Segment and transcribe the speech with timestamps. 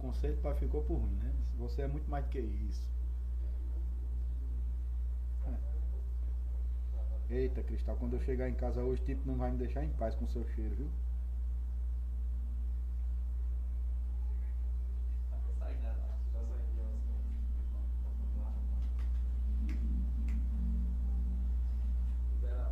[0.00, 1.32] conselho, pai ficou por ruim, né?
[1.58, 2.82] Você é muito mais do que isso.
[5.46, 7.34] É.
[7.34, 10.14] Eita, Cristal, quando eu chegar em casa hoje, tipo, não vai me deixar em paz
[10.14, 10.90] com seu cheiro, viu?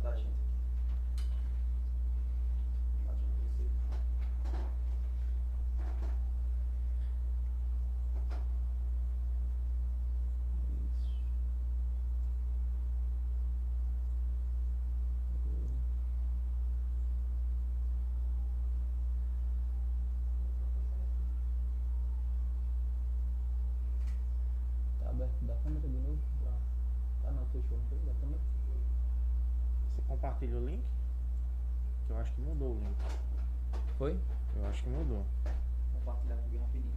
[0.03, 0.29] Da gente.
[24.99, 26.17] Tá aberto da câmera de novo?
[26.45, 26.53] Lá.
[27.23, 27.97] Tá não, fechou, não foi?
[27.99, 28.39] Da câmera?
[29.95, 30.83] Você compartilha o link?
[32.07, 32.97] Que eu acho que mudou o link.
[33.97, 34.19] Foi?
[34.55, 35.25] Eu acho que mudou.
[35.93, 36.93] Compartilhar aqui bem rapidinho.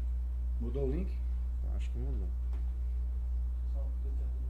[0.61, 1.11] Mudou o link?
[1.65, 2.29] Eu acho que mudou.
[3.73, 4.43] Só clicar aqui.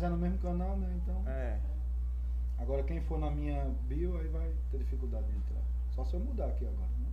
[0.00, 0.98] Mas é no mesmo canal, né?
[1.02, 1.22] Então.
[1.28, 1.60] É.
[2.58, 5.60] Agora quem for na minha bio aí vai ter dificuldade de entrar.
[5.90, 7.06] Só se eu mudar aqui agora, né?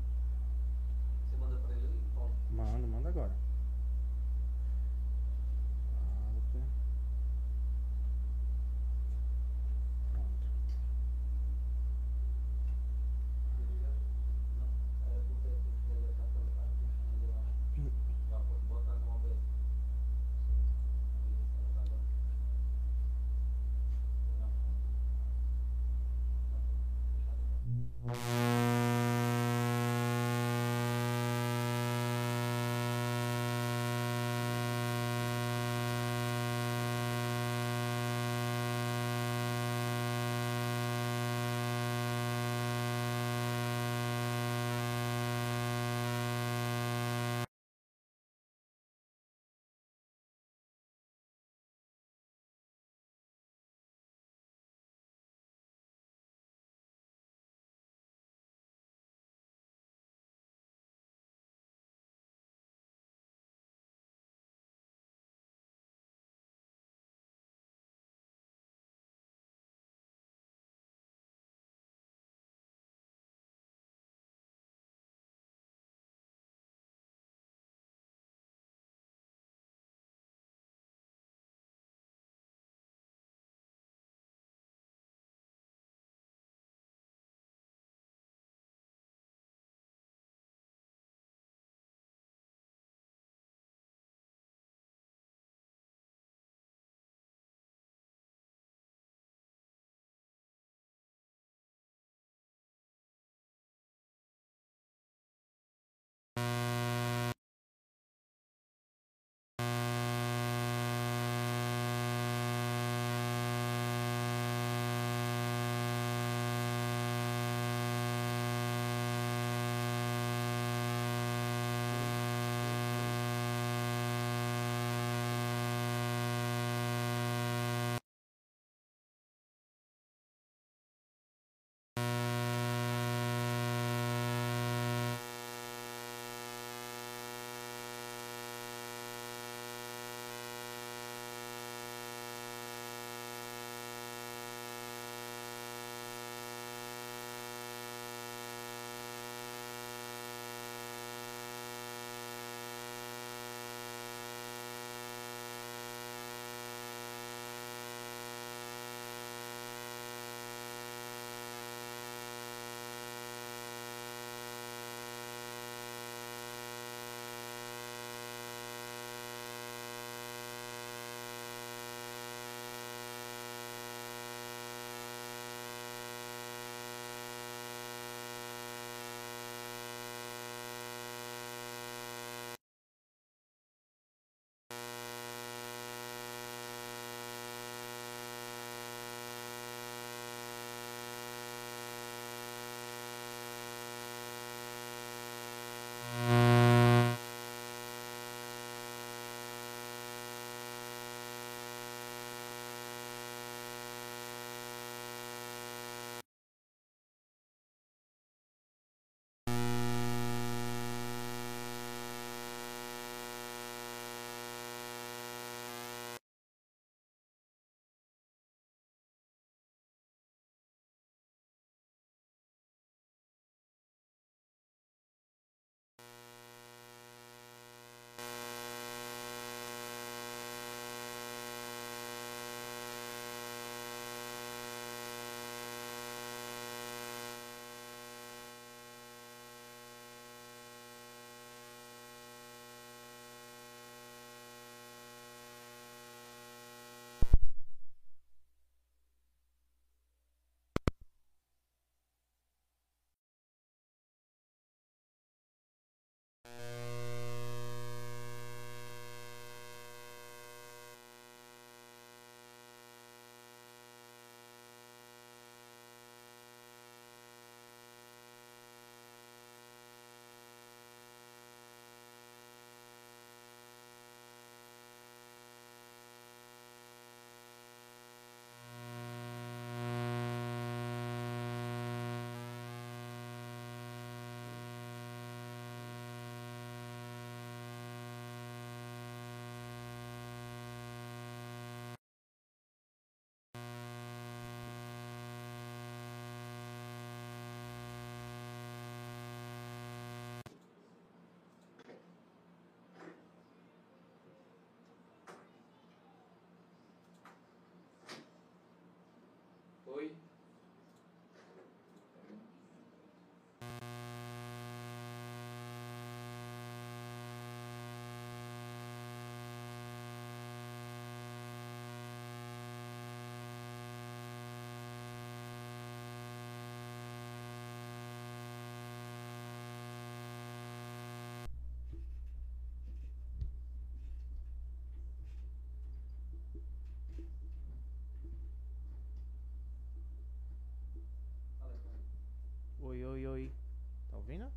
[1.30, 2.32] Você manda pra ele Paulo.
[2.50, 3.32] Manda, manda agora.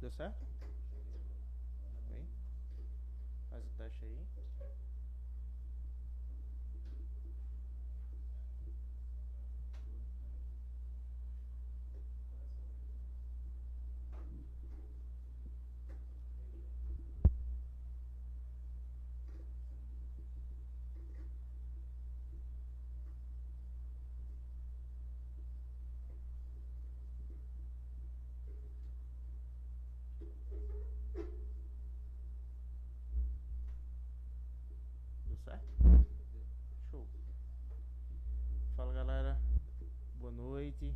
[0.00, 0.47] Deu certo?
[2.09, 2.26] Bem?
[3.50, 4.26] Faz o teste aí.
[35.40, 36.06] Deu certo?
[36.90, 37.06] Show.
[38.76, 39.38] Fala galera.
[40.18, 40.94] Boa noite.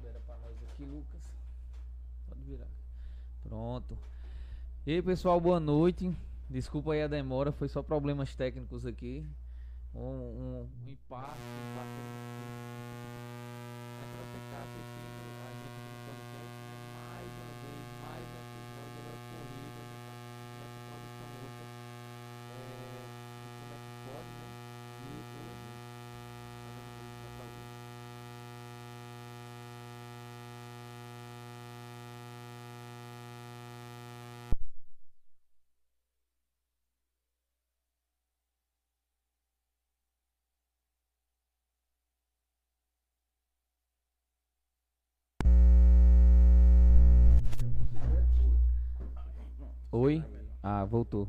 [0.00, 1.20] Libera pra nós aqui, Lucas.
[2.26, 2.68] Pode virar.
[3.42, 3.98] Pronto.
[4.86, 6.14] E aí, pessoal, boa noite.
[6.48, 9.24] Desculpa aí a demora, foi só problemas técnicos aqui.
[9.94, 12.29] Um, um, um impasse, um impasse.
[49.92, 50.24] Oi?
[50.62, 51.28] Ah, voltou.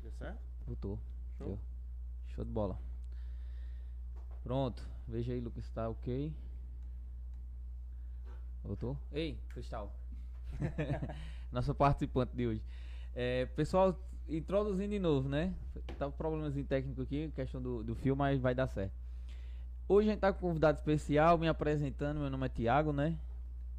[0.00, 0.38] Deu certo?
[0.64, 0.96] Voltou.
[1.36, 1.46] Show.
[1.48, 1.58] Deu.
[2.28, 2.78] Show de bola.
[4.44, 4.88] Pronto.
[5.08, 6.32] Veja aí, Lucas, tá ok?
[8.62, 8.96] Voltou?
[9.10, 9.92] Ei, Cristal.
[11.50, 12.62] Nossa participante de hoje.
[13.12, 13.98] É, pessoal,
[14.28, 15.52] introduzindo de novo, né?
[15.98, 18.94] Tá um problemas técnico aqui, questão do, do fio, mas vai dar certo.
[19.88, 22.20] Hoje a gente tá com um convidado especial, me apresentando.
[22.20, 23.18] Meu nome é Tiago, né?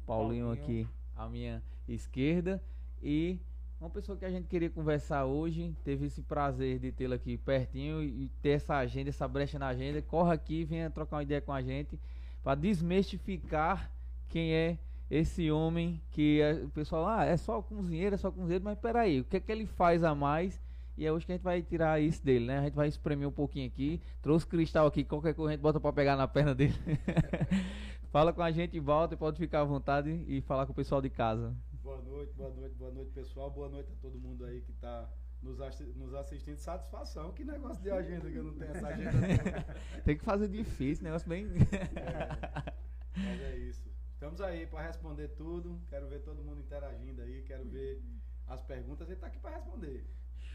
[0.06, 0.52] Paulinho, Paulinho.
[0.52, 2.62] aqui à minha esquerda.
[3.02, 3.40] E
[3.80, 8.02] uma pessoa que a gente queria conversar hoje, teve esse prazer de tê-la aqui pertinho
[8.02, 10.02] e ter essa agenda, essa brecha na agenda.
[10.02, 11.98] Corra aqui, venha trocar uma ideia com a gente
[12.42, 13.90] para desmistificar
[14.28, 14.78] quem é
[15.10, 19.20] esse homem que é- o pessoal, ah, é só cozinheiro, é só cozinheiro, mas peraí,
[19.20, 20.60] o que é que ele faz a mais?
[20.96, 22.58] E é hoje que a gente vai tirar isso dele, né?
[22.58, 24.00] A gente vai espremer um pouquinho aqui.
[24.20, 26.74] Trouxe cristal aqui, qualquer coisa a gente bota pra pegar na perna dele.
[28.10, 31.00] Fala com a gente, volta e pode ficar à vontade e falar com o pessoal
[31.00, 31.54] de casa.
[31.88, 33.50] Boa noite, boa noite, boa noite, pessoal.
[33.50, 35.08] Boa noite a todo mundo aí que está
[35.42, 35.56] nos,
[35.96, 36.58] nos assistindo.
[36.58, 37.32] Satisfação.
[37.32, 39.64] Que negócio de agenda que eu não tenho essa agenda.
[40.04, 41.46] Tem que fazer difícil, negócio bem.
[41.46, 42.72] É,
[43.16, 43.88] mas é isso.
[44.12, 45.80] Estamos aí para responder tudo.
[45.88, 47.42] Quero ver todo mundo interagindo aí.
[47.46, 48.04] Quero ver
[48.46, 49.08] as perguntas.
[49.08, 50.04] Ele está aqui para responder.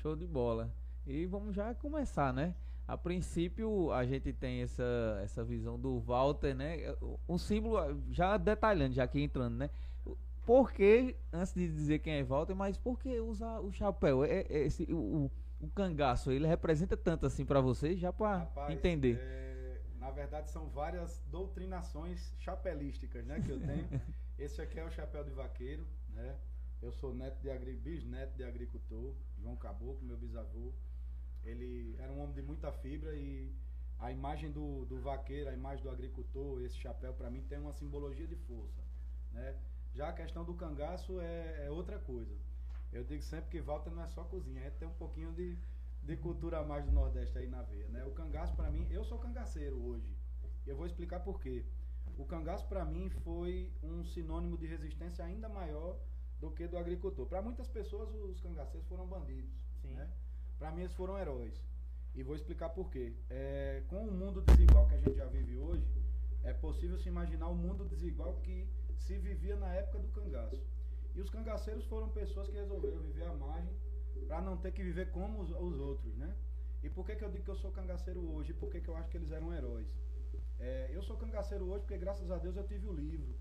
[0.04, 0.72] Show de bola.
[1.04, 2.54] E vamos já começar, né?
[2.88, 6.96] A princípio, a gente tem essa, essa visão do Walter, né?
[7.28, 9.72] Um símbolo, já detalhando, já aqui entrando, né?
[10.46, 14.24] Por que, antes de dizer quem é Walter, mas por que usar o chapéu?
[14.26, 18.74] É, é esse, o, o, cangaço, ele representa tanto assim pra você, já pra Rapaz,
[18.74, 19.18] entender.
[19.22, 23.88] é, na verdade, são várias doutrinações chapelísticas né, que eu tenho.
[24.38, 25.88] Esse aqui é o chapéu de vaqueiro.
[26.10, 26.36] Né?
[26.82, 27.76] Eu sou neto de agri...
[27.76, 30.74] bisneto de agricultor, João Caboclo, meu bisavô.
[31.44, 33.54] Ele era um homem de muita fibra e
[34.00, 37.72] a imagem do, do vaqueiro, a imagem do agricultor, esse chapéu, para mim, tem uma
[37.72, 38.82] simbologia de força.
[39.32, 39.56] Né?
[39.94, 42.36] Já a questão do cangaço é, é outra coisa.
[42.92, 45.58] Eu digo sempre que Walter não é só cozinha, gente tem um pouquinho de,
[46.04, 48.04] de cultura a mais do Nordeste aí na veia, né?
[48.06, 50.16] O cangaço para mim, eu sou cangaceiro hoje.
[50.66, 51.66] E eu vou explicar por quê.
[52.18, 55.98] O cangaço para mim foi um sinônimo de resistência ainda maior
[56.40, 57.26] do que do agricultor.
[57.26, 59.94] Para muitas pessoas os cangaceiros foram bandidos, Sim.
[59.94, 60.10] né?
[60.60, 61.64] Para mim eles foram heróis.
[62.16, 63.14] E vou explicar por quê.
[63.30, 65.88] É, com o mundo desigual que a gente já vive hoje,
[66.44, 68.68] é possível se imaginar o mundo desigual que
[69.06, 70.64] se vivia na época do cangaço.
[71.14, 73.76] E os cangaceiros foram pessoas que resolveram viver à margem
[74.28, 76.34] para não ter que viver como os, os outros, né?
[76.82, 78.54] E por que, que eu digo que eu sou cangaceiro hoje?
[78.54, 79.88] Por que, que eu acho que eles eram heróis?
[80.60, 83.36] É, eu sou cangaceiro hoje porque, graças a Deus, eu tive o livro,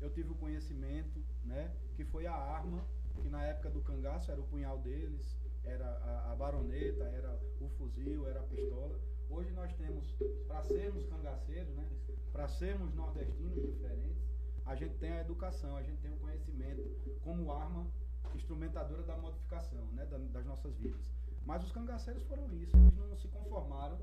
[0.00, 1.74] eu tive o conhecimento, né?
[1.94, 2.86] Que foi a arma,
[3.22, 7.68] que na época do cangaço era o punhal deles, era a, a baroneta, era o
[7.70, 9.00] fuzil, era a pistola.
[9.28, 10.14] Hoje nós temos,
[10.46, 11.88] para sermos cangaceiros, né?
[12.32, 14.25] Para sermos nordestinos diferentes,
[14.66, 16.82] a gente tem a educação, a gente tem o conhecimento
[17.22, 17.86] como arma
[18.34, 20.04] instrumentadora da modificação, né?
[20.06, 21.10] da- das nossas vidas.
[21.44, 23.98] Mas os cangaceiros foram isso, eles não se conformaram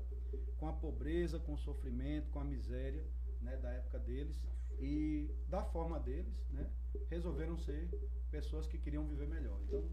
[0.58, 3.04] com a pobreza, com o sofrimento, com a miséria
[3.42, 4.40] né, da época deles
[4.80, 6.66] e da forma deles, né,
[7.10, 7.88] resolveram ser
[8.30, 9.60] pessoas que queriam viver melhor.
[9.68, 9.86] Então,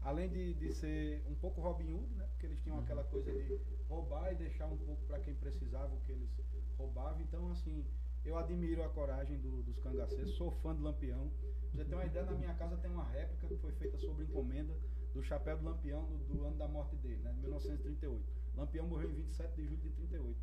[0.00, 3.60] além de, de ser um pouco Robin Hood, né, porque eles tinham aquela coisa de
[3.88, 6.30] roubar e deixar um pouco para quem precisava o que eles
[6.78, 7.20] roubavam.
[7.20, 7.84] Então, assim,
[8.24, 11.28] eu admiro a coragem do- dos cangaceiros, sou fã do Lampião.
[11.28, 14.22] Pra você ter uma ideia, na minha casa tem uma réplica que foi feita sob
[14.22, 14.74] encomenda
[15.14, 18.22] do chapéu do Lampião do, do ano da morte dele, né, de 1938.
[18.56, 20.36] Lampião morreu em 27 de julho de 38.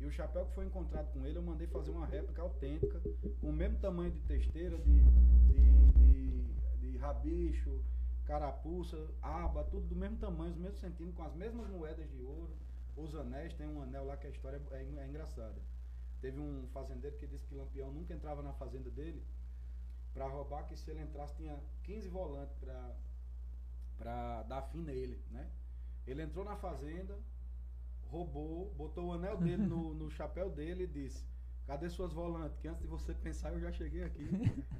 [0.00, 3.00] E o chapéu que foi encontrado com ele, eu mandei fazer uma réplica autêntica,
[3.40, 5.02] com o mesmo tamanho de testeira, de,
[5.52, 7.82] de, de, de rabicho,
[8.24, 12.56] carapuça, aba, tudo do mesmo tamanho, os mesmos centímetros, com as mesmas moedas de ouro,
[12.96, 15.60] os anéis, tem um anel lá que a história é, é engraçada.
[16.20, 19.24] Teve um fazendeiro que disse que Lampião nunca entrava na fazenda dele
[20.12, 22.96] para roubar, que se ele entrasse tinha 15 volantes para
[23.96, 25.50] para dar fim nele, né?
[26.06, 27.18] Ele entrou na fazenda,
[28.04, 31.22] roubou, botou o anel dele no, no chapéu dele e disse:
[31.66, 32.58] Cadê suas volantes?
[32.58, 34.26] Que antes de você pensar eu já cheguei aqui.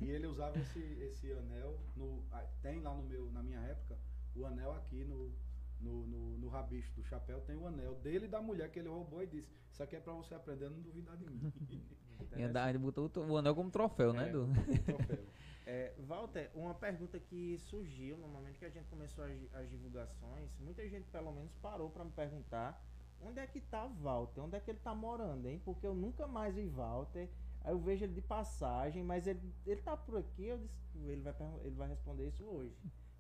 [0.01, 2.25] e ele usava esse, esse anel, no,
[2.63, 3.99] tem lá no meu, na minha época,
[4.35, 5.33] o anel aqui no,
[5.81, 8.89] no, no, no rabicho do chapéu, tem o anel dele e da mulher que ele
[8.89, 11.53] roubou e disse: Isso aqui é para você aprender a não duvidar de mim.
[12.37, 14.29] E ainda, ainda botou o anel como troféu, né?
[14.29, 14.47] É, Du?
[14.85, 15.27] troféu.
[15.67, 20.51] É, Walter, uma pergunta que surgiu no momento que a gente começou as, as divulgações,
[20.61, 22.85] muita gente pelo menos parou para me perguntar
[23.23, 25.61] onde é que tá Walter, onde é que ele tá morando, hein?
[25.65, 27.29] Porque eu nunca mais vi Walter.
[27.63, 30.75] Aí eu vejo ele de passagem, mas ele, ele tá por aqui, eu disse,
[31.07, 32.75] ele vai, ele vai responder isso hoje.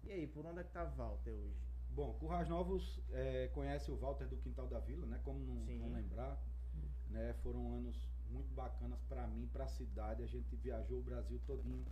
[0.05, 1.70] E aí, por onde é que tá Walter hoje?
[1.95, 5.21] Bom, Currais Novos é, conhece o Walter do Quintal da Vila, né?
[5.25, 6.41] Como não, não lembrar,
[7.09, 7.35] né?
[7.43, 10.23] Foram anos muito bacanas para mim, para a cidade.
[10.23, 11.85] A gente viajou o Brasil todinho,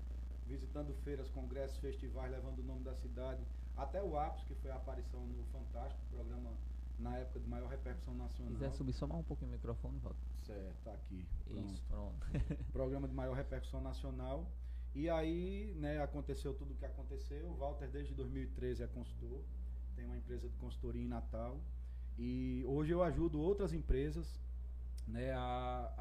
[0.46, 3.42] visitando feiras, congressos, festivais, levando o nome da cidade.
[3.76, 6.50] Até o ápice, que foi a aparição no Fantástico, programa
[6.98, 8.52] na época de maior repercussão nacional.
[8.52, 10.18] quiser subir só mais um pouquinho o microfone, volta.
[10.44, 11.24] Certo, tá aqui.
[11.44, 12.26] Pronto Isso, pronto.
[12.72, 14.50] programa de maior repercussão nacional.
[14.94, 17.48] E aí, né, aconteceu tudo o que aconteceu.
[17.50, 19.44] O Walter, desde 2013, é consultor,
[19.98, 21.60] tem uma empresa de consultoria em Natal.
[22.16, 24.40] E hoje eu ajudo outras empresas
[25.06, 25.92] né, a,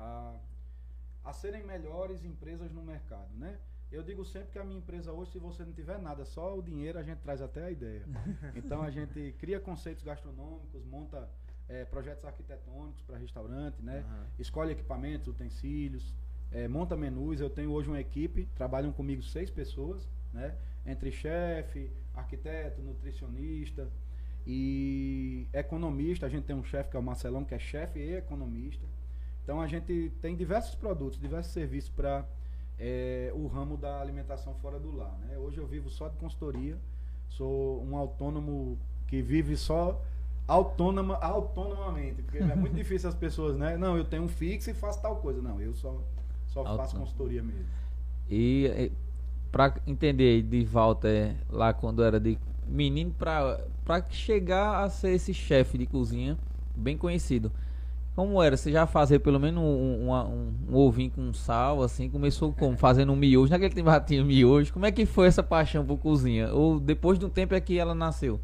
[1.26, 3.34] a, a serem melhores empresas no mercado.
[3.36, 3.58] Né?
[3.92, 6.62] Eu digo sempre que a minha empresa hoje, se você não tiver nada, só o
[6.62, 8.06] dinheiro, a gente traz até a ideia.
[8.56, 11.28] Então a gente cria conceitos gastronômicos, monta
[11.68, 14.00] eh, projetos arquitetônicos para restaurante, né?
[14.08, 14.28] Aham.
[14.38, 16.14] escolhe equipamentos, utensílios,
[16.52, 17.40] eh, monta menus.
[17.40, 20.56] Eu tenho hoje uma equipe, trabalham comigo seis pessoas, né?
[20.88, 23.88] Entre chefe, arquiteto, nutricionista
[24.46, 26.26] e economista.
[26.26, 28.86] A gente tem um chefe que é o Marcelão, que é chefe e economista.
[29.44, 32.26] Então a gente tem diversos produtos, diversos serviços para
[33.34, 35.18] o ramo da alimentação fora do lar.
[35.20, 35.38] Né?
[35.38, 36.78] Hoje eu vivo só de consultoria,
[37.30, 40.02] sou um autônomo que vive só
[40.48, 43.78] autônoma, autonomamente, porque é muito difícil as pessoas, né?
[43.78, 45.42] Não, eu tenho um fixo e faço tal coisa.
[45.42, 46.02] Não, eu só,
[46.48, 47.66] só faço consultoria mesmo.
[48.30, 48.92] E eh,
[49.58, 55.34] pra entender de Walter, lá quando era de menino, pra, pra chegar a ser esse
[55.34, 56.38] chefe de cozinha,
[56.76, 57.52] bem conhecido.
[58.16, 58.58] Como era?
[58.58, 62.10] Você já fazia pelo menos um, uma- um, um ovinho com sal, assim?
[62.10, 62.78] Começou como?
[62.78, 63.52] Fazendo um miojo?
[63.52, 64.74] Naquele tempo já tinha miojo.
[64.74, 66.52] Como é que foi essa paixão por cozinha?
[66.54, 68.40] Ou depois de um tempo é que ela nasceu?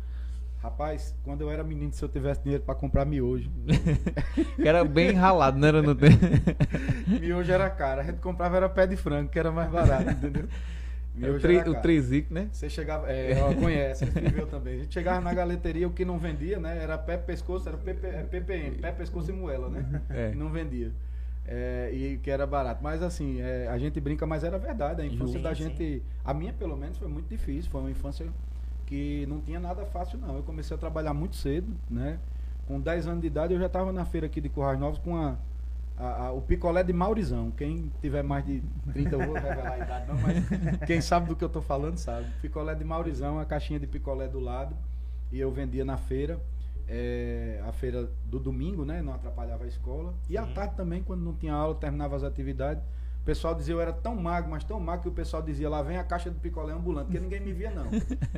[0.61, 3.51] Rapaz, quando eu era menino, se eu tivesse dinheiro para comprar miojo,
[4.61, 6.25] Que era bem ralado, não era no tempo?
[7.19, 8.01] miojo era caro.
[8.01, 10.47] A gente comprava era pé de frango, que era mais barato, entendeu?
[11.15, 11.83] O, tri, era o caro.
[11.83, 12.49] trizico, né?
[12.51, 14.75] Você chegava, é, ó, conhece, escreveu também.
[14.75, 16.81] A gente chegava na galeteria, o que não vendia, né?
[16.81, 20.01] Era pé, pescoço, era PP, é, PPM, pé, pescoço e moela, né?
[20.09, 20.31] É.
[20.31, 20.91] E não vendia.
[21.45, 22.81] É, e que era barato.
[22.81, 25.01] Mas assim, é, a gente brinca, mas era verdade.
[25.01, 25.63] A infância Sim, da sim.
[25.63, 27.69] gente, a minha pelo menos, foi muito difícil.
[27.69, 28.25] Foi uma infância
[28.87, 30.37] que não tinha nada fácil, não.
[30.37, 32.17] Eu comecei a trabalhar muito cedo, né?
[32.67, 35.17] Com 10 anos de idade, eu já estava na feira aqui de Currais Novos com
[35.17, 35.35] a,
[35.97, 37.51] a- a- o picolé de Maurizão.
[37.51, 38.61] Quem tiver mais de
[38.93, 41.97] 30, eu vou revelar a idade, não, mas quem sabe do que eu tô falando
[41.97, 42.27] sabe.
[42.41, 44.75] Picolé de Maurizão, a caixinha de picolé do lado.
[45.31, 46.39] E eu vendia na feira.
[46.85, 49.01] é, a feira do domingo, né?
[49.01, 50.13] Não atrapalhava a escola.
[50.29, 50.53] E à Sim.
[50.53, 52.83] tarde também, quando não tinha aula, terminava as atividades.
[53.21, 55.81] O pessoal dizia eu era tão magro, mas tão magro que o pessoal dizia lá
[55.81, 57.85] vem a caixa de picolé ambulante, porque ninguém me via não.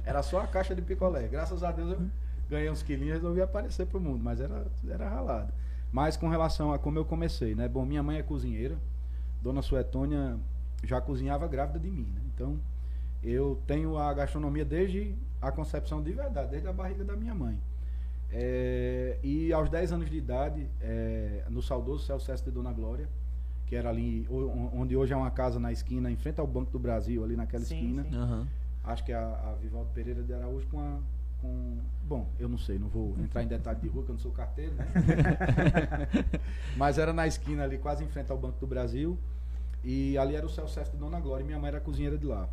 [0.05, 1.27] Era só a caixa de picolé.
[1.27, 2.07] Graças a Deus eu
[2.47, 5.51] ganhei uns quilinhos e resolvi aparecer pro mundo, mas era, era ralado.
[5.91, 7.67] Mas com relação a como eu comecei, né?
[7.67, 8.77] Bom, minha mãe é cozinheira,
[9.41, 10.37] Dona Suetônia
[10.83, 12.21] já cozinhava grávida de mim, né?
[12.33, 12.59] Então,
[13.23, 17.57] eu tenho a gastronomia desde a concepção de verdade, desde a barriga da minha mãe.
[18.31, 23.07] É, e aos 10 anos de idade, é, no saudoso Celso de Dona Glória,
[23.65, 24.27] que era ali,
[24.73, 27.63] onde hoje é uma casa na esquina, em frente ao Banco do Brasil, ali naquela
[27.63, 28.03] Sim, esquina.
[28.03, 28.15] sim.
[28.15, 28.47] Aham.
[28.83, 30.99] Acho que é a, a Vivaldo Pereira de Araújo com a.
[31.45, 34.19] Com, bom, eu não sei, não vou entrar em detalhe de rua, que eu não
[34.19, 34.87] sou carteiro, né?
[36.75, 39.17] Mas era na esquina ali, quase em frente ao Banco do Brasil.
[39.83, 42.49] E ali era o self de Dona Glória e minha mãe era cozinheira de lá.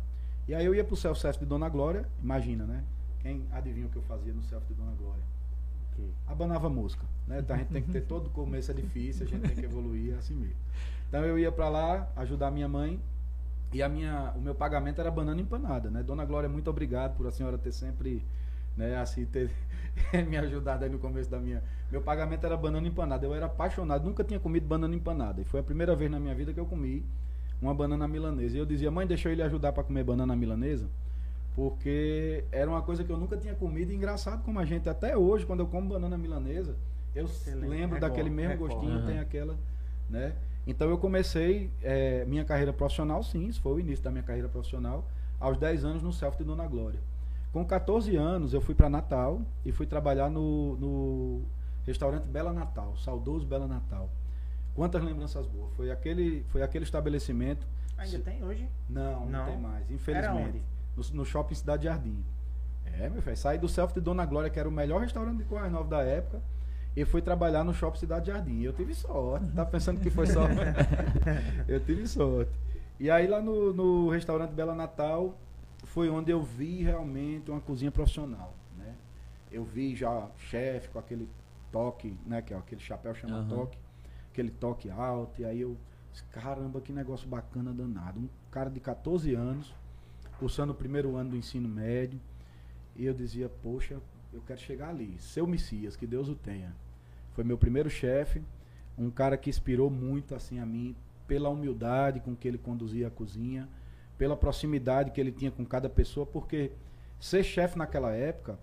[0.47, 2.83] E aí eu ia pro self de Dona Glória, imagina, né?
[3.19, 5.23] Quem adivinha o que eu fazia no self de Dona Glória?
[6.27, 7.39] Abanava mosca, né?
[7.39, 10.13] Então a gente tem que ter todo começo é difícil, a gente tem que evoluir
[10.13, 10.55] é assim mesmo.
[11.09, 12.99] Então eu ia pra lá ajudar minha mãe
[13.73, 16.03] e a minha, o meu pagamento era banana empanada, né?
[16.03, 18.23] Dona Glória, muito obrigado por a senhora ter sempre,
[18.75, 19.49] né, assim, ter
[20.27, 21.63] me ajudado aí no começo da minha.
[21.91, 23.25] Meu pagamento era banana empanada.
[23.25, 25.41] Eu era apaixonado, nunca tinha comido banana empanada.
[25.41, 27.05] E foi a primeira vez na minha vida que eu comi
[27.61, 28.55] uma banana milanesa.
[28.55, 30.87] E eu dizia, mãe, deixa eu ele ajudar para comer banana milanesa.
[31.55, 33.91] Porque era uma coisa que eu nunca tinha comido.
[33.91, 36.75] E engraçado como a gente, até hoje, quando eu como banana milanesa,
[37.15, 38.73] eu lembra, lembro recorda, daquele mesmo recorda.
[38.73, 39.05] gostinho, Aham.
[39.05, 39.55] tem aquela,
[40.09, 40.33] né?
[40.65, 44.47] Então eu comecei eh, minha carreira profissional, sim, isso foi o início da minha carreira
[44.47, 45.05] profissional,
[45.39, 46.99] aos 10 anos no Self de Dona Glória.
[47.53, 51.41] Com 14 anos eu fui para Natal e fui trabalhar no, no
[51.85, 54.09] restaurante Bela Natal, saudoso Bela Natal.
[54.73, 55.71] Quantas lembranças boas.
[55.75, 57.67] Foi aquele, foi aquele estabelecimento.
[57.95, 58.67] Ainda tem hoje?
[58.89, 59.45] Não, não, Não?
[59.45, 60.63] tem mais, infelizmente.
[60.97, 62.25] No, no shopping Cidade Jardim.
[62.85, 65.43] É, meu filho, saí do Self de Dona Glória, que era o melhor restaurante de
[65.43, 66.41] Correio Nova da época,
[66.95, 68.63] e fui trabalhar no shopping Cidade Jardim.
[68.63, 70.47] Eu tive sorte, tá pensando que foi só.
[71.67, 72.51] eu tive sorte.
[72.99, 75.37] E aí lá no, no restaurante Bela Natal
[75.93, 78.95] foi onde eu vi realmente uma cozinha profissional, né?
[79.51, 81.29] Eu vi já chefe com aquele
[81.71, 83.47] toque, né, que é aquele chapéu chama Aham.
[83.47, 83.77] toque,
[84.31, 85.77] aquele toque alto, e aí eu
[86.11, 88.19] disse, caramba, que negócio bacana danado.
[88.19, 89.71] Um cara de 14 anos,
[90.39, 92.19] cursando o primeiro ano do ensino médio,
[92.95, 94.01] e eu dizia, poxa,
[94.33, 95.15] eu quero chegar ali.
[95.19, 96.75] Seu Messias, que Deus o tenha.
[97.33, 98.41] Foi meu primeiro chefe,
[98.97, 100.95] um cara que inspirou muito assim a mim
[101.27, 103.69] pela humildade com que ele conduzia a cozinha,
[104.23, 106.71] pela proximidade que ele tinha com cada pessoa, porque
[107.19, 108.57] ser chefe naquela época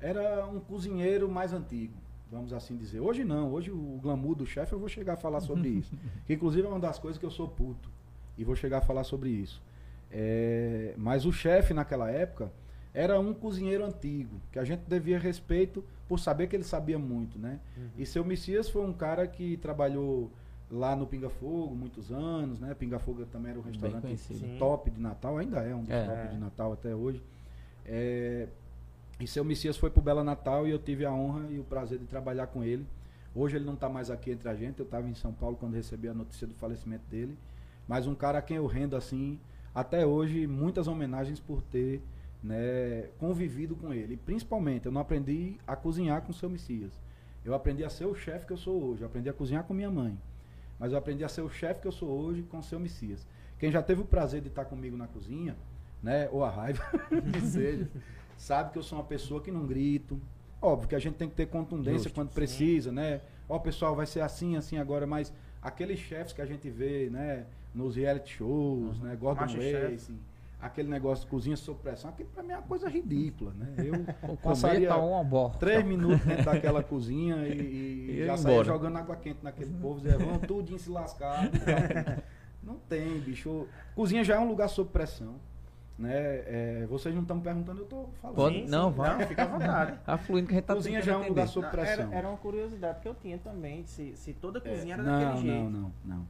[0.00, 1.94] era um cozinheiro mais antigo,
[2.28, 2.98] vamos assim dizer.
[2.98, 5.94] Hoje não, hoje o glamour do chefe eu vou chegar a falar sobre isso.
[6.26, 7.88] Que inclusive é uma das coisas que eu sou puto
[8.36, 9.62] e vou chegar a falar sobre isso.
[10.10, 12.50] É, mas o chefe naquela época
[12.92, 17.38] era um cozinheiro antigo, que a gente devia respeito por saber que ele sabia muito,
[17.38, 17.60] né?
[17.96, 20.32] E seu Messias foi um cara que trabalhou
[20.70, 22.74] lá no Pinga Fogo muitos anos, né?
[22.74, 24.06] Pinga Fogo também era um restaurante
[24.58, 26.06] top de Natal, ainda é um dos É.
[26.06, 27.22] top de Natal até hoje.
[27.84, 28.48] É,
[29.20, 31.98] e seu Messias foi pro Bela Natal e eu tive a honra e o prazer
[31.98, 32.86] de trabalhar com ele.
[33.34, 35.74] Hoje ele não está mais aqui entre a gente, eu estava em São Paulo quando
[35.74, 37.36] recebi a notícia do falecimento dele.
[37.86, 39.38] Mas um cara a quem eu rendo assim,
[39.74, 42.02] até hoje, muitas homenagens por ter
[42.42, 44.14] né, convivido com ele.
[44.14, 46.92] E principalmente, eu não aprendi a cozinhar com o seu Messias.
[47.44, 49.02] Eu aprendi a ser o chefe que eu sou hoje.
[49.02, 50.18] Eu aprendi a cozinhar com minha mãe.
[50.78, 53.26] Mas eu aprendi a ser o chefe que eu sou hoje com o seu Messias.
[53.58, 55.56] Quem já teve o prazer de estar comigo na cozinha,
[56.02, 56.84] né, ou a raiva,
[57.32, 57.88] que seja,
[58.36, 60.20] sabe que eu sou uma pessoa que não grito.
[60.60, 62.34] Óbvio que a gente tem que ter contundência Justo, quando sim.
[62.34, 63.20] precisa, né?
[63.48, 67.46] Ó, pessoal, vai ser assim, assim agora, mas aqueles chefes que a gente vê, né,
[67.74, 69.44] nos reality shows, né, Gordon.
[69.44, 70.18] Racing,
[70.60, 73.74] aquele negócio de cozinha sob pressão, aquilo pra mim é uma coisa ridícula, né?
[73.78, 73.94] Eu
[74.32, 74.96] O passaria tá
[75.58, 80.00] três minutos dentro daquela cozinha e, e E já saía jogando água quente naquele povo,
[80.00, 81.50] dizia, vão tudinho se lascar.
[82.62, 83.66] Não tem, bicho.
[83.94, 85.34] Cozinha já é um lugar sob pressão.
[85.98, 86.12] Né?
[86.12, 88.36] É, vocês não estão perguntando, eu tô falando.
[88.36, 88.96] Pode- Sim, não, sim.
[88.98, 89.18] vai.
[89.18, 89.98] Não, fica à vontade.
[90.06, 92.04] A fluindo que a gente tá Cozinha já é um lugar sob Não, pressão.
[92.08, 95.12] Era, era uma curiosidade que eu tinha também, se, se toda É, cozinha era não,
[95.18, 95.70] daquele jeito.
[95.70, 96.26] Não, não, não.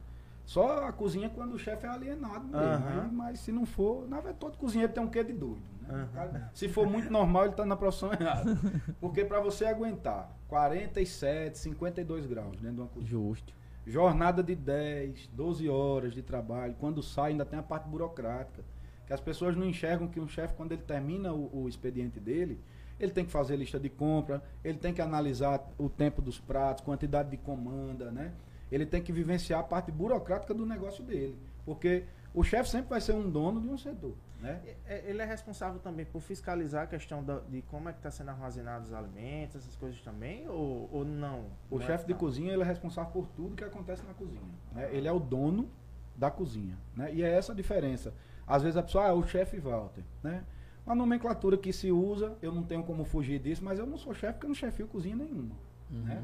[0.47, 2.87] Só a cozinha quando o chefe é alienado mesmo.
[2.87, 5.61] Aí, mas se não for, na verdade, todo cozinheiro tem um quê de doido.
[5.81, 6.07] né?
[6.13, 8.57] Cara, se for muito normal, ele está na profissão errada.
[9.01, 13.09] Porque para você aguentar 47, 52 graus dentro de uma cozinha.
[13.09, 13.53] Justo.
[13.85, 16.75] Jornada de 10, 12 horas de trabalho.
[16.79, 18.63] Quando sai, ainda tem a parte burocrática.
[19.05, 22.57] Que as pessoas não enxergam que um chefe, quando ele termina o, o expediente dele,
[22.97, 26.83] ele tem que fazer lista de compra, ele tem que analisar o tempo dos pratos,
[26.83, 28.31] quantidade de comanda, né?
[28.71, 31.37] Ele tem que vivenciar a parte burocrática do negócio dele.
[31.65, 32.03] Porque
[32.33, 34.61] o chefe sempre vai ser um dono de um setor, né?
[34.85, 38.11] É, Ele é responsável também por fiscalizar a questão da- de como é que está
[38.11, 41.45] sendo armazenados os alimentos, essas coisas também, ou, ou não?
[41.69, 42.19] O é- chefe de não.
[42.19, 44.41] cozinha ele é responsável por tudo que acontece na cozinha.
[44.73, 44.89] né?
[44.93, 45.69] Ele é o dono
[46.15, 47.13] da cozinha, né?
[47.13, 48.13] E é essa a diferença.
[48.45, 50.43] Às vezes a pessoa, ah, o chefe Walter, né?
[50.85, 54.13] Uma nomenclatura que se usa, eu não tenho como fugir disso, mas eu não sou
[54.13, 55.55] chefe porque eu não chefio cozinha nenhuma,
[55.89, 56.23] né?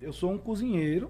[0.00, 1.08] Eu sou um cozinheiro,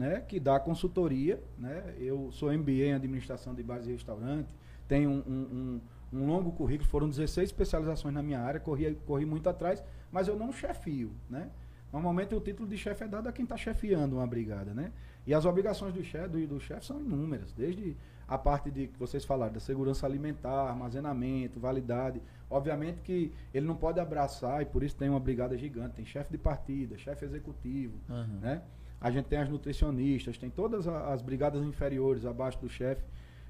[0.00, 1.94] né, que dá consultoria, né?
[1.98, 4.56] Eu sou MBA em administração de bares e restaurantes,
[4.88, 5.80] tenho um, um-
[6.12, 10.26] um- um longo currículo, foram 16 especializações na minha área, corri, corri muito atrás, mas
[10.26, 11.50] eu não chefio, né?
[11.92, 14.90] Normalmente o título de chefe é dado a quem está chefiando uma brigada, né?
[15.26, 17.94] E as obrigações do chefe do, do chefe são inúmeras, desde
[18.26, 22.22] a parte de que vocês falaram, da segurança alimentar, armazenamento, validade.
[22.48, 26.30] Obviamente que ele não pode abraçar, e por isso tem uma brigada gigante, tem chefe
[26.32, 28.38] de partida, chefe executivo, Aham.
[28.40, 28.62] né?
[29.00, 33.02] A gente tem as nutricionistas, tem todas as brigadas inferiores abaixo do chefe,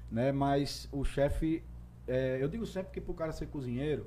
[0.09, 0.31] né?
[0.31, 1.61] Mas o chefe,
[2.07, 4.05] é, eu digo sempre que para o cara ser cozinheiro,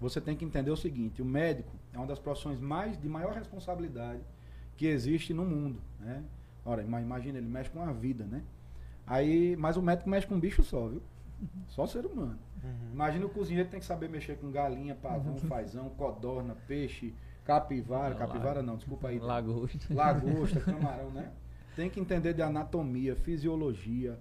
[0.00, 3.32] você tem que entender o seguinte: o médico é uma das profissões mais de maior
[3.32, 4.20] responsabilidade
[4.76, 6.22] que existe no mundo, né?
[6.64, 8.42] Ora, ima- imagina ele mexe com a vida, né?
[9.06, 11.02] Aí, mas o médico mexe com um bicho só, viu?
[11.68, 12.38] Só ser humano.
[12.92, 17.14] Imagina o cozinheiro tem que saber mexer com galinha, pavão, fazão, codorna, peixe,
[17.48, 19.18] capivara, Não, capivara não, desculpa aí.
[19.18, 19.94] Lagosta.
[19.94, 21.30] Lagosta, camarão, né?
[21.74, 24.18] Tem que entender de anatomia, fisiologia,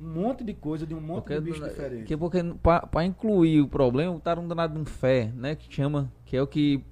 [0.00, 2.04] um monte de coisa de um monte Porque, de bicho diferente.
[2.04, 2.38] que porque
[2.90, 5.54] para incluir o problema, botaram um danado de um fé, né?
[5.54, 6.82] Que chama, que é o que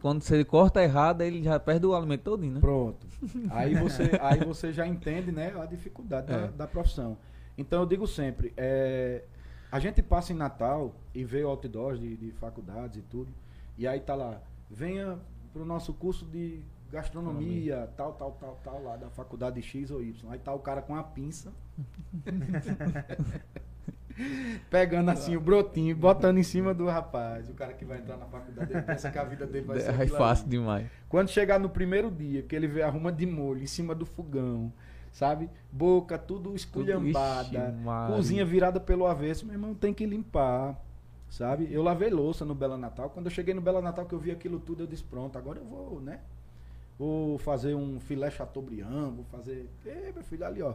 [0.00, 2.60] quando você corta errado, ele já perde o alimento todo, né?
[2.60, 3.04] Pronto.
[3.50, 6.48] Aí você, aí você já entende, né, a dificuldade da, É.
[6.48, 7.16] da profissão.
[7.56, 9.24] Então eu digo sempre, é,
[9.72, 13.28] a gente passa em Natal e vê outdoors de, de faculdades e tudo,
[13.78, 15.18] e aí tá lá, venha
[15.52, 20.02] para o nosso curso de gastronomia, tal, tal, tal, tal, lá da faculdade X ou
[20.02, 20.30] Y.
[20.30, 21.52] Aí tá o cara com a pinça.
[24.70, 27.48] Pegando assim o brotinho e botando em cima do rapaz.
[27.50, 30.00] O cara que vai entrar na faculdade, ele pensa que a vida dele vai ser.
[30.00, 30.50] É fácil ali.
[30.52, 30.86] demais.
[31.08, 34.06] Quando chegar no primeiro dia, que ele vê a ruma de molho em cima do
[34.06, 34.72] fogão,
[35.10, 35.50] sabe?
[35.70, 38.14] Boca tudo esculhambada, Ixi, Maria.
[38.14, 40.80] cozinha virada pelo avesso, meu irmão tem que limpar,
[41.36, 41.68] sabe?
[41.70, 43.10] Eu lavei louça no Bela Natal.
[43.10, 45.58] Quando eu cheguei no Bela Natal que eu vi aquilo tudo, eu disse, pronto, agora
[45.58, 46.20] eu vou, né?
[46.98, 49.68] Vou fazer um filé Chateaubriand, vou fazer...
[49.84, 50.74] Ei, meu filho, ali, ó.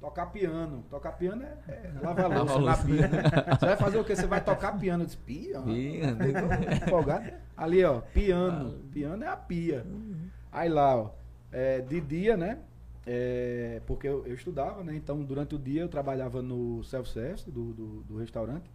[0.00, 0.84] Tocar piano.
[0.88, 3.22] Tocar piano é, é lavar louça na pia, né?
[3.58, 4.14] Você vai fazer o quê?
[4.14, 5.02] Você vai tocar piano.
[5.02, 5.18] Eu disse?
[5.18, 5.66] Piano.
[5.66, 7.32] Tô empolgado.
[7.56, 8.78] Ali, ó, piano.
[8.92, 9.84] Piano é a pia.
[10.50, 11.10] Aí lá, ó,
[11.50, 12.58] é, de dia, né?
[13.06, 14.94] é, porque eu, eu estudava, né?
[14.94, 18.70] Então, durante o dia eu trabalhava no self-service do, do, do restaurante.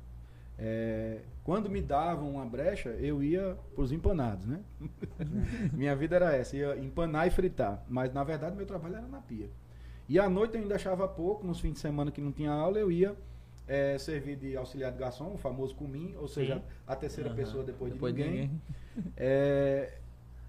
[0.60, 4.60] É, quando me davam uma brecha, eu ia pros empanados, né?
[5.72, 7.84] Minha vida era essa, ia empanar e fritar.
[7.88, 9.50] Mas, na verdade, meu trabalho era na pia.
[10.10, 12.80] E à noite eu ainda achava pouco, nos fins de semana que não tinha aula,
[12.80, 13.15] eu ia
[13.67, 16.62] é, servir de auxiliar de garçom, o famoso comim, ou seja, Sim.
[16.88, 17.38] a terceira Aham.
[17.38, 18.62] pessoa depois, Depois de ninguém.
[19.15, 20.00] É,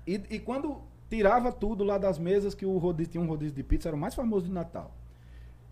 [0.06, 3.62] e, e quando tirava tudo lá das mesas, que o rodízio tinha um rodízio de
[3.62, 4.94] pizza, era o mais famoso de Natal.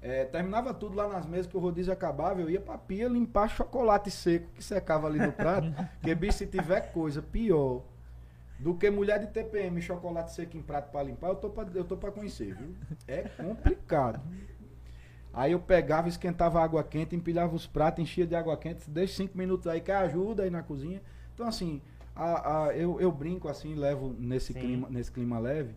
[0.08, 3.48] É, terminava tudo lá nas mesas que o rodízio acabava, eu ia pra pia limpar
[3.48, 5.66] chocolate seco que secava ali no prato.
[5.98, 7.82] porque, bicho, se tiver coisa pior
[8.56, 11.82] do que mulher de TPM chocolate seco em prato pra limpar, eu tô pra, eu
[11.84, 12.72] tô pra conhecer, viu?
[13.08, 14.20] É complicado.
[15.34, 19.36] Aí eu pegava, esquentava água quente, empilhava os pratos, enchia de água quente, deixa cinco
[19.36, 21.02] minutos aí, que ajuda aí na cozinha.
[21.34, 21.82] Então, assim,
[22.14, 24.60] a, a- eu, eu brinco assim, levo nesse, Sim.
[24.60, 25.74] clima, nesse clima leve,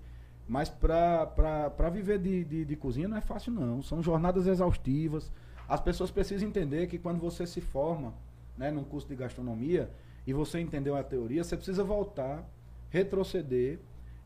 [0.49, 3.83] mas pra viver de, de, de cozinha não é fácil não.
[3.83, 5.31] São jornadas exaustivas.
[5.67, 8.15] As pessoas precisam entender que quando você se forma
[8.57, 9.91] né, num curso de gastronomia
[10.25, 12.43] e você entendeu a teoria, você precisa voltar,
[12.89, 13.77] retroceder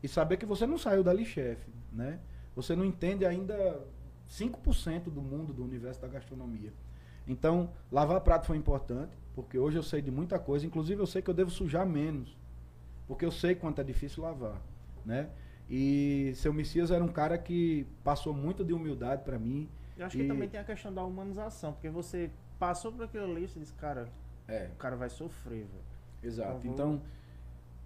[0.02, 2.18] e saber que você não saiu dali chefe, né?
[2.56, 3.84] Você não entende ainda
[4.30, 6.72] 5% do mundo, do universo da gastronomia.
[7.28, 11.20] Então, lavar prato foi importante, porque hoje eu sei de muita coisa, inclusive eu sei
[11.20, 12.34] que eu devo sujar menos,
[13.06, 14.58] porque eu sei quanto é difícil lavar,
[15.04, 15.28] né?
[15.68, 19.68] E seu Messias era um cara que passou muito de humildade para mim.
[19.96, 23.24] Eu acho que E- também tem a questão da humanização, porque você passou por aquilo
[23.24, 24.08] ali e você disse, cara,
[24.46, 25.84] É, o cara vai sofrer, velho.
[26.22, 26.58] exato.
[26.60, 27.00] Vou- Então,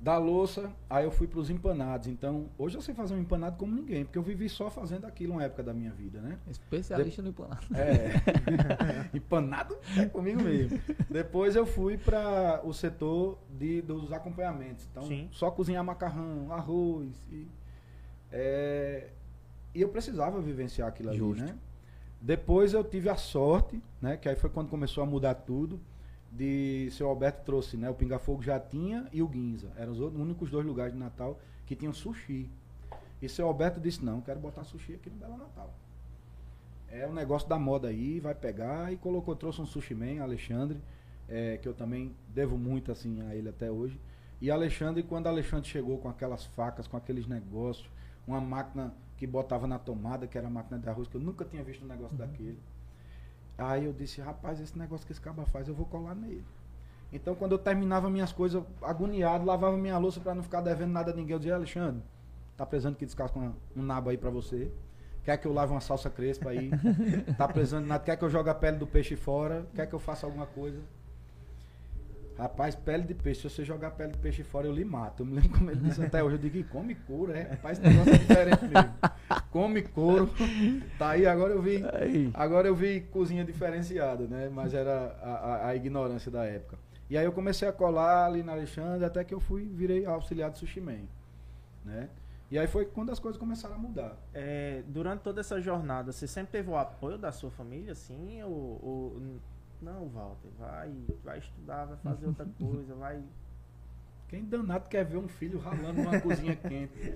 [0.01, 2.07] da louça, aí eu fui para os empanados.
[2.07, 5.33] Então, hoje eu sei fazer um empanado como ninguém, porque eu vivi só fazendo aquilo
[5.35, 6.39] uma época da minha vida, né?
[6.49, 7.67] Especialista no empanado.
[7.75, 9.11] É.
[9.17, 10.81] Empanado é comigo mesmo.
[11.11, 14.87] Depois eu fui para o setor de, dos acompanhamentos.
[14.91, 15.29] Então, Sim.
[15.33, 17.11] só cozinhar macarrão, arroz.
[17.33, 17.47] E,
[18.33, 19.09] é,
[19.75, 21.45] e eu precisava vivenciar aquilo ali, Justo.
[21.45, 21.57] né?
[22.21, 24.17] Depois eu tive a sorte, né?
[24.17, 25.81] Que aí foi quando começou a mudar tudo.
[26.31, 27.89] De seu Alberto trouxe, né?
[27.89, 29.71] O Pinga Fogo já tinha e o Guinza.
[29.77, 32.51] Eram os outros- únicos dois lugares de Natal que tinham sushi.
[33.23, 35.73] E seu Alberto disse: Não, quero botar sushi aqui no Belo Natal.
[36.91, 38.93] É um negócio da moda aí, vai pegar.
[38.93, 40.79] E colocou, trouxe um sushi man, Alexandre,
[41.29, 43.99] é, que eu também devo muito assim a ele até hoje.
[44.41, 47.89] E Alexandre, quando Alexandre chegou com aquelas facas, com aqueles negócios,
[48.29, 51.45] uma máquina que botava na tomada, que era a máquina de arroz, que eu nunca
[51.45, 52.59] tinha visto um negócio daquele.
[53.57, 56.45] Aí eu disse, rapaz, esse negócio que esse caba faz, eu vou colar nele.
[57.13, 61.11] Então, quando eu terminava minhas coisas agoniado, lavava minha louça para não ficar devendo nada
[61.11, 62.03] a ninguém, eu dizia, Alexandre,
[62.57, 64.71] tá precisando que descasque um nabo aí para você?
[65.25, 66.71] Quer que eu lave uma salsa crespa aí?
[67.37, 68.05] tá precisando de nada?
[68.05, 69.67] Quer que eu jogue a pele do peixe fora?
[69.75, 70.81] Quer que eu faça alguma coisa?
[72.39, 75.23] Rapaz, pele de peixe, se você jogar pele de peixe fora, eu lhe mato.
[75.23, 76.37] Eu me lembro como ele disse até hoje.
[76.37, 77.43] Eu digo, "Ih, come couro, é?
[77.43, 78.95] Rapaz, esse negócio é diferente mesmo.
[79.51, 80.31] Come couro.
[80.99, 81.83] Tá aí, agora eu vi.
[82.35, 84.49] Agora eu vi cozinha diferenciada, né?
[84.53, 86.79] Mas era a, a- a ignorância da época.
[87.11, 90.51] E aí eu comecei a colar ali na Alexandre, até que eu fui, virei auxiliar
[90.51, 91.01] de sushi man,
[91.85, 92.09] né?
[92.51, 94.17] E aí foi quando as coisas começaram a mudar.
[94.33, 98.43] É, durante toda essa jornada, você sempre teve o apoio da sua família, assim?
[98.43, 98.51] Ou,
[98.83, 99.23] ou-
[99.83, 100.93] não, Walter, vai,
[101.25, 103.21] vai estudar, vai fazer outra coisa, vai.
[104.29, 107.15] Quem danado quer ver um filho ralando numa cozinha quente?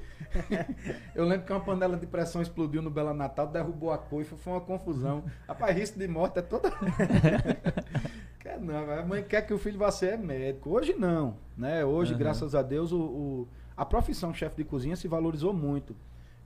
[1.14, 4.55] Eu lembro que uma panela de pressão explodiu no Bela Natal, derrubou a coifa, foi
[4.55, 5.22] uma confusão.
[5.46, 6.70] Rapaz, risco de morte é toda.
[8.40, 10.70] quer não, a mãe quer que o filho vá ser médico.
[10.70, 11.85] Hoje não, né?
[11.85, 12.18] Hoje, Aham.
[12.18, 15.94] graças a Deus, o, o- a profissão chefe de cozinha se valorizou muito.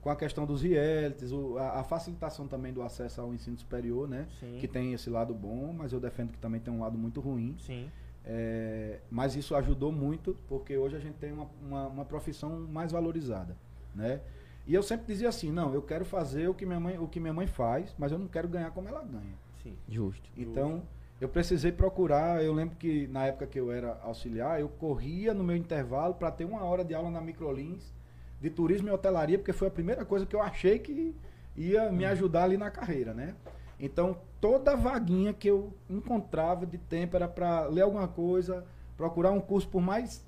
[0.07, 4.07] Com a questão dos realities, o- a, a facilitação também do acesso ao ensino superior,
[4.07, 4.25] né?
[4.39, 4.55] Sim.
[4.57, 7.57] Que tem esse lado bom, mas eu defendo que também tem um lado muito ruim.
[7.59, 7.91] Sim.
[8.23, 12.93] É, mas isso ajudou muito, porque hoje a gente tem uma, uma, uma profissão mais
[12.93, 13.57] valorizada,
[13.93, 14.21] né?
[14.65, 17.19] E eu sempre dizia assim, não, eu quero fazer o que minha mãe, o que
[17.19, 19.35] minha mãe faz, mas eu não quero ganhar como ela ganha.
[19.61, 19.75] Sim.
[19.89, 20.29] Justo.
[20.37, 20.83] Então,
[21.19, 25.43] eu precisei procurar, eu lembro que na época que eu era auxiliar, eu corria no
[25.43, 27.93] meu intervalo para ter uma hora de aula na Microlins
[28.39, 31.15] de turismo e hotelaria, porque foi a primeira coisa que eu achei que
[31.55, 33.35] ia me ajudar ali na carreira, né?
[33.79, 39.39] Então, toda vaguinha que eu encontrava de tempo era para ler alguma coisa, procurar um
[39.39, 40.25] curso por mais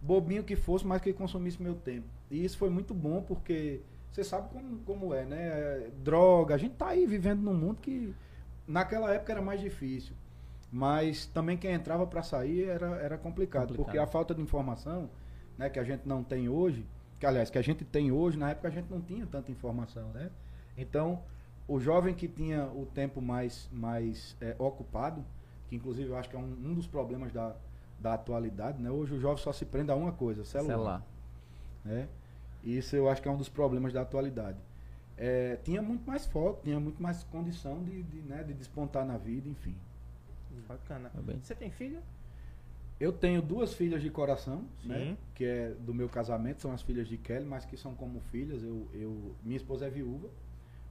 [0.00, 2.06] bobinho que fosse, mas que consumisse meu tempo.
[2.30, 5.38] E isso foi muito bom, porque você sabe como, como é, né?
[5.38, 8.14] É, Droga, a gente tá aí vivendo num mundo que
[8.66, 10.14] naquela época era mais difícil.
[10.72, 13.84] Mas também quem entrava para sair era, era complicado, Complicado.
[13.84, 15.08] porque a falta de informação,
[15.56, 16.86] né, que a gente não tem hoje,
[17.18, 20.08] que aliás, que a gente tem hoje, na época a gente não tinha tanta informação,
[20.10, 20.30] né?
[20.76, 21.22] Então,
[21.66, 25.24] o jovem que tinha o tempo mais, mais eh, ocupado,
[25.68, 27.56] que inclusive eu acho que é um, um dos problemas da,
[27.98, 28.90] da atualidade, né?
[28.90, 31.02] Hoje o jovem só se prende a uma coisa, celular Celular.
[31.84, 32.08] né?
[32.62, 34.58] E Isso eu acho que é um dos problemas da atualidade.
[35.16, 39.16] É, tinha muito mais foco, tinha muito mais condição de, de, né, de despontar na
[39.16, 39.74] vida, enfim.
[40.68, 41.10] Bacana.
[41.10, 41.20] Tá.
[41.42, 42.00] Você tem filho?
[42.98, 44.98] Eu tenho duas filhas de coração, né?
[44.98, 45.18] Sim.
[45.34, 48.62] Que é do meu casamento, são as filhas de Kelly, mas que são como filhas.
[48.62, 50.30] Eu, eu, minha esposa é viúva,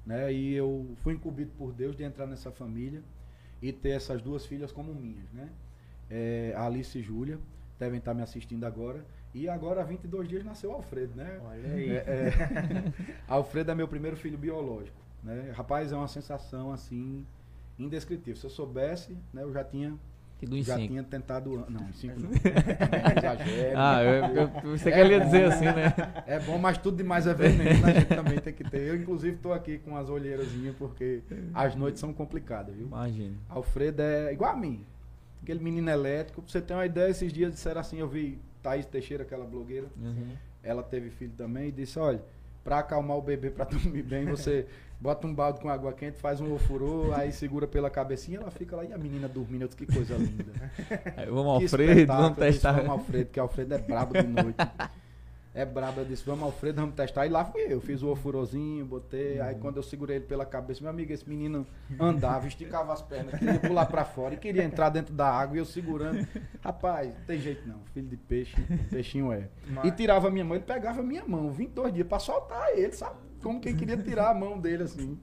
[0.05, 0.31] né?
[0.31, 3.01] E eu fui incumbido por Deus de entrar nessa família
[3.61, 5.49] e ter essas duas filhas como minhas, né?
[6.09, 7.39] É, Alice e Júlia
[7.79, 9.03] devem estar me assistindo agora.
[9.33, 11.41] E agora, há 22 dias, nasceu Alfredo, né?
[11.43, 11.89] Olha aí.
[11.89, 12.33] É, é.
[13.27, 15.51] Alfredo é meu primeiro filho biológico, né?
[15.55, 17.25] Rapaz, é uma sensação assim
[17.77, 18.35] indescritível.
[18.35, 19.97] Se eu soubesse, né, eu já tinha
[20.37, 20.87] Que do em já cinco.
[20.89, 22.29] tinha tentado, não, em cinco não.
[23.17, 23.73] Exagero.
[23.77, 25.93] Ah, eu, eu, você queria dizer assim, né?
[26.27, 28.81] É bom, mas tudo demais é veneno, a gente também tem que ter.
[28.81, 31.21] Eu inclusive tô aqui com as olheirazinhas porque
[31.53, 32.87] as noites são complicadas, viu?
[32.87, 33.35] Imagina.
[33.49, 34.83] Alfredo é igual a mim.
[35.41, 38.85] Aquele menino elétrico, pra você ter uma ideia, esses dias disseram assim, eu vi Thaís
[38.85, 40.29] Teixeira, aquela blogueira, Uhum.
[40.63, 42.21] ela teve filho também e disse, olha,
[42.65, 44.65] pra acalmar o bebê, pra dormir bem, você
[44.99, 48.75] bota um balde com água quente, faz um ofurô, aí segura pela cabecinha, ela fica
[48.75, 50.51] lá e a menina dormindo, eu disse, que coisa linda.
[51.15, 52.71] Aí, Vamos, Alfredo, vamos disse, testar.
[52.73, 54.57] Vamos Alfredo, que Alfredo é brabo de noite.
[55.55, 57.25] É brabo, eu disse, vamos Alfredo, vamos testar.
[57.25, 59.45] E lá fui eu, fiz o ofurozinho, botei, Uhum.
[59.45, 61.65] aí quando eu segurei ele pela cabeça, meu amigo, esse menino
[61.97, 65.59] andava, esticava as pernas, queria pular pra fora e queria entrar dentro da água e
[65.59, 66.27] eu segurando.
[66.61, 68.53] Rapaz, não tem jeito não, filho de peixe,
[68.91, 69.47] peixinho é.
[69.69, 72.77] Mas- E tirava a minha mão, ele pegava a minha mão, 22 dias pra soltar
[72.77, 73.15] ele, sabe?
[73.41, 75.17] Como quem queria tirar a mão dele assim.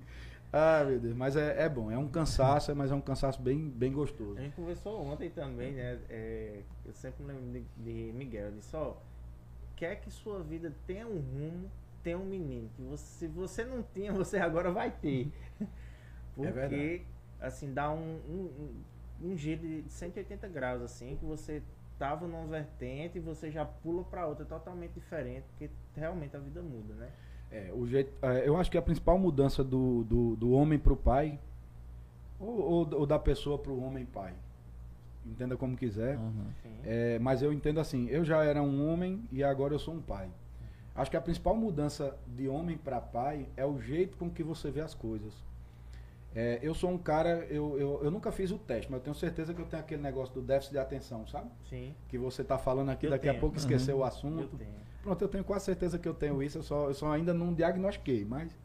[0.51, 3.69] Ah, meu Deus, mas é, é bom, é um cansaço, mas é um cansaço bem,
[3.69, 4.39] bem gostoso.
[4.39, 5.99] A gente conversou ontem também, né?
[6.11, 8.49] É, eu sempre lembro de, de Miguel.
[8.49, 8.95] Ele disse, ó,
[9.83, 11.69] quer que sua vida tenha um rumo,
[12.05, 12.71] tenha um menino.
[12.77, 15.33] Que você, se você não tinha, você agora vai ter.
[16.37, 17.03] Porque,
[17.41, 18.83] É assim, dá um, um,
[19.21, 21.61] um, giro de 180 graus, assim, que você
[21.99, 26.63] tava numa vertente e você já pula pra outra totalmente diferente, porque realmente a vida
[26.63, 27.11] muda, né?
[27.51, 30.93] É, o jeito, é, eu acho que a principal mudança do, do, do homem para
[30.93, 31.41] o pai,
[32.39, 34.33] ou, ou, ou da pessoa para o homem pai,
[35.27, 36.45] entenda como quiser, Uhum.
[36.85, 40.01] É, mas eu entendo assim, eu já era um homem e agora eu sou um
[40.03, 40.29] pai.
[40.95, 44.71] Acho que a principal mudança de homem para pai é o jeito com que você
[44.71, 45.33] vê as coisas.
[46.35, 49.15] É, eu sou um cara, eu, eu, eu nunca fiz o teste, mas eu tenho
[49.15, 51.51] certeza que eu tenho aquele negócio do déficit de atenção, sabe?
[51.69, 51.95] Sim.
[52.09, 53.41] Que você tá falando aqui, Eu daqui a tenho.
[53.41, 54.57] pouco esqueceu o Eu assunto.
[54.57, 54.71] tenho.
[55.03, 57.53] Pronto, eu tenho quase certeza que eu tenho isso, eu só, eu só ainda não
[57.55, 58.57] diagnostiquei, mas.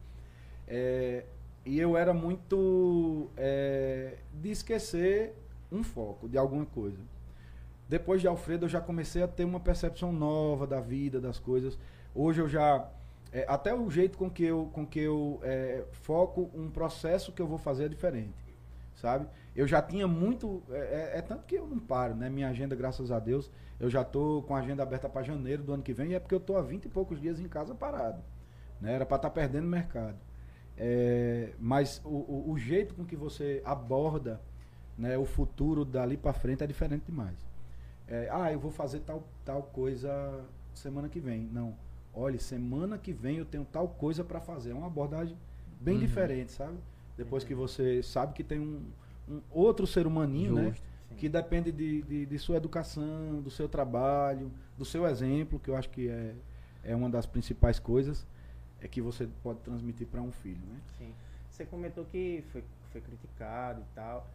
[0.66, 1.24] é,
[1.66, 5.34] e eu era muito é, de esquecer
[5.70, 6.98] um foco de alguma coisa.
[7.88, 11.78] Depois de Alfredo, eu já comecei a ter uma percepção nova da vida, das coisas.
[12.14, 12.86] Hoje eu já.
[13.32, 17.40] é, até o jeito com que eu, com que eu é, foco um processo que
[17.40, 18.46] eu vou fazer é diferente.
[18.94, 19.26] Sabe?
[19.54, 20.62] Eu já tinha muito.
[20.70, 22.28] É, é- é tanto que eu não paro, né?
[22.28, 25.72] Minha agenda, graças a Deus, eu já tô com a agenda aberta para janeiro do
[25.72, 27.74] ano que vem, e é porque eu tô há 20 e poucos dias em casa
[27.76, 28.20] parado.
[28.80, 28.92] Né?
[28.94, 30.16] Era para estar perdendo mercado.
[30.76, 34.40] É, mas o, o- o jeito com que você aborda
[34.98, 37.36] né, o futuro dali para frente é diferente demais.
[38.08, 40.44] É, ah, eu vou fazer tal, tal coisa
[40.74, 41.42] semana que vem.
[41.52, 41.74] Não.
[42.12, 44.70] Olha, semana que vem eu tenho tal coisa para fazer.
[44.70, 45.36] É uma abordagem
[45.80, 46.00] bem Uhum.
[46.00, 46.76] diferente, sabe?
[47.16, 48.82] Depois que você sabe que tem um,
[49.28, 50.64] um outro ser humaninho, né?
[50.70, 50.82] Justo.
[51.10, 51.14] Sim.
[51.16, 55.76] Que depende de, de, de sua educação, do seu trabalho, do seu exemplo, que eu
[55.76, 56.34] acho que é,
[56.84, 58.26] é uma das principais coisas
[58.80, 60.80] é que você pode transmitir para um filho, né?
[60.98, 61.12] Sim.
[61.50, 64.26] Você comentou que foi, foi criticado e tal.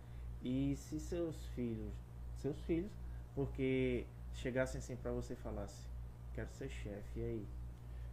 [0.44, 1.94] E se seus filhos,
[2.38, 2.92] seus filhos,
[3.34, 5.90] porque chegassem assim pra você e falassem,
[6.34, 7.46] quero ser chefe, e aí?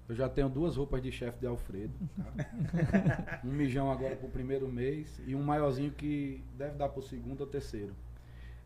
[0.09, 1.93] Eu já tenho duas roupas de chefe de Alfredo.
[2.16, 3.41] tá?
[3.45, 7.47] um mijão agora pro primeiro mês e um maiorzinho que deve dar pro segundo ou
[7.47, 7.95] terceiro.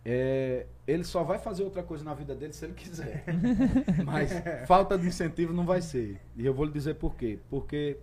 [0.04, 3.24] É, ele só vai fazer outra coisa na vida dele se ele quiser.
[4.04, 4.32] Mas
[4.66, 6.20] falta de incentivo não vai ser.
[6.36, 7.38] E eu vou lhe dizer por quê.
[7.48, 7.98] Porque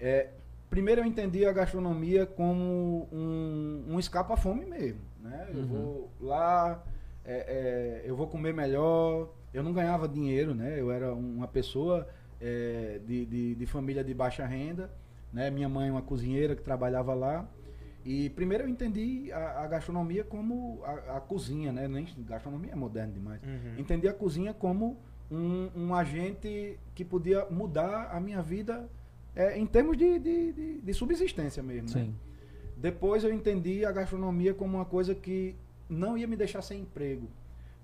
[0.00, 0.30] é,
[0.72, 5.02] primeiro eu entendi a gastronomia como um, um escapa-fome mesmo.
[5.20, 5.48] Né?
[5.52, 5.66] Eu Uhum.
[5.66, 6.82] vou lá,
[7.26, 9.28] é, é, eu vou comer melhor.
[9.52, 10.80] Eu não ganhava dinheiro, né?
[10.80, 12.08] Eu era uma pessoa
[12.40, 14.90] é, de, de, de família de baixa renda.
[15.30, 15.50] Né?
[15.50, 17.46] Minha mãe uma cozinheira que trabalhava lá.
[18.02, 21.86] E primeiro eu entendi a, a gastronomia como a, a cozinha, né?
[21.86, 23.42] Nem, gastronomia é moderna demais.
[23.42, 23.74] Uhum.
[23.78, 24.96] Entendi a cozinha como
[25.30, 28.88] um, um agente que podia mudar a minha vida
[29.34, 31.88] é, em termos de, de, de- de subsistência mesmo.
[31.96, 32.04] né?
[32.06, 32.14] Sim.
[32.76, 35.54] Depois eu entendi a gastronomia como uma coisa que
[35.88, 37.28] não ia me deixar sem emprego.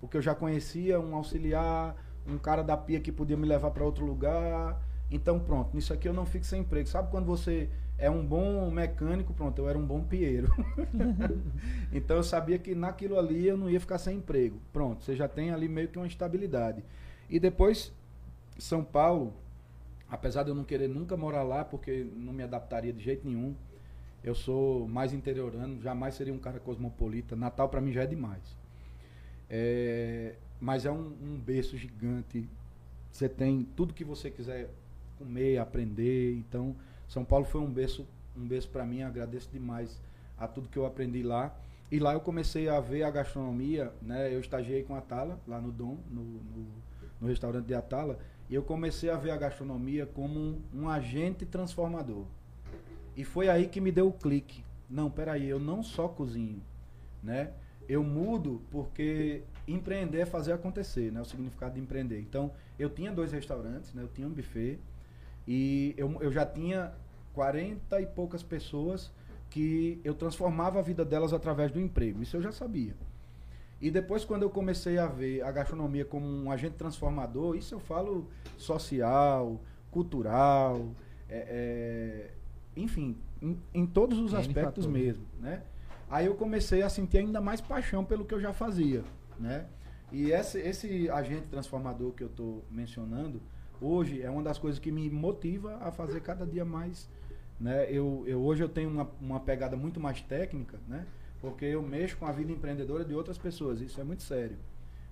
[0.00, 1.96] Porque eu já conhecia um auxiliar,
[2.26, 4.80] um cara da pia que podia me levar para outro lugar.
[5.10, 6.88] Então, pronto, nisso aqui eu não fico sem emprego.
[6.88, 9.32] Sabe quando você é um bom mecânico?
[9.32, 10.52] Pronto, eu era um bom pieiro.
[11.92, 14.60] então eu sabia que naquilo ali eu não ia ficar sem emprego.
[14.72, 16.84] Pronto, você já tem ali meio que uma estabilidade.
[17.28, 17.92] E depois,
[18.58, 19.32] São Paulo,
[20.10, 23.54] apesar de eu não querer nunca morar lá, porque não me adaptaria de jeito nenhum,
[24.22, 27.36] eu sou mais interiorano, jamais seria um cara cosmopolita.
[27.36, 28.42] Natal para mim já é demais.
[29.48, 32.48] É, mas é um, um berço gigante.
[33.10, 34.70] Você tem tudo que você quiser
[35.18, 36.34] comer, aprender.
[36.34, 36.74] Então,
[37.08, 38.06] São Paulo foi um berço,
[38.36, 39.02] um berço para mim.
[39.02, 40.00] Agradeço demais
[40.36, 41.54] a tudo que eu aprendi lá.
[41.90, 44.34] E lá eu comecei a ver a gastronomia, né?
[44.34, 46.66] Eu estagiei com a Atala, lá no Dom, no, no,
[47.20, 48.18] no restaurante de Atala,
[48.48, 52.24] e eu comecei a ver a gastronomia como um, um agente transformador.
[53.16, 54.64] E foi aí que me deu o clique.
[54.88, 56.62] Não, peraí, eu não só cozinho,
[57.22, 57.50] né?
[57.88, 61.20] Eu mudo porque empreender é fazer acontecer, né?
[61.20, 62.20] O significado de empreender.
[62.20, 64.02] Então, eu tinha dois restaurantes, né?
[64.02, 64.78] Eu tinha um buffet
[65.46, 66.92] e eu, eu já tinha
[67.34, 69.12] 40 e poucas pessoas
[69.50, 72.22] que eu transformava a vida delas através do emprego.
[72.22, 72.94] Isso eu já sabia.
[73.80, 77.78] E depois, quando eu comecei a ver a gastronomia como um agente transformador, isso eu
[77.78, 79.60] falo social,
[79.90, 80.88] cultural,
[81.28, 82.30] é, é,
[82.76, 84.86] enfim, em, em todos os N aspectos fatores.
[84.86, 85.62] mesmo, né?
[86.10, 89.04] Aí eu comecei a sentir ainda mais paixão pelo que eu já fazia,
[89.38, 89.66] né?
[90.10, 93.42] E esse, esse agente transformador que eu estou mencionando,
[93.80, 97.08] hoje é uma das coisas que me motiva a fazer cada dia mais,
[97.60, 97.86] né?
[97.90, 101.06] Eu, eu hoje eu tenho uma, uma pegada muito mais técnica, né?
[101.40, 104.56] Porque eu mexo com a vida empreendedora de outras pessoas, isso é muito sério,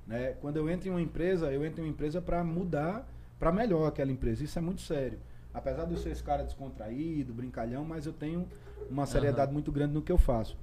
[0.07, 0.33] né?
[0.41, 3.09] Quando eu entro em uma empresa, eu entro em uma empresa para mudar
[3.39, 5.19] para melhor aquela empresa, isso é muito sério.
[5.53, 8.47] Apesar de eu ser esse cara descontraído, brincalhão, mas eu tenho
[8.91, 10.57] uma seriedade muito grande no que eu faço.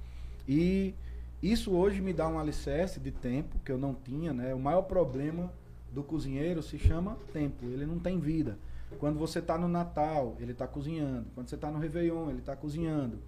[0.46, 0.94] E
[1.42, 4.54] isso hoje me dá um alicerce de tempo que eu não tinha, né?
[4.54, 5.52] O maior problema
[5.92, 8.58] do cozinheiro se chama tempo, ele não tem vida.
[8.98, 11.26] Quando você está no Natal, ele está cozinhando.
[11.34, 13.18] Quando você está no Réveillon, ele está cozinhando.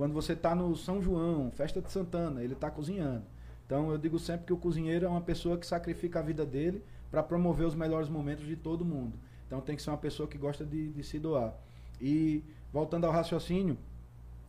[0.00, 3.22] Quando você está no São João, festa de Santana, ele está cozinhando.
[3.66, 6.82] Então eu digo sempre que o cozinheiro é uma pessoa que sacrifica a vida dele
[7.10, 9.12] para promover os melhores momentos de todo mundo.
[9.46, 11.52] Então tem que ser uma pessoa que gosta de, de se doar.
[12.00, 12.42] E
[12.72, 13.76] voltando ao raciocínio,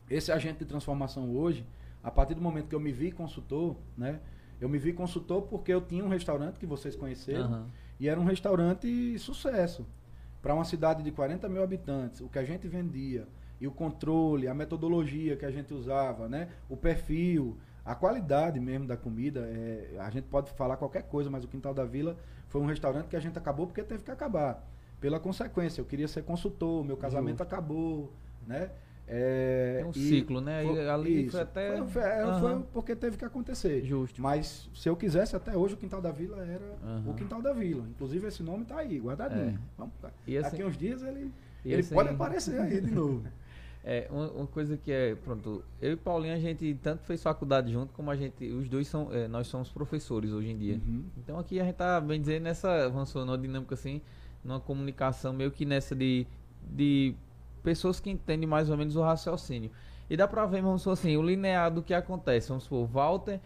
[0.10, 1.68] esse agente de transformação hoje,
[2.02, 4.22] a partir do momento que eu me vi consultor, né?
[4.58, 7.68] Eu me vi consultor porque eu tinha um restaurante que vocês conheceram Aham.
[8.00, 9.86] e era um restaurante sucesso.
[10.42, 13.28] Para uma cidade de 40 mil habitantes, o que a gente vendia
[13.62, 16.50] e o controle, a metodologia que a gente usava, né?
[16.68, 17.56] O perfil,
[17.86, 19.42] a qualidade mesmo da comida.
[19.42, 22.18] é, a gente pode falar qualquer coisa, mas o Quintal da Vila
[22.50, 24.68] foi um restaurante que a gente acabou porque teve que acabar.
[25.00, 28.12] Pela consequência, eu queria ser consultor, meu casamento acabou,
[28.48, 28.72] né?
[29.08, 30.64] É, Tem um ciclo, né?
[30.66, 32.40] E ali foi até- Foi, foi- Aham.
[32.40, 33.84] foi porque teve que acontecer.
[33.84, 34.22] Justo.
[34.22, 37.12] Mas se eu quisesse, até hoje o Quintal da Vila era Aham.
[37.12, 37.86] o Quintal da Vila.
[37.90, 39.50] Inclusive esse nome tá aí, guardadinho.
[39.50, 39.60] É.
[39.78, 39.94] Vamos,
[40.26, 41.32] E assim- daqui uns dias ele,
[41.66, 43.24] ele assim- pode aparecer aí de novo.
[43.84, 47.72] É, uma, uma coisa que é, pronto, eu e Paulinho a gente tanto fez faculdade
[47.72, 50.76] junto, como a gente, os dois são, é, nós somos professores hoje em dia.
[50.76, 51.04] Uhum.
[51.18, 54.00] Então aqui a gente tá, bem dizer, nessa, vamos supor, numa dinâmica assim,
[54.44, 56.28] numa comunicação meio que nessa de,
[56.62, 57.16] de
[57.64, 59.72] pessoas que entendem mais ou menos o raciocínio.
[60.08, 62.50] E dá pra ver, vamos supor assim, o linear do que acontece.
[62.50, 63.40] Vamos supor, Walter,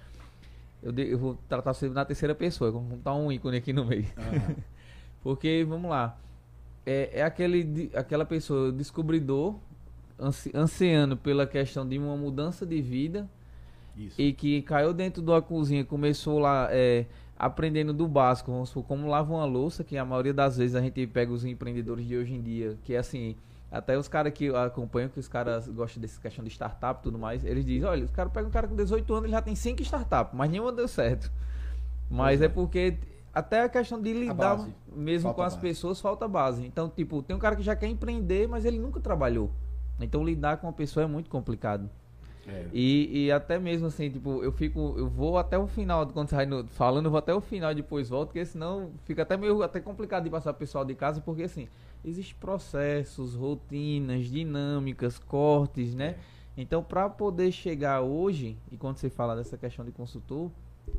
[0.83, 3.85] eu, de- eu vou tratar sempre na terceira pessoa, vamos botar um ícone aqui no
[3.85, 4.07] meio.
[4.17, 4.55] Aham.
[5.23, 6.17] Porque, vamos lá,
[6.85, 9.55] é, é aquele, aquela pessoa descobridor,
[10.19, 13.29] ansi, ansiando pela questão de uma mudança de vida
[13.97, 14.19] Isso.
[14.19, 17.05] e que caiu dentro da cozinha, começou lá é,
[17.37, 20.81] aprendendo do básico, vamos supor, como lava uma louça, que a maioria das vezes a
[20.81, 23.35] gente pega os empreendedores de hoje em dia, que é assim,
[23.71, 27.19] até os caras que acompanham, que os caras gostam dessa questão de startup e tudo
[27.19, 29.55] mais, eles dizem, olha, os caras pegam um cara com 18 anos, ele já tem
[29.55, 31.31] 5 startups, mas nenhuma deu certo.
[32.09, 32.47] Mas é é.
[32.47, 32.97] porque
[33.33, 35.61] até a questão de lidar mesmo Falta com as base.
[35.61, 36.65] pessoas falta base.
[36.65, 39.51] Então, tipo, tem um cara que já quer empreender, mas ele nunca trabalhou.
[39.99, 41.89] Então lidar com uma pessoa é muito complicado.
[42.47, 42.67] É.
[42.71, 46.35] E, e até mesmo assim, tipo, eu fico, eu vou até o final, quando você
[46.35, 49.35] vai no- falando, eu vou até o final e depois volto, porque senão fica até
[49.35, 51.67] meio até complicado de passar pro pessoal de casa, porque assim,
[52.03, 56.17] existem processos, rotinas, dinâmicas, cortes, né?
[56.55, 60.51] Então, para poder chegar hoje, e quando você fala dessa questão de consultor,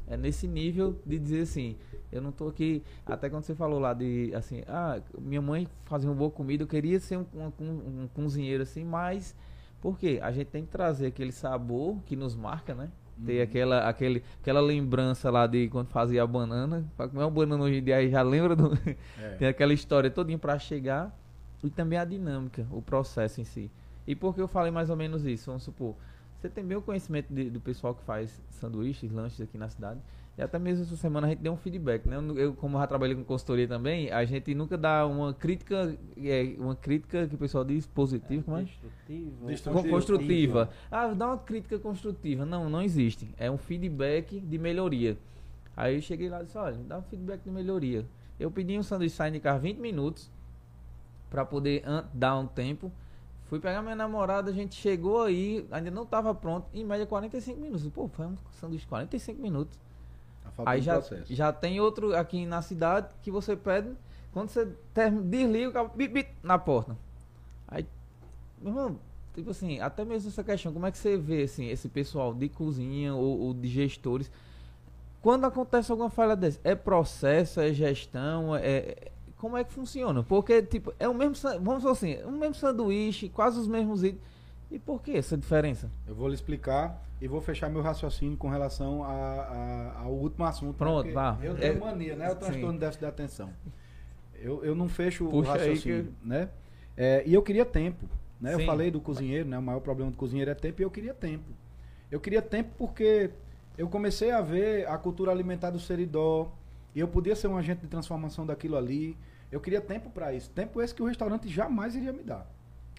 [0.06, 1.76] é nesse nível de dizer assim,
[2.16, 6.08] eu não tô aqui, até quando você falou lá de assim, ah, minha mãe fazia
[6.08, 7.26] uma boa comida, eu queria ser um,
[7.60, 7.64] um,
[8.02, 9.34] um cozinheiro assim, mas
[9.80, 10.18] por quê?
[10.22, 12.88] A gente tem que trazer aquele sabor que nos marca, né?
[13.24, 13.42] Ter Uhum.
[13.44, 16.84] aquela, aquele, aquela lembrança lá de quando fazia a banana.
[16.98, 18.70] Pra comer uma banana hoje em dia já lembra do.
[19.22, 19.30] É.
[19.38, 21.16] Tem aquela história todinha pra chegar.
[21.64, 23.70] E também a dinâmica, o processo em si.
[24.06, 25.46] E por que eu falei mais ou menos isso?
[25.46, 25.94] Vamos supor,
[26.38, 29.98] você tem bem o conhecimento de- do pessoal que faz sanduíches, lanches aqui na cidade.
[30.38, 32.16] E até mesmo essa semana a gente deu um feedback, né?
[32.36, 36.76] Eu, como já trabalhei com consultoria também, a gente nunca dá uma crítica, é, uma
[36.76, 38.64] crítica que o pessoal diz positiva, é?
[38.64, 39.30] Destrutiva.
[39.40, 39.88] Com- Destrutiva.
[39.88, 40.70] construtiva.
[40.90, 42.44] Ah, dá uma crítica construtiva.
[42.44, 43.28] Não, não existe.
[43.38, 45.16] É um feedback de melhoria.
[45.74, 48.04] Aí eu cheguei lá e disse, olha, dá um feedback de melhoria.
[48.38, 50.30] Eu pedi um sanduíche de carro 20 minutos
[51.30, 51.82] para poder
[52.12, 52.92] dar um tempo.
[53.46, 57.58] Fui pegar minha namorada, a gente chegou aí, ainda não estava pronto, em média 45
[57.58, 57.88] minutos.
[57.88, 59.78] Pô, foi um sanduíche de 45 minutos.
[60.56, 61.34] Tá Aí já, processo.
[61.34, 63.90] já tem outro aqui na cidade que você pede,
[64.32, 66.96] quando você termina, desliga o cabo, bip, bip, na porta.
[67.68, 67.86] Aí,
[68.60, 68.98] meu irmão,
[69.34, 72.48] tipo assim, até mesmo essa questão, como é que você vê assim, esse pessoal de
[72.48, 74.30] cozinha ou, ou de gestores,
[75.20, 80.22] quando acontece alguma falha dessa, é processo, é gestão, é, é- como é que funciona?
[80.22, 84.02] Porque, tipo, é o mesmo, vamos falar assim, é o mesmo sanduíche, quase os mesmos
[84.02, 84.22] itens,
[84.70, 85.90] e por que essa diferença?
[86.06, 90.44] Eu vou lhe explicar e vou fechar meu raciocínio com relação a- a- ao último
[90.44, 90.72] assunto.
[90.72, 90.78] né?
[90.78, 91.38] Pronto, vá.
[91.42, 92.30] Eu tenho É- mania, né?
[92.30, 93.50] O transtorno déficit de atenção.
[94.38, 96.48] Eu, eu não fecho Puxa o raciocínio, que- né?
[96.96, 98.06] É, e eu queria tempo,
[98.40, 98.54] né?
[98.54, 99.58] Eu falei do cozinheiro, né?
[99.58, 101.44] O maior problema do cozinheiro é tempo e eu queria tempo.
[102.10, 103.30] Eu queria tempo porque
[103.78, 106.48] eu comecei a ver a cultura alimentar do Seridó
[106.94, 109.16] e eu podia ser um agente de transformação daquilo ali.
[109.50, 110.50] Eu queria tempo para isso.
[110.50, 112.46] Tempo esse que o restaurante jamais iria me dar.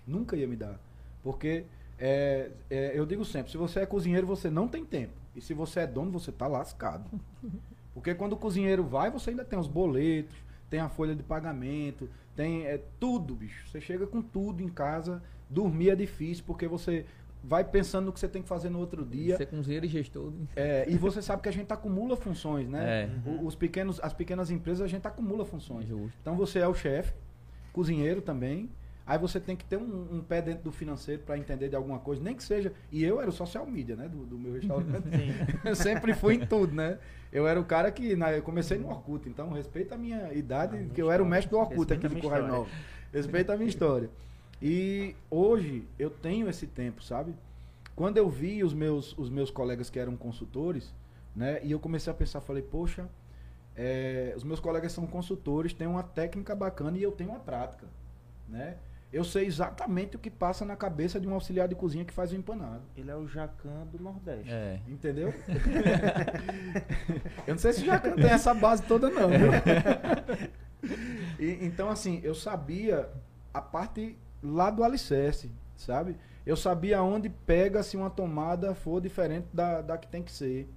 [0.06, 0.80] Nunca ia me dar.
[1.28, 1.66] Porque
[2.00, 5.12] é, é, eu digo sempre, se você é cozinheiro, você não tem tempo.
[5.36, 7.04] E se você é dono, você tá lascado.
[7.94, 10.34] Porque quando o cozinheiro vai, você ainda tem os boletos,
[10.70, 13.68] tem a folha de pagamento, tem é, tudo, bicho.
[13.68, 17.06] Você chega com tudo em casa, dormir é difícil, porque você
[17.44, 19.36] vai pensando no que você tem que fazer no outro dia.
[19.36, 20.32] Ser cozinheiro e gestor.
[20.32, 20.48] né?
[20.56, 23.10] É, e você sabe que a gente acumula funções, né?
[23.26, 23.30] É.
[23.30, 25.88] O- Os pequenos, as pequenas empresas a gente acumula funções.
[25.90, 26.18] Justo.
[26.22, 27.14] Então você é o chefe,
[27.74, 28.70] cozinheiro também.
[29.08, 31.98] Aí você tem que ter um, um pé dentro do financeiro para entender de alguma
[31.98, 32.74] coisa, nem que seja.
[32.92, 35.08] E eu era o social media, né, do, do meu restaurante.
[35.64, 37.00] eu sempre fui em tudo, né?
[37.32, 40.76] Eu era o cara que na, eu comecei no Orkut, então respeita a minha idade,
[40.76, 42.48] Ah, minha que eu era o mestre do Orkut Respeita aqui de minha Correio.
[42.48, 42.70] Novo.
[43.14, 44.10] Respeita a minha história.
[44.62, 47.34] E hoje eu tenho esse tempo, sabe?
[47.96, 50.94] Quando eu vi os meus, os meus colegas que eram consultores,
[51.34, 51.62] né?
[51.64, 53.08] E eu comecei a pensar, falei, poxa,
[53.74, 57.88] é, os meus colegas são consultores, têm uma técnica bacana e eu tenho uma prática,
[58.50, 58.78] né?
[59.12, 62.34] Eu sei exatamente o que passa na cabeça de um auxiliar de cozinha que faz
[62.34, 62.82] o empanado.
[62.96, 64.52] Ele é o Jacan do Nordeste.
[64.52, 64.82] É.
[64.88, 65.34] Entendeu?
[67.48, 69.52] eu não sei se já tem essa base toda não, viu?
[71.40, 73.10] E, então, assim, eu sabia
[73.54, 75.52] a parte lá do alicerce.
[75.76, 76.16] sabe?
[76.46, 80.70] Eu sabia onde pega se uma tomada for diferente da, da que tem que ser,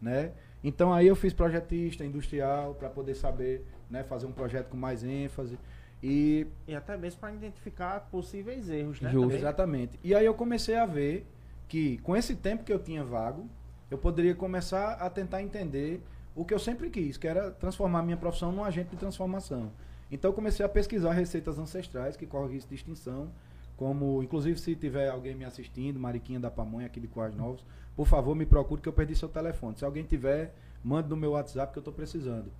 [0.00, 0.32] né?
[0.64, 5.02] Então aí eu fiz projetista industrial para poder saber, né, fazer um projeto com mais
[5.02, 5.58] ênfase
[6.02, 9.10] e E até mesmo para identificar possíveis erros, né?
[9.10, 9.34] Justo.
[9.34, 9.98] Exatamente.
[10.02, 11.26] E aí eu comecei a ver
[11.68, 13.48] que com esse tempo que eu tinha vago,
[13.90, 16.02] eu poderia começar a tentar entender
[16.34, 19.70] o que eu sempre quis, que era transformar a minha profissão num agente de transformação.
[20.10, 23.30] Então eu comecei a pesquisar receitas ancestrais que correm risco de extinção,
[23.76, 27.64] como inclusive se tiver alguém me assistindo, Mariquinha da Pamonha aqui de Quais Novos,
[27.96, 29.76] por favor me procure que eu perdi seu telefone.
[29.76, 32.50] Se alguém tiver, mande no meu WhatsApp que eu estou precisando.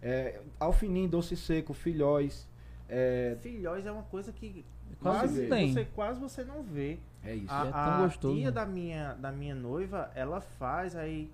[0.00, 2.48] É, alfinim, doce seco, filhóis,
[2.92, 4.64] é, Filhóis é uma coisa que
[5.00, 6.98] Quase quase, você quase você não vê.
[7.24, 7.52] é isso.
[7.52, 8.50] A, é tão a gostoso, tia né?
[8.50, 11.30] da minha, da minha noiva, ela faz, aí.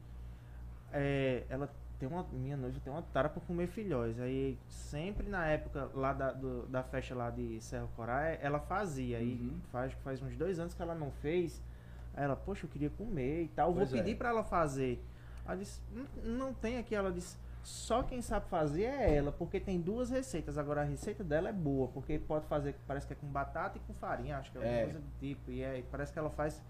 [0.92, 2.24] é, ela tem uma.
[2.32, 4.18] Minha noiva tem uma tara pra comer filhóis.
[4.20, 9.18] Aí sempre na época lá da, do- da festa lá de Serra Coraia, ela fazia.
[9.18, 9.58] Aí Uhum.
[9.72, 11.60] faz, faz uns dois anos que ela não fez.
[12.14, 13.74] Aí ela, poxa, eu queria comer e tal.
[13.74, 14.02] Pois Vou é.
[14.02, 15.02] pedir pra ela fazer.
[15.44, 16.94] Ela disse, não, não tem aqui.
[16.94, 17.36] Ela disse,
[17.68, 20.56] só quem sabe fazer é ela, porque tem duas receitas.
[20.56, 23.80] Agora a receita dela é boa, porque pode fazer, parece que é com batata e
[23.86, 24.84] com farinha, acho que é alguma É.
[24.84, 25.50] coisa do tipo.
[25.50, 26.62] E é, parece que ela faz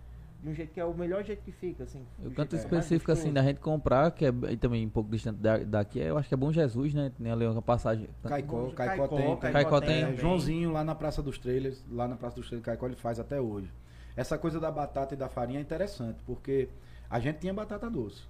[0.43, 2.05] de um jeito que é o melhor jeito que fica, assim.
[2.19, 3.35] O canto mais específico assim gostoso.
[3.35, 6.29] da gente comprar, que é e também um pouco distante da- daqui, é- eu acho
[6.29, 7.13] que é Bom Jesus, né?
[7.17, 8.09] Tem ali uma passagem.
[8.25, 9.27] Caicó, Caicó, Caicó, tem.
[9.37, 10.15] Caicó Caicó tem tem.
[10.15, 10.17] É.
[10.17, 13.41] Joãozinho lá na Praça dos Trailers, lá na Praça dos Trailers Caicó, ele faz até
[13.41, 13.73] hoje.
[14.17, 16.69] Essa coisa da batata e da farinha é interessante, porque
[17.09, 18.23] a gente tinha batata doce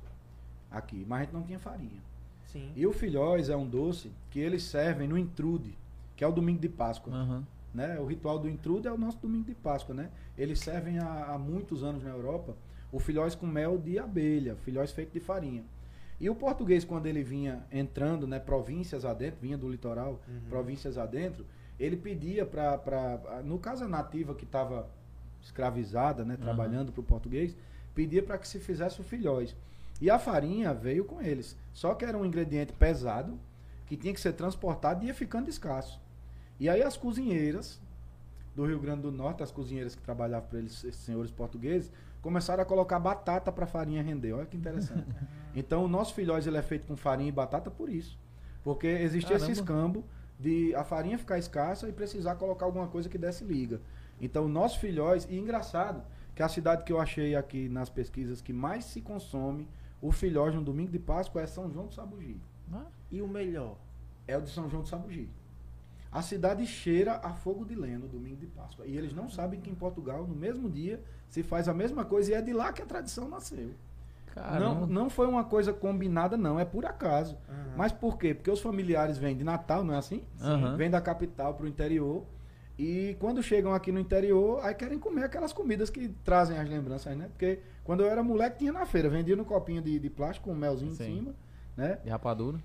[0.71, 2.01] aqui, mas a gente não tinha farinha.
[2.53, 2.73] Sim.
[2.75, 5.77] E o filhóis é um doce que eles servem no intrude,
[6.17, 7.13] que é o domingo de Páscoa.
[7.15, 7.45] Aham.
[7.75, 7.99] Né?
[8.01, 10.11] O ritual do intrude é o nosso domingo de Páscoa, né?
[10.37, 12.57] Eles servem há, há muitos anos na Europa
[12.91, 15.63] o filhóis com mel de abelha, filhóis feito de farinha.
[16.19, 20.41] E o português, quando ele vinha entrando, né, províncias adentro, vinha do litoral, Uhum.
[20.49, 21.45] províncias adentro,
[21.79, 24.89] ele pedia para, no caso a nativa que estava
[25.43, 27.55] escravizada, né, trabalhando para o português,
[27.95, 29.55] pedia para que se fizesse o filhóis.
[30.01, 31.57] E a farinha veio com eles.
[31.73, 33.39] Só que era um ingrediente pesado,
[33.87, 36.01] que tinha que ser transportado e ia ficando escasso.
[36.61, 37.81] E aí as cozinheiras
[38.55, 41.91] do Rio Grande do Norte, as cozinheiras que trabalhavam para eles, esses senhores portugueses,
[42.21, 44.33] começaram a colocar batata para a farinha render.
[44.33, 45.07] Olha que interessante.
[45.55, 48.19] então o nosso filhóis ele é feito com farinha e batata por isso.
[48.63, 49.61] Porque existia esse Caramba.
[49.61, 50.05] escambo
[50.39, 53.81] de a farinha ficar escassa e precisar colocar alguma coisa que desse liga.
[54.21, 56.03] Então o nosso filhóis, e engraçado,
[56.35, 59.67] que a cidade que eu achei aqui nas pesquisas que mais se consome
[60.01, 62.41] o filhóis no domingo de Páscoa é São João do Sabugi.
[62.73, 63.77] Ah, E o melhor?
[64.27, 65.29] É o de São João do Sabugi.
[66.11, 68.87] A cidade cheira a fogo de lenha no domingo de Páscoa.
[68.87, 72.31] E eles não sabem que em Portugal, no mesmo dia, se faz a mesma coisa
[72.31, 73.75] e é de lá que a tradição nasceu.
[74.37, 74.87] Não, Caramba.
[74.87, 77.37] não foi uma coisa combinada, não, é por acaso.
[77.49, 77.75] Aham.
[77.77, 78.33] Mas por quê?
[78.35, 80.23] Porque os familiares vêm de Natal, não é assim?
[80.41, 80.77] Aham.
[80.77, 82.25] Vêm da capital para o interior.
[82.79, 87.17] E quando chegam aqui no interior, aí querem comer aquelas comidas que trazem as lembranças,
[87.17, 87.27] né?
[87.29, 90.55] Porque quando eu era moleque, tinha na feira, vendia no copinho de, de plástico com
[90.55, 91.05] um melzinho Sim.
[91.05, 91.35] em cima,
[91.77, 91.99] né?
[92.05, 92.59] De rapadura.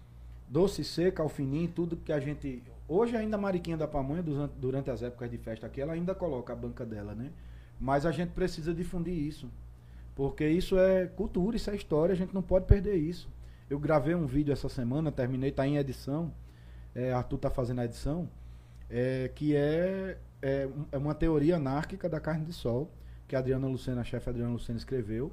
[0.47, 2.61] doce seca, alfinim, tudo que a gente.
[2.88, 6.14] Hoje ainda a Mariquinha da Pamonha, durante, durante as épocas de festa aqui, ela ainda
[6.14, 7.32] coloca a banca dela, né?
[7.80, 9.49] Mas a gente precisa difundir isso.
[10.14, 13.28] Porque isso é cultura, isso é história, a gente não pode perder isso.
[13.68, 16.32] Eu gravei um vídeo essa semana, terminei, tá em edição.
[16.93, 18.30] É, Arthur tá fazendo a edição.
[18.90, 22.92] É, que é, é, é uma teoria anárquica da carne de sol,
[23.28, 25.32] que a Adriana Lucena, a chefe Adriana Lucena, escreveu.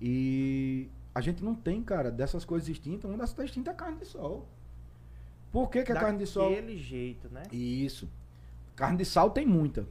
[0.00, 3.72] E a gente não tem, cara, dessas coisas extintas, uma das que está extinta é
[3.72, 4.48] a carne de sol.
[5.52, 6.50] Por que, que a carne de sol.
[6.50, 7.44] Daquele jeito, né?
[7.52, 8.08] Isso.
[8.74, 9.86] Carne de sal tem muita.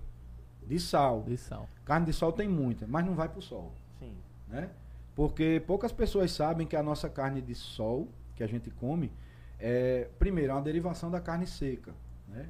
[0.66, 1.24] De sal.
[1.24, 1.70] De sal.
[1.86, 4.14] Carne de sol tem muita, mas não vai pro sol, Sim.
[4.50, 4.70] né?
[5.16, 9.12] Porque poucas pessoas sabem que a nossa carne de sol, que a gente come,
[9.60, 11.94] é, primeiro, é uma derivação da carne seca,
[12.28, 12.50] né?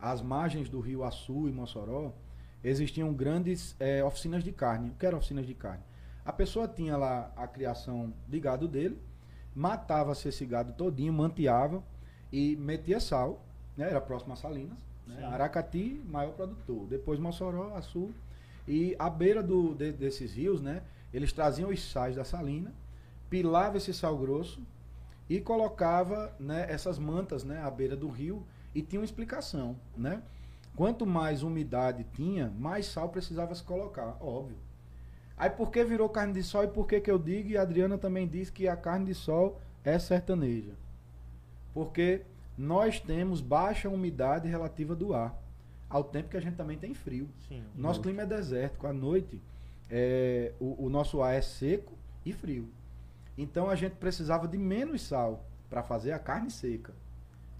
[0.00, 2.12] Às margens do rio Açu e Mossoró,
[2.62, 4.90] existiam grandes é, oficinas de carne.
[4.90, 5.82] O que eram oficinas de carne?
[6.24, 8.98] A pessoa tinha lá a criação de gado dele,
[9.54, 11.82] matava-se esse gado todinho, manteava
[12.32, 13.44] e metia sal,
[13.76, 13.88] né?
[13.88, 15.24] Era próximo a Salinas, né?
[15.24, 16.86] Aracati, maior produtor.
[16.86, 18.10] Depois Mossoró, Açu.
[18.66, 20.82] E à beira do, de- desses rios, né?
[21.14, 22.74] Eles traziam os sais da salina,
[23.30, 24.60] pilava esse sal grosso
[25.30, 28.42] e colocava né, essas mantas né, à beira do rio
[28.76, 30.22] e tinha uma explicação, né?
[30.76, 34.58] Quanto mais umidade tinha, mais sal precisava se colocar, óbvio.
[35.34, 37.62] Aí por que virou carne de sol e por que que eu digo, e a
[37.62, 40.74] Adriana também diz que a carne de sol é sertaneja?
[41.72, 42.20] Porque
[42.56, 45.34] nós temos baixa umidade relativa do ar,
[45.88, 47.30] ao tempo que a gente também tem frio.
[47.48, 47.64] Sim.
[47.74, 48.86] Nosso clima é desértico.
[48.86, 49.40] À noite,
[49.90, 51.94] é, o, o nosso ar é seco
[52.26, 52.68] e frio.
[53.38, 56.92] Então a gente precisava de menos sal para fazer a carne seca.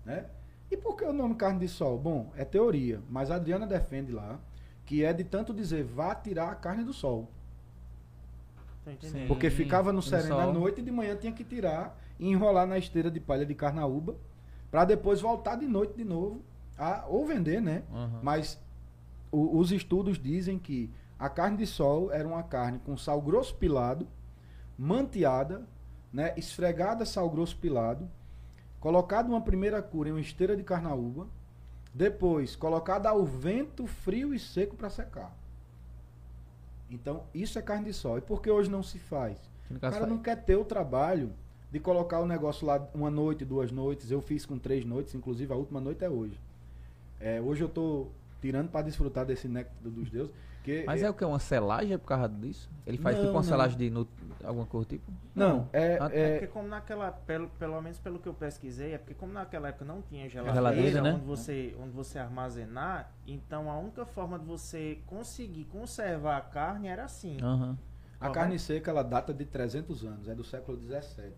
[0.05, 0.27] Né?
[0.71, 1.99] E por que o nome carne de sol?
[1.99, 4.39] Bom, é teoria, mas a Adriana defende lá
[4.85, 7.29] que é de tanto dizer, vá tirar a carne do sol.
[8.87, 9.27] Entendendo.
[9.27, 12.29] Porque Sim, ficava no no sereno à noite e de manhã tinha que tirar e
[12.29, 14.15] enrolar na esteira de palha de carnaúba
[14.71, 16.41] para depois voltar de noite de novo
[16.79, 17.83] a ou vender, né?
[17.93, 18.21] Aham.
[18.23, 18.61] Mas
[19.33, 20.89] o- os estudos dizem que
[21.19, 24.07] a carne de sol era uma carne com sal grosso pilado,
[24.79, 25.67] manteada,
[26.13, 28.09] né, esfregada sal grosso pilado,
[28.87, 31.27] colocada uma primeira cura em uma esteira de carnaúba,
[31.93, 35.37] depois colocada ao vento frio e seco para secar.
[36.89, 38.17] Então, isso é carne de sol.
[38.19, 39.37] E por que hoje não se faz?
[39.69, 41.33] O cara não quer ter o trabalho
[41.69, 44.09] de colocar o negócio lá uma noite, duas noites.
[44.09, 46.39] Eu fiz com três noites, inclusive a última noite é hoje.
[47.19, 48.07] É, hoje eu tô
[48.41, 50.33] tirando para desfrutar desse néctar dos deuses.
[50.67, 51.25] Que Mas é o que?
[51.25, 52.69] Uma selagem é por causa disso?
[52.85, 53.49] Ele faz Não, tipo uma não.
[53.49, 54.07] selagem de
[54.45, 55.13] alguma cor tipo?
[55.35, 58.93] Não, é, Ah, É é, porque como naquela, pelo, pelo menos pelo que eu pesquisei,
[58.95, 61.13] é porque como naquela época não tinha geladeira, Geladeira, né?
[61.15, 66.89] onde, você, onde você armazenar, então a única forma de você conseguir conservar a carne
[66.89, 67.39] era assim.
[67.41, 67.79] Aham.
[68.21, 71.33] a carne seca ela data de 300 anos, é do século 17.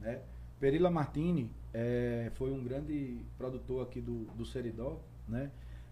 [0.00, 0.20] Né?
[0.58, 5.00] Perila Martini é, foi um grande produtor aqui do, do Seridó.
[5.28, 5.50] Né?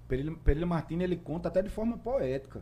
[0.09, 2.61] Perila Martini ele conta até de forma poética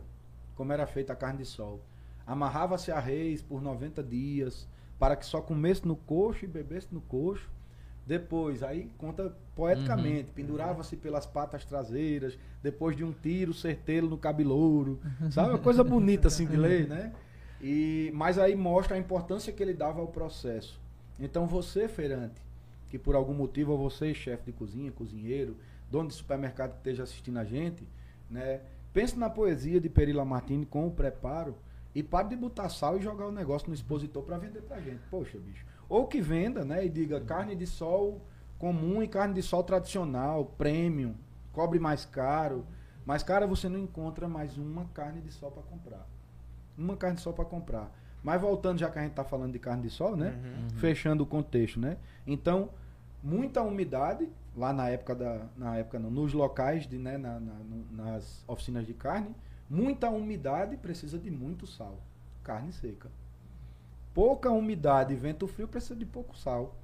[0.55, 1.81] como era feita a carne de sol.
[2.25, 4.67] Amarrava-se a reis por 90 dias
[4.99, 7.49] para que só comesse no coxo e bebesse no coxo.
[8.05, 14.99] Depois, aí conta poeticamente, pendurava-se pelas patas traseiras, depois de um tiro, certeiro no cabelouro.
[15.31, 15.49] Sabe?
[15.49, 17.11] Uma coisa bonita assim de ler, né?
[17.59, 20.79] E, mas aí mostra a importância que ele dava ao processo.
[21.19, 22.41] Então você, feirante,
[22.89, 25.55] que por algum motivo, ou você, chefe de cozinha, cozinheiro,
[25.91, 27.87] dono de supermercado que esteja assistindo a gente,
[28.29, 28.61] né?
[28.93, 31.55] Pense na poesia de Perila Martini com o preparo
[31.93, 35.01] e pare de botar sal e jogar o negócio no expositor para vender pra gente.
[35.09, 35.65] Poxa, bicho.
[35.87, 36.85] Ou que venda, né?
[36.85, 38.21] E diga carne de sol
[38.57, 41.15] comum e carne de sol tradicional, premium,
[41.51, 42.65] cobre mais caro.
[43.05, 46.07] Mas, cara, você não encontra mais uma carne de sol para comprar.
[46.77, 47.91] Uma carne de sol para comprar.
[48.23, 50.39] Mas voltando, já que a gente tá falando de carne de sol, né?
[50.43, 50.77] Uhum.
[50.77, 51.97] Fechando o contexto, né?
[52.25, 52.69] Então,
[53.23, 57.53] muita umidade lá na época da na época não, nos locais de né, na- na-
[57.53, 59.35] no- nas oficinas de carne,
[59.69, 61.97] muita umidade precisa de muito sal,
[62.43, 63.09] carne seca.
[64.13, 66.75] Pouca umidade e vento frio precisa de pouco sal,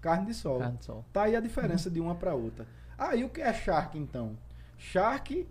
[0.00, 0.58] carne de sol.
[0.60, 1.04] Carne de sol.
[1.12, 2.66] Tá aí a diferença de uma para outra.
[2.96, 4.36] Ah, e o que é charque então?
[4.78, 5.46] Charque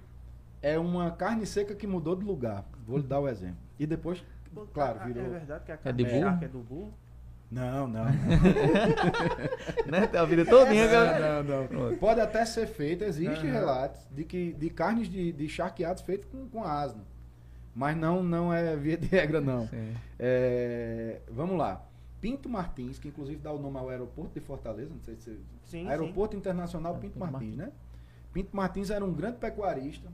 [0.61, 2.65] é uma carne seca que mudou de lugar.
[2.88, 3.57] Vou lhe dar o exemplo.
[3.78, 4.24] E depois,
[4.74, 5.24] claro, a- virou.
[5.24, 6.20] É verdade que a de carne de burro?
[6.22, 6.93] charque é do burro?
[7.52, 8.06] Não, não.
[9.89, 10.08] né?
[10.08, 10.86] Tem a vida todinha.
[10.86, 11.43] Não, cara.
[11.43, 11.68] não, não.
[11.68, 11.97] Pronto.
[11.97, 13.52] Pode até ser feito, existe Aham.
[13.52, 17.02] relatos de que de carnes de, de charqueados feitos com, com asno.
[17.74, 19.68] Mas não, não é via de regra, não.
[19.68, 19.95] Sim.
[20.18, 21.86] É, vamos lá.
[22.20, 25.39] Pinto Martins, que inclusive dá o nome ao aeroporto de Fortaleza, não sei se você.
[25.66, 27.72] Sim, aeroporto Internacional É, Pinto Pinto Martins, né?
[28.34, 30.08] Pinto Martins era um grande pecuarista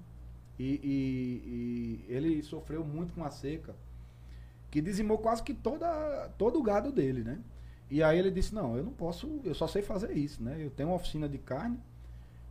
[0.60, 3.74] e, e- e ele sofreu muito com a seca,
[4.76, 5.88] que dizimou quase que toda,
[6.38, 7.40] todo o gado dele, né?
[7.90, 10.58] E aí ele disse, não, eu não posso, eu só sei fazer isso, né?
[10.60, 11.80] Eu tenho uma oficina de carne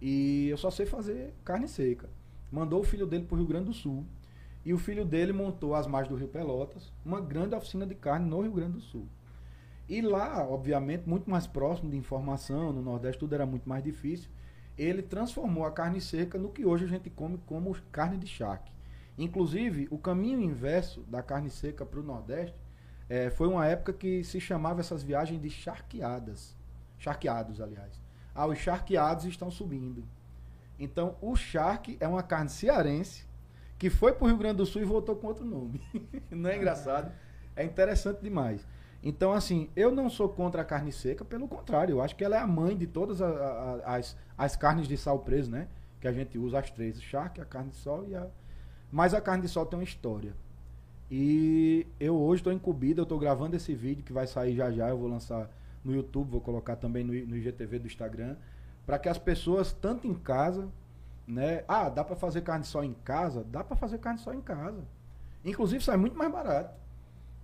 [0.01, 2.09] e eu só sei fazer carne seca.
[2.51, 4.07] Mandou o filho dele para o Rio Grande do Sul.
[4.65, 8.27] E o filho dele montou às margens do Rio Pelotas uma grande oficina de carne
[8.27, 9.07] no Rio Grande do Sul.
[9.87, 14.31] E lá, obviamente, muito mais próximo de informação, no Nordeste tudo era muito mais difícil.
[14.79, 18.73] Ele transformou a carne seca no que hoje a gente come como carne de charque.
[19.17, 22.59] Inclusive, o caminho inverso da carne seca para o Nordeste
[23.09, 26.57] eh, foi uma época que se chamava essas viagens de charqueadas.
[26.99, 28.01] Charqueados, aliás.
[28.35, 30.05] Ah, os charqueados estão subindo.
[30.79, 33.25] Então, o charque é uma carne cearense
[33.79, 35.81] que foi para o Rio Grande do Sul e voltou com outro nome.
[36.31, 37.13] Não é engraçado?
[37.55, 38.67] É interessante demais.
[39.03, 42.37] Então, assim, eu não sou contra a carne seca, pelo contrário, eu acho que ela
[42.37, 45.69] é a mãe de todas a- a- as, as carnes de sal preso, né?
[46.01, 48.27] Que a gente usa as três, o charque, a carne de sol e a.
[48.95, 50.33] Mas a carne de sol tem uma história.
[51.11, 54.89] E eu hoje estou incumbido, eu estou gravando esse vídeo que vai sair já já,
[54.89, 55.51] eu vou lançar
[55.85, 58.37] no YouTube, vou colocar também no, IGTV do Instagram,
[58.87, 60.69] para que as pessoas, tanto em casa,
[61.27, 61.65] né?
[61.67, 63.43] Ah, dá para fazer carne só em casa?
[63.51, 64.85] Dá para fazer carne só em casa.
[65.45, 66.73] Inclusive sai muito mais barato,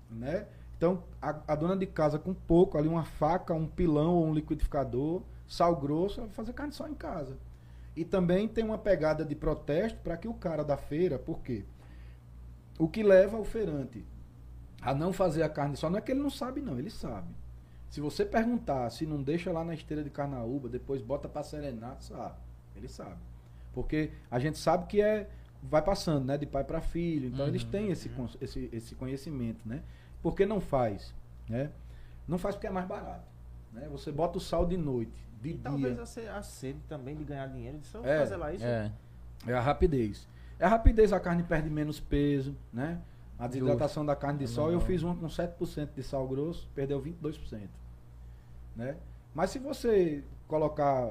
[0.08, 0.46] né?
[0.76, 4.34] Então, a, a dona de casa com pouco, ali uma faca, um pilão ou um
[4.34, 7.36] liquidificador, sal grosso, vai fazer carne só em casa.
[8.00, 11.64] E também tem uma pegada de protesto para que o cara da feira, por quê?
[12.78, 14.02] O que leva o feirante
[14.80, 17.28] a não fazer a carne só não é que ele não sabe, não, ele sabe.
[17.90, 21.96] Se você perguntar se não deixa lá na esteira de carnaúba, depois bota para serenar,
[22.00, 22.36] sabe.
[22.74, 23.18] Ele sabe.
[23.74, 25.28] Porque a gente sabe que é
[25.62, 27.28] vai passando, né, de pai para filho.
[27.28, 27.70] Então eles Uhum.
[27.70, 29.82] têm esse, con- esse esse conhecimento, né?
[30.22, 31.12] Por que não faz,
[31.46, 31.70] né?
[32.26, 33.28] Não faz porque é mais barato,
[33.74, 33.86] né?
[33.92, 35.60] Você bota o sal de noite, de E dia.
[35.62, 38.64] talvez a, se- a sede também de ganhar dinheiro, de só É, fazer lá isso.
[38.64, 38.90] É.
[39.46, 40.28] É a rapidez.
[40.58, 43.00] É a rapidez, a carne perde menos peso, né?
[43.38, 47.00] A desidratação da carne de sol, eu fiz uma com 7% de sal grosso, perdeu
[47.00, 47.68] 22%.
[48.76, 48.96] Né?
[49.34, 51.10] Mas se você colocar.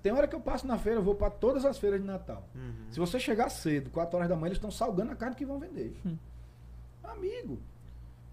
[0.00, 2.46] Tem hora que eu passo na feira, eu vou para todas as feiras de Natal.
[2.54, 2.72] Uhum.
[2.92, 5.58] Se você chegar cedo, 4 horas da manhã, eles estão salgando a carne que vão
[5.58, 5.96] vender.
[7.02, 7.58] Amigo,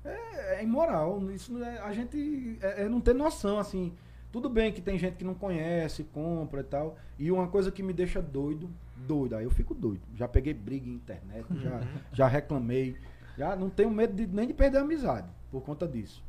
[0.06, 1.32] é, é imoral.
[1.32, 3.92] Isso não é- a gente é, é não ter noção, assim.
[4.32, 6.98] Tudo bem que tem gente que não conhece, compra e tal.
[7.20, 8.70] E uma coisa que me deixa doido,
[9.08, 10.02] doido, aí eu fico doido.
[10.16, 11.82] Já peguei briga em internet, já,
[12.14, 12.96] já reclamei.
[13.38, 16.24] Já não tenho medo de- nem de perder a amizade por conta disso.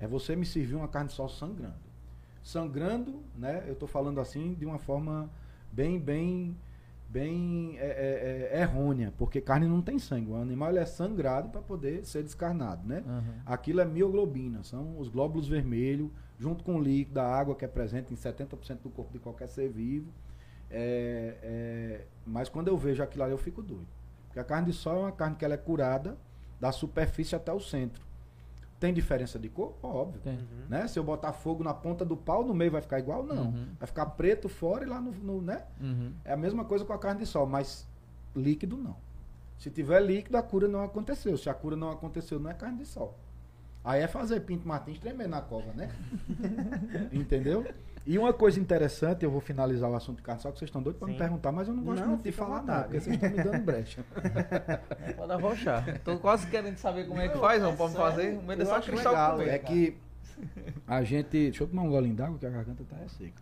[0.00, 1.74] É você me servir uma carne sol sangrando.
[2.42, 3.64] Sangrando, né?
[3.66, 5.28] Eu tô falando assim de uma forma
[5.72, 6.56] bem, bem,
[7.08, 7.86] bem é,
[8.52, 10.30] é, é, errônea, porque carne não tem sangue.
[10.30, 13.02] O animal é sangrado para poder ser descarnado, né?
[13.06, 13.24] Aham.
[13.44, 17.68] Aquilo é mioglobina, são os glóbulos vermelhos, junto com o líquido da água que é
[17.68, 20.10] presente em 70% do corpo de qualquer ser vivo.
[20.70, 23.86] É, é, mas quando eu vejo aquilo ali, eu fico doido.
[24.26, 26.16] Porque a carne de sol é uma carne que ela é curada
[26.60, 28.06] da superfície até o centro.
[28.78, 29.74] Tem diferença de cor?
[29.82, 30.20] Óbvio.
[30.20, 30.38] Tem.
[30.68, 30.86] Né?
[30.86, 33.24] Se eu botar fogo na ponta do pau, no meio vai ficar igual?
[33.24, 33.46] Não.
[33.46, 33.66] Uhum.
[33.78, 35.64] Vai ficar preto fora e lá no, no- né?
[35.80, 36.12] Uhum.
[36.24, 37.88] É a mesma coisa com a carne de sol, mas
[38.36, 38.96] líquido não.
[39.58, 41.36] Se tiver líquido, a cura não aconteceu.
[41.36, 43.18] Se a cura não aconteceu, não é carne de sol.
[43.88, 45.90] Aí é fazer Pinto Martins tremer na cova, né?
[47.10, 47.66] Entendeu?
[48.04, 50.68] E uma coisa interessante, eu vou finalizar o assunto de carne de sol, que vocês
[50.68, 53.00] estão doidos para me perguntar, mas eu não gosto Não, muito de falar nada, porque
[53.00, 54.04] vocês estão me dando brecha.
[55.16, 56.00] Pode arrochar.
[56.00, 58.36] Tô quase querendo saber como é que faz, não pode fazer.
[58.36, 59.48] O medo é Eu só acho cristal legal, comer.
[59.48, 59.96] É que
[60.86, 61.30] a gente.
[61.30, 63.40] Deixa eu tomar um golinho d'água que a garganta tá é seca.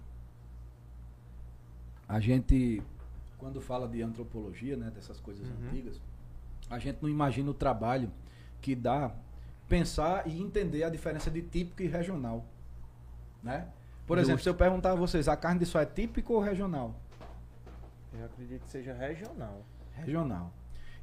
[2.09, 2.81] A gente,
[3.37, 5.55] quando fala de antropologia, né, dessas coisas Uhum.
[5.67, 6.01] antigas,
[6.71, 8.13] a gente não imagina o trabalho
[8.61, 9.13] que dá
[9.69, 12.45] pensar e entender a diferença de típico e regional.
[13.43, 13.69] Né?
[14.07, 14.45] Por exemplo, Justo.
[14.45, 16.95] se eu perguntar a vocês, a carne de sol é típico ou regional?
[18.19, 19.65] Eu acredito que seja regional.
[19.95, 20.53] Regional.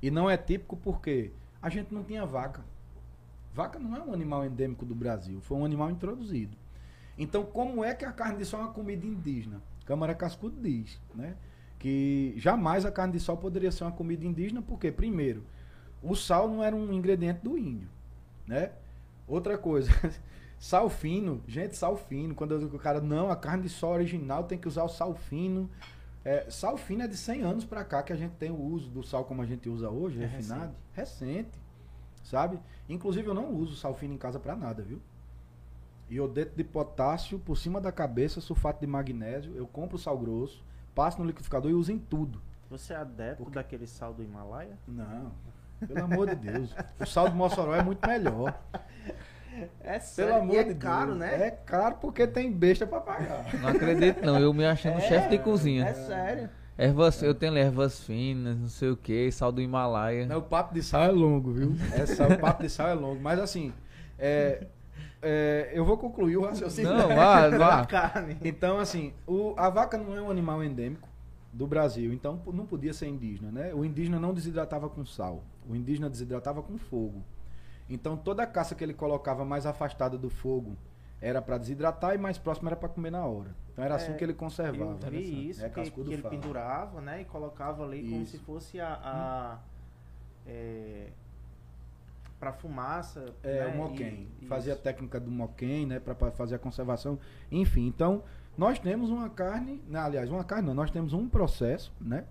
[0.01, 2.63] E não é típico porque a gente não tinha vaca.
[3.53, 6.57] Vaca não é um animal endêmico do Brasil, foi um animal introduzido.
[7.17, 9.61] Então, como é que a carne de sol é uma comida indígena?
[9.85, 11.35] Câmara Cascudo diz, né?
[11.77, 15.43] Que jamais a carne de sol poderia ser uma comida indígena, porque, primeiro,
[16.01, 17.89] o sal não era um ingrediente do índio,
[18.47, 18.71] né?
[19.27, 19.89] Outra coisa,
[20.59, 23.93] sal fino, gente, sal fino, quando eu digo o cara, não, a carne de sol
[23.93, 25.69] original tem que usar o sal fino.
[26.25, 28.89] É, sal fino é de 100 anos pra cá que a gente tem o uso
[28.89, 30.73] do sal como a gente usa hoje, É refinado.
[30.93, 31.59] Recente,
[32.23, 32.59] sabe?
[32.87, 35.01] Inclusive eu não uso sal fino em casa pra nada, viu?
[36.09, 40.63] Iodeto de potássio por cima da cabeça, sulfato de magnésio, eu compro sal grosso,
[40.93, 42.41] passo no liquidificador e uso em tudo.
[42.69, 44.77] Você é adepto daquele sal do Himalaia?
[44.87, 45.31] Não,
[45.87, 46.75] pelo amor de Deus.
[46.99, 48.53] O sal de Mossoró é muito melhor.
[49.81, 51.19] É Pelo amor e é de caro, Deus.
[51.19, 51.47] né?
[51.47, 53.45] É caro porque tem besta pra pagar.
[53.61, 55.85] Não acredito não, eu me achando chefe de cozinha.
[55.85, 56.49] É sério.
[56.75, 60.25] Ervas, eu tenho ervas finas, não sei o que, sal do Himalaia.
[60.25, 61.75] Não, o papo de sal é longo, viu?
[61.93, 63.21] Essa, o papo de sal é longo.
[63.21, 63.71] Mas assim,
[64.17, 64.65] é,
[65.21, 66.91] é, eu vou concluir o raciocínio.
[66.91, 67.85] Não, vá, Da vá.
[67.85, 68.37] carne.
[68.43, 71.07] Então, assim, o- a vaca não é um animal endêmico
[71.53, 73.71] do Brasil, então não podia ser indígena, né?
[73.71, 77.23] O indígena não desidratava com sal, o indígena desidratava com fogo.
[77.89, 80.75] Então, toda a caça que ele colocava mais afastada do fogo
[81.21, 83.55] era para desidratar e mais próxima era para comer na hora.
[83.71, 84.97] Então, era assim É, que ele conservava.
[85.05, 87.21] Eu vi isso, É, que, que ele pendurava, né?
[87.21, 88.31] E colocava ali como Isso.
[88.31, 88.99] se fosse a.
[89.03, 89.57] a
[90.45, 91.07] é,
[92.39, 93.33] pra fumaça.
[93.41, 93.73] É, né?
[93.73, 94.27] o moquém.
[94.41, 97.17] E- Fazia a técnica do moquém, né, para fazer a conservação.
[97.51, 98.21] Enfim, então,
[98.57, 102.25] nós temos uma carne, né, aliás, uma carne não, nós temos um processo, né,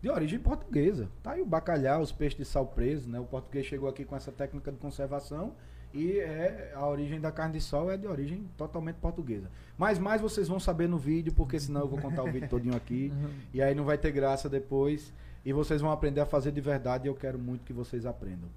[0.00, 1.08] de origem portuguesa.
[1.22, 3.18] Tá aí o bacalhau, os peixes de sal preso, né?
[3.18, 5.54] O português chegou aqui com essa técnica de conservação
[5.92, 9.50] e é a origem da carne de sol é de origem totalmente portuguesa.
[9.76, 12.76] Mas mais vocês vão saber no vídeo, porque senão eu vou contar o vídeo todinho
[12.76, 13.12] aqui
[13.52, 15.12] e aí não vai ter graça depois
[15.44, 18.48] e vocês vão aprender a fazer de verdade e eu quero muito que vocês aprendam.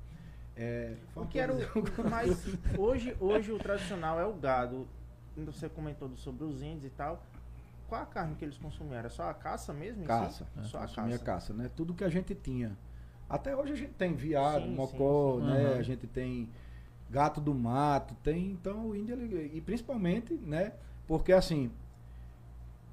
[0.56, 1.56] É, Eu quero.
[2.10, 2.46] Mas
[2.78, 4.88] hoje, hoje o tradicional é o gado.
[5.38, 7.24] Você comentou sobre os índios e tal.
[7.92, 8.96] Qual a carne que eles consumiam?
[8.98, 9.98] Era só a caça mesmo?
[10.00, 10.08] em si?
[10.08, 10.48] Caça.
[10.64, 11.26] Só a Consumia caça.
[11.26, 11.70] caça, né?
[11.76, 12.78] Tudo que a gente tinha.
[13.30, 15.52] Até hoje a gente tem viado, Sim, mocó, sim, sim.
[15.52, 15.66] né?
[15.74, 15.78] Uhum.
[15.78, 16.50] A gente tem
[17.10, 18.52] gato do mato, tem.
[18.52, 20.72] Então o índio, ele- e principalmente, né?
[21.06, 21.70] Porque assim,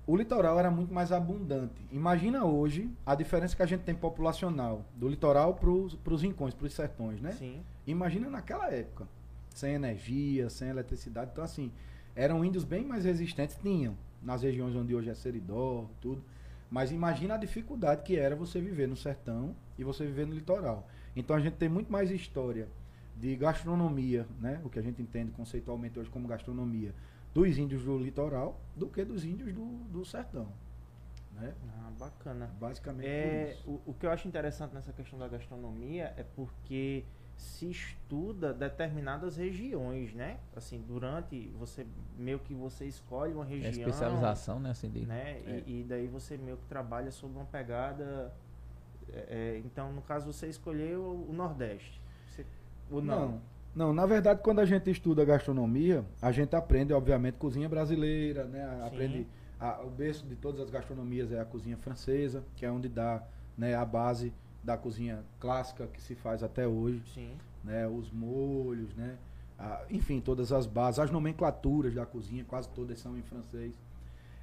[0.05, 1.81] o litoral era muito mais abundante.
[1.93, 6.67] Imagina hoje a diferença que a gente tem populacional do litoral para os rincões, para
[6.67, 7.31] os sertões, né?
[7.35, 7.63] Sim.
[7.87, 9.07] Imagina naquela época,
[9.55, 11.31] sem energia, sem eletricidade.
[11.33, 11.71] Então, assim,
[12.17, 13.95] eram índios bem mais resistentes, tinham,
[14.29, 16.23] nas regiões onde hoje é Seridó, tudo.
[16.71, 20.87] Mas imagina a dificuldade que era você viver no sertão e você viver no litoral.
[21.17, 22.69] Então a gente tem muito mais história
[23.17, 24.61] de gastronomia, né?
[24.63, 26.95] O que a gente entende conceitualmente hoje como gastronomia,
[27.33, 30.53] dos índios do litoral do que dos índios do, do sertão.
[31.33, 31.55] né?
[31.79, 32.51] Ah, bacana.
[32.61, 37.03] Basicamente É, o, o que eu acho interessante nessa questão da gastronomia é porque
[37.39, 40.39] se estuda determinadas regiões, né?
[40.57, 41.87] Assim, durante você
[42.19, 44.71] meio que você escolhe uma É região, especialização, né?
[44.71, 45.07] Assim, de...
[45.07, 45.41] né?
[45.47, 45.63] É.
[45.65, 48.33] E, e daí você meio que trabalha sobre uma pegada.
[49.13, 52.01] é, é, então, no caso, você escolheu o Nordeste.
[52.29, 52.45] Você-
[52.91, 53.29] ou não?
[53.29, 53.41] Não,
[53.75, 58.83] não, na verdade, quando a gente estuda gastronomia, a gente aprende, obviamente, cozinha brasileira, né?
[58.85, 59.27] Aprende
[59.61, 63.23] a- o berço de todas as gastronomias é a cozinha francesa, que é onde dá
[63.57, 64.33] né, a base
[64.63, 67.33] da cozinha clássica que se faz até hoje, Sim.
[67.65, 67.87] né?
[67.87, 69.17] Os molhos, né?
[69.59, 73.75] A- enfim, todas as bases, as nomenclaturas da cozinha, quase todas são em francês.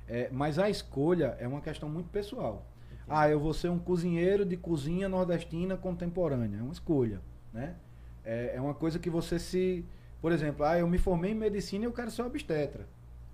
[0.08, 2.66] É, mas a escolha é uma questão muito pessoal.
[3.08, 6.58] Ah, eu vou ser um cozinheiro de cozinha nordestina contemporânea.
[6.58, 7.22] É uma escolha,
[7.54, 7.76] né?
[8.24, 9.86] É, é uma coisa que você se...
[10.22, 12.88] Por exemplo, ah, eu me formei em medicina e eu quero ser obstetra.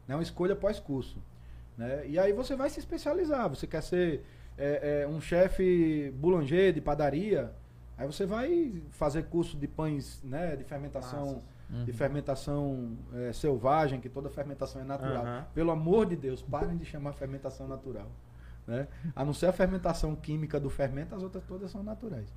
[0.10, 1.22] É uma escolha pós-curso.
[1.78, 2.06] Né?
[2.08, 3.50] E aí você vai se especializar.
[3.50, 4.26] Você quer ser
[4.62, 7.52] é, é, um chefe boulanger de padaria,
[7.98, 10.56] aí você vai fazer curso de pães, né?
[10.56, 11.42] De fermentação...
[11.70, 11.86] Uhum.
[11.86, 15.26] De fermentação é, selvagem, que toda fermentação é natural.
[15.26, 15.46] Aham.
[15.56, 18.12] Pelo amor de Deus, parem de chamar fermentação natural.
[18.68, 18.90] Né?
[19.16, 22.28] A não ser a fermentação química do fermento, as outras todas são naturais.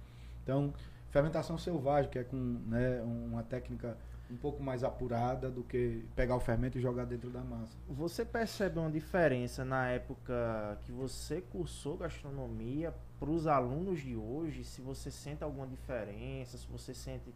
[0.45, 0.73] Então,
[1.11, 3.97] fermentação selvagem, que é com né, uma técnica
[4.31, 7.77] um pouco mais apurada do que pegar o fermento e jogar dentro da massa.
[7.89, 14.65] Você percebe uma diferença na época que você cursou gastronomia para os alunos de hoje?
[14.65, 17.33] Se você sente alguma diferença, se você sente,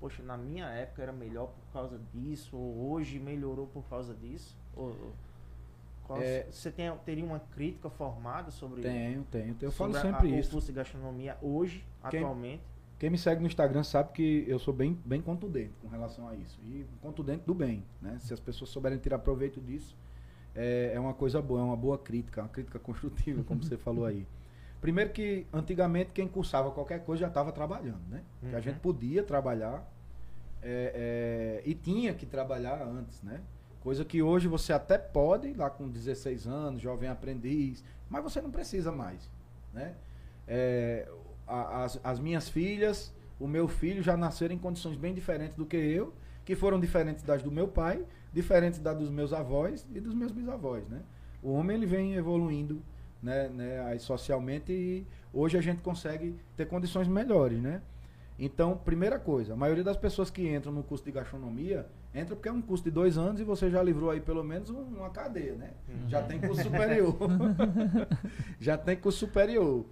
[0.00, 4.56] poxa, na minha época era melhor por causa disso, ou hoje melhorou por causa disso?
[4.76, 5.12] Ou,
[6.04, 9.56] qual- É- você tem, teria uma crítica formada sobre, Tenho, tenho.
[9.60, 10.48] Eu falo sempre a- isso.
[10.48, 12.62] o curso de gastronomia hoje, Quem- atualmente?
[13.02, 16.36] Quem me segue no Instagram sabe que eu sou bem, bem contundente com relação a
[16.36, 16.56] isso.
[16.62, 17.82] E contundente do bem.
[18.00, 18.16] Né?
[18.20, 19.96] Se as pessoas souberem tirar proveito disso,
[20.54, 24.04] é, é uma coisa boa, é uma boa crítica, uma crítica construtiva, como você falou
[24.04, 24.24] aí.
[24.80, 28.22] Primeiro que antigamente quem cursava qualquer coisa já estava trabalhando, né?
[28.38, 28.62] Que a Uhum.
[28.62, 29.84] gente podia trabalhar
[30.62, 33.40] é, é, e tinha que trabalhar antes, né?
[33.80, 38.52] Coisa que hoje você até pode, lá com 16 anos, jovem aprendiz, mas você não
[38.52, 39.28] precisa mais,
[39.74, 39.96] né?
[40.46, 41.08] É,
[41.46, 45.66] a- as, as minhas filhas, o meu filho já nasceram em condições bem diferentes do
[45.66, 46.12] que eu,
[46.44, 50.32] que foram diferentes das do meu pai, diferentes das dos meus avós e dos meus
[50.32, 51.00] bisavós, né?
[51.42, 52.80] O homem ele vem evoluindo,
[53.22, 57.80] né, né, aí socialmente e hoje a gente consegue ter condições melhores, né?
[58.38, 62.48] Então, primeira coisa, a maioria das pessoas que entram no curso de gastronomia entra porque
[62.48, 65.10] é um curso de dois anos e você já livrou aí pelo menos um- uma
[65.10, 65.70] cadeia, né?
[66.08, 67.16] Já tem curso superior.
[68.60, 69.84] já tem curso superior.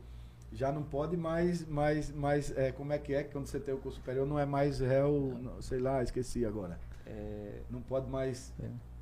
[0.53, 3.73] Já não pode mais, mais, mais é, como é que é que quando você tem
[3.73, 6.79] o curso superior não é mais réu, não, sei lá, esqueci agora.
[7.07, 8.53] É, Não pode mais,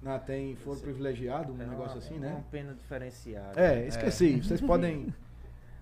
[0.02, 2.32] não, tem foro privilegiado, um é negócio uma- assim, é né?
[2.32, 3.60] Uma pena diferenciada.
[3.60, 4.42] É, esqueci.
[4.42, 5.12] Vocês podem.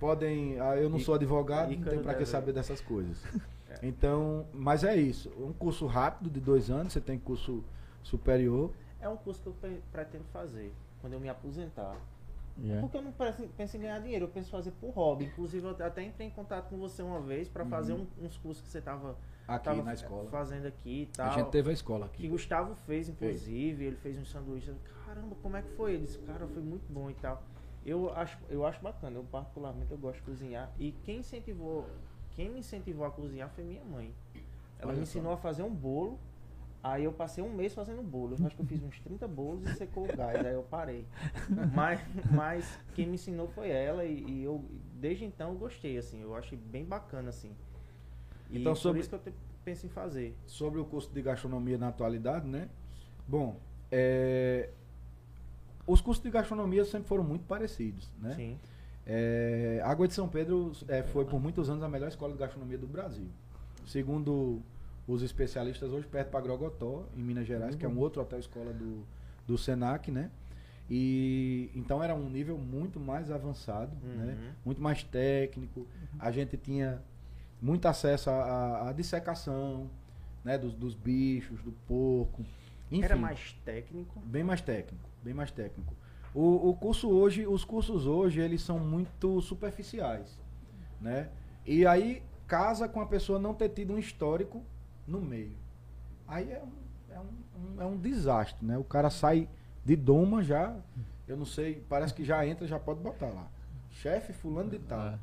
[0.01, 3.19] podem ah, eu não I- sou advogado, não tem pra que saber dessas coisas.
[3.69, 3.85] É.
[3.85, 5.29] Então, mas é isso.
[5.37, 7.65] Um curso rápido de dois anos, você tem curso
[8.01, 8.71] superior.
[9.01, 9.57] É um curso que eu
[9.91, 11.97] pretendo fazer quando eu me aposentar.
[12.59, 12.81] Yeah.
[12.81, 15.27] Porque eu não penso, em ganhar dinheiro, eu penso em fazer por hobby.
[15.27, 18.07] Inclusive, eu até entrei em contato com você uma vez para fazer Uhum.
[18.21, 19.17] um- uns cursos que você estava
[20.31, 21.27] fazendo aqui e tal.
[21.29, 22.29] A gente teve a escola Que aqui.
[22.29, 24.73] Gustavo fez, inclusive, ele fez um sanduíche.
[25.05, 25.93] Caramba, como é que foi?
[25.95, 27.43] Ele disse, cara, foi muito bom e tal.
[27.85, 30.73] Eu acho, eu acho bacana, eu particularmente eu gosto de cozinhar.
[30.79, 31.87] E quem incentivou,
[32.33, 34.13] quem me incentivou a cozinhar foi minha mãe.
[34.79, 35.11] Ela Olha me só.
[35.19, 36.19] ensinou a fazer um bolo.
[36.83, 38.37] Aí eu passei um mês fazendo bolo.
[38.39, 40.45] Eu acho que eu fiz uns 30 bolos e secou o gás.
[40.45, 41.05] Aí eu parei.
[41.75, 42.01] Mas,
[42.33, 44.65] mas quem me ensinou foi ela e, e eu
[44.95, 46.21] desde então eu gostei, assim.
[46.23, 47.51] Eu achei bem bacana, assim.
[48.51, 49.33] E Então, por sobre- isso que eu te-
[49.65, 50.37] penso em fazer.
[50.47, 52.69] Sobre o curso de gastronomia na atualidade, né?
[53.27, 53.59] Bom,
[53.91, 54.71] é,
[55.87, 58.35] os cursos de gastronomia sempre foram muito parecidos, né?
[58.35, 58.59] Sim.
[59.05, 62.79] É, Água de São Pedro é, foi por muitos anos a melhor escola de gastronomia
[62.79, 63.27] do Brasil.
[63.87, 64.61] Segundo
[65.07, 68.73] os especialistas, hoje perto para Grogotó, em Minas Gerais, que é um outro hotel escola
[68.73, 69.07] do,
[69.47, 70.31] do Senac, né?
[70.91, 74.37] E então era um nível muito mais avançado, né?
[74.39, 74.53] Uhum.
[74.65, 75.87] Muito mais técnico.
[76.19, 77.03] A gente tinha
[77.61, 79.89] muito acesso à dissecação,
[80.45, 80.59] né?
[80.59, 82.45] Dos, dos bichos, do porco.
[82.91, 84.21] Enfim, Era mais técnico.
[84.21, 85.95] Bem mais técnico, bem mais técnico.
[86.35, 90.39] O, o curso hoje, os cursos hoje, eles são muito superficiais,
[91.01, 91.31] né?
[91.65, 94.63] E aí casa com a pessoa não ter tido um histórico
[95.07, 95.53] no meio.
[96.27, 98.77] Aí é um, é um, um- é um desastre, né?
[98.79, 99.49] O cara sai
[99.85, 100.75] de doma já,
[101.29, 103.47] eu não sei, parece que já entra, já pode botar lá.
[103.91, 105.01] Chefe fulano de tal.
[105.01, 105.19] É.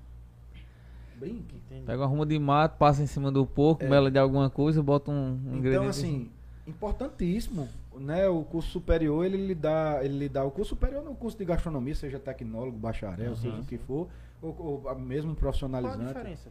[1.20, 1.56] Brinque.
[1.56, 1.86] Entendi.
[1.86, 3.88] Pega uma ruma de mato, passa em cima do porco, É.
[3.90, 6.32] mela de alguma coisa, bota um, um Então, ingrediente assim,
[6.66, 11.14] importantíssimo né, o curso superior, ele lhe dá, ele lhe dá o curso superior no
[11.14, 13.36] curso de gastronomia, seja tecnólogo, bacharel, Uhum.
[13.36, 14.08] seja o que for,
[14.42, 16.08] ou, ou mesmo Qual a profissionalizante.
[16.08, 16.50] diferença?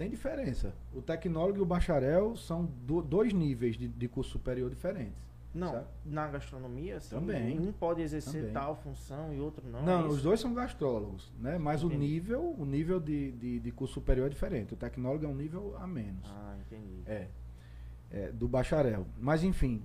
[0.00, 0.72] Tem diferença.
[0.94, 5.28] O tecnólogo e o bacharel são do- dois níveis de, de curso superior diferentes.
[5.54, 5.86] Não, Sabe?
[6.06, 7.58] na gastronomia, assim, Também.
[7.60, 8.52] um pode exercer Também.
[8.54, 9.82] tal função e outro não.
[9.82, 11.58] Não, é os dois são gastrólogos, né?
[11.58, 12.06] Mas o Entendi.
[12.06, 14.72] nível, o nível de, de, de curso superior é diferente.
[14.72, 16.24] O tecnólogo é um nível a menos.
[16.34, 17.02] Ah, entendi.
[17.04, 17.26] É,
[18.10, 19.04] é, do bacharel.
[19.18, 19.82] Mas enfim.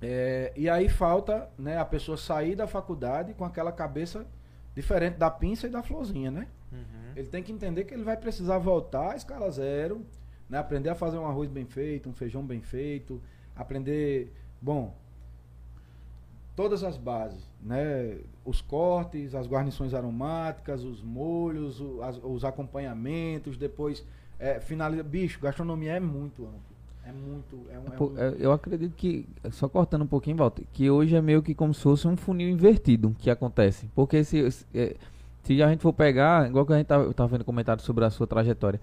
[0.00, 4.24] é, e aí falta né, a pessoa sair da faculdade com aquela cabeça
[4.72, 6.46] diferente da pinça e da florzinha, né?
[6.76, 7.12] Uhum.
[7.16, 10.02] Ele tem que entender que ele vai precisar voltar à escala zero,
[10.48, 10.58] né?
[10.58, 13.20] aprender a fazer um arroz bem feito, um feijão bem feito,
[13.56, 14.94] aprender, bom,
[16.54, 18.18] todas as bases, né?
[18.44, 24.04] Os cortes, as guarnições aromáticas, os molhos, o- as- os acompanhamentos, depois
[24.38, 25.02] é, finaliza.
[25.02, 26.60] Bicho, gastronomia é muito amplo.
[27.06, 27.60] É muito.
[27.70, 30.90] É um, é Pô, um- é, Eu acredito que, só cortando um pouquinho, Walter, que
[30.90, 33.88] hoje é meio que como se fosse um funil invertido que acontece.
[33.94, 34.94] Porque se, se, é,
[35.46, 38.04] se a gente for pegar, igual que a gente tava, eu tava vendo comentário sobre
[38.04, 38.80] a sua trajetória,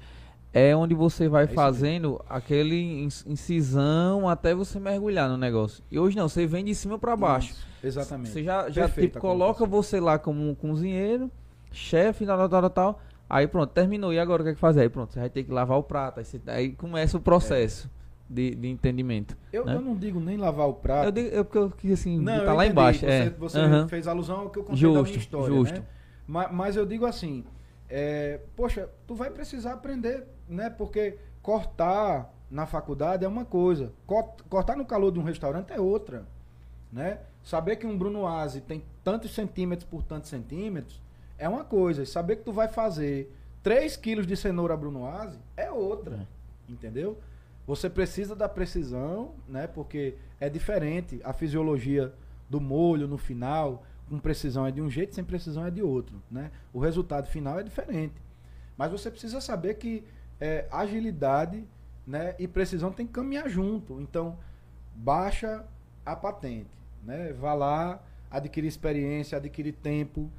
[0.54, 5.84] é onde você vai É fazendo aquele incisão até você mergulhar no negócio.
[5.92, 7.52] E hoje não, você vem de cima para baixo.
[7.52, 8.30] Isso, exatamente.
[8.30, 11.30] Você já, já tipo, coloca você lá como um cozinheiro,
[11.72, 13.02] chefe, tal, tal, tal, tal.
[13.30, 14.14] Aí pronto, terminou.
[14.14, 14.82] E agora o que é que fazer?
[14.82, 16.20] Aí pronto, você vai ter que lavar o prato.
[16.20, 17.90] Aí, você- aí começa o processo
[18.30, 19.36] de, de entendimento.
[19.52, 19.76] Eu, né?
[19.76, 21.06] eu não digo nem lavar o prato.
[21.08, 22.72] Eu digo, eu, porque eu assim, Não, tá lá entendi.
[22.72, 23.00] embaixo.
[23.00, 23.30] Você, é.
[23.32, 23.88] você Aham.
[23.88, 25.80] fez alusão ao que eu contei da Justo, minha história, justo.
[25.80, 25.86] né?
[26.28, 27.44] Ma- Mas, eu digo assim,
[27.90, 30.70] é, poxa, tu vai precisar aprender, né?
[30.70, 35.80] Porque cortar na faculdade é uma coisa, cort- cortar no calor de um restaurante é
[35.80, 36.26] outra,
[36.92, 37.20] né?
[37.44, 41.02] Saber que um Bruno Aze tem tantos centímetros por tantos centímetros
[41.38, 45.38] é uma coisa, e saber que tu vai fazer 3 quilos de cenoura Bruno Aze
[45.58, 46.28] é outra,
[46.70, 47.18] entendeu?
[47.68, 49.68] Você precisa da precisão, né?
[49.68, 52.14] Porque é diferente a fisiologia
[52.50, 53.84] do molho no final,
[54.14, 56.52] com precisão é de um jeito, sem precisão é de outro, né?
[56.72, 58.14] O resultado final é diferente.
[58.78, 60.04] Mas você precisa saber que
[60.40, 61.64] é, agilidade
[62.06, 64.00] né, e precisão tem que caminhar junto.
[64.00, 64.38] Então,
[64.94, 65.66] baixa
[66.06, 66.70] a patente,
[67.04, 67.34] né?
[67.34, 70.30] Vá lá, adquirir experiência, adquirir tempo,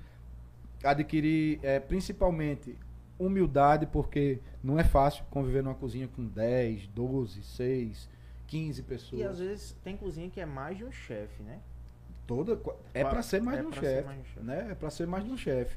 [0.84, 2.78] adquirir é, principalmente
[3.18, 8.08] humildade, porque não é fácil conviver numa cozinha com 10, 12, 6,
[8.46, 9.20] 15 pessoas.
[9.20, 11.58] E às vezes tem cozinha que é mais de um chefe, né?
[12.26, 12.58] Toda
[12.94, 14.40] é para ser mais é de um chefe, chefe.
[14.40, 14.68] né?
[14.70, 15.76] É para ser mais de um chefe.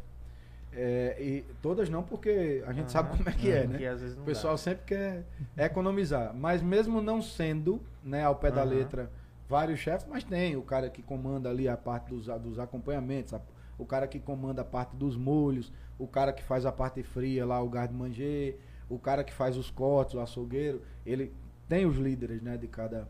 [0.71, 3.17] É, e todas não, porque a gente sabe Aham.
[3.17, 3.77] como é que é, Que né?
[3.77, 4.57] vezes O pessoal dá.
[4.57, 5.25] sempre quer
[5.57, 8.69] economizar, mas mesmo não sendo, né, ao pé da Aham.
[8.69, 9.11] letra,
[9.49, 13.41] vários chefes, mas tem o cara que comanda ali a parte dos, dos acompanhamentos, a-
[13.77, 17.45] o cara que comanda a parte dos molhos, o cara que faz a parte fria
[17.45, 21.33] lá, o garde manger, o cara que faz os cortes, o açougueiro, ele
[21.69, 23.07] tem os líderes, né, de cada.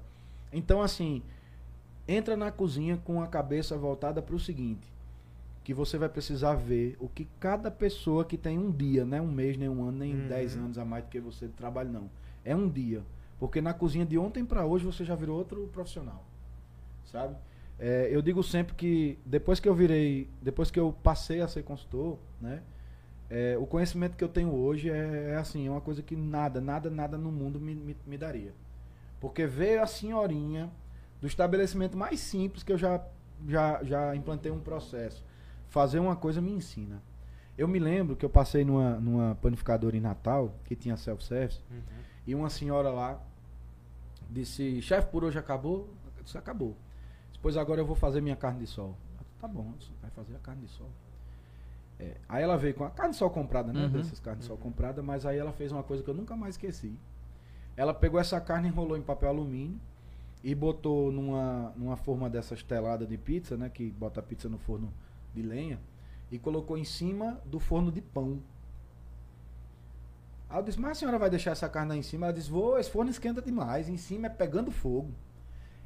[0.53, 1.23] Então assim,
[2.07, 4.87] entra na cozinha com a cabeça voltada para o seguinte,
[5.63, 9.21] que você vai precisar ver o que cada pessoa que tem um dia, não é
[9.21, 10.27] um mês, nem um ano, nem Uhum.
[10.27, 12.09] dez anos a mais do que você de trabalho, não.
[12.45, 13.01] É um dia.
[13.39, 16.23] Porque na cozinha de ontem para hoje você já virou outro profissional.
[17.05, 17.35] Sabe?
[17.79, 21.63] É, eu digo sempre que depois que eu virei, depois que eu passei a ser
[21.63, 22.61] consultor, né?
[23.29, 26.59] é, o conhecimento que eu tenho hoje é, é assim, é uma coisa que nada,
[26.61, 28.53] nada, nada no mundo me, me, me daria.
[29.19, 30.69] Porque veio a senhorinha
[31.21, 33.03] do estabelecimento mais simples que eu já,
[33.47, 35.23] já, já implantei um processo.
[35.69, 37.01] Fazer uma coisa me ensina.
[37.57, 41.81] Eu me lembro que eu passei numa, numa panificadora em Natal, que tinha self-service, Uhum.
[42.27, 43.19] e uma senhora lá
[44.29, 45.89] disse, chefe, por hoje acabou?
[46.17, 46.75] Eu disse, acabou.
[47.33, 48.95] Depois agora eu vou fazer minha carne de sol.
[49.19, 50.89] Disse, tá bom, vai fazer a carne de sol.
[51.99, 53.85] É, aí ela veio com a carne de sol comprada, né?
[53.85, 53.89] Uhum.
[53.91, 54.61] Dessas carnes de sol Uhum.
[54.61, 56.97] comprada, mas aí ela fez uma coisa que eu nunca mais esqueci.
[57.75, 59.79] Ela pegou essa carne, enrolou em papel alumínio
[60.43, 63.69] e botou numa, numa forma dessas teladas de pizza, né?
[63.69, 64.93] Que bota a pizza no forno
[65.33, 65.79] de lenha,
[66.31, 68.39] e colocou em cima do forno de pão.
[70.49, 72.27] Aí eu disse, mas a senhora vai deixar essa carne aí em cima?
[72.27, 75.11] Ela disse, vou, esse forno esquenta demais, em cima é pegando fogo.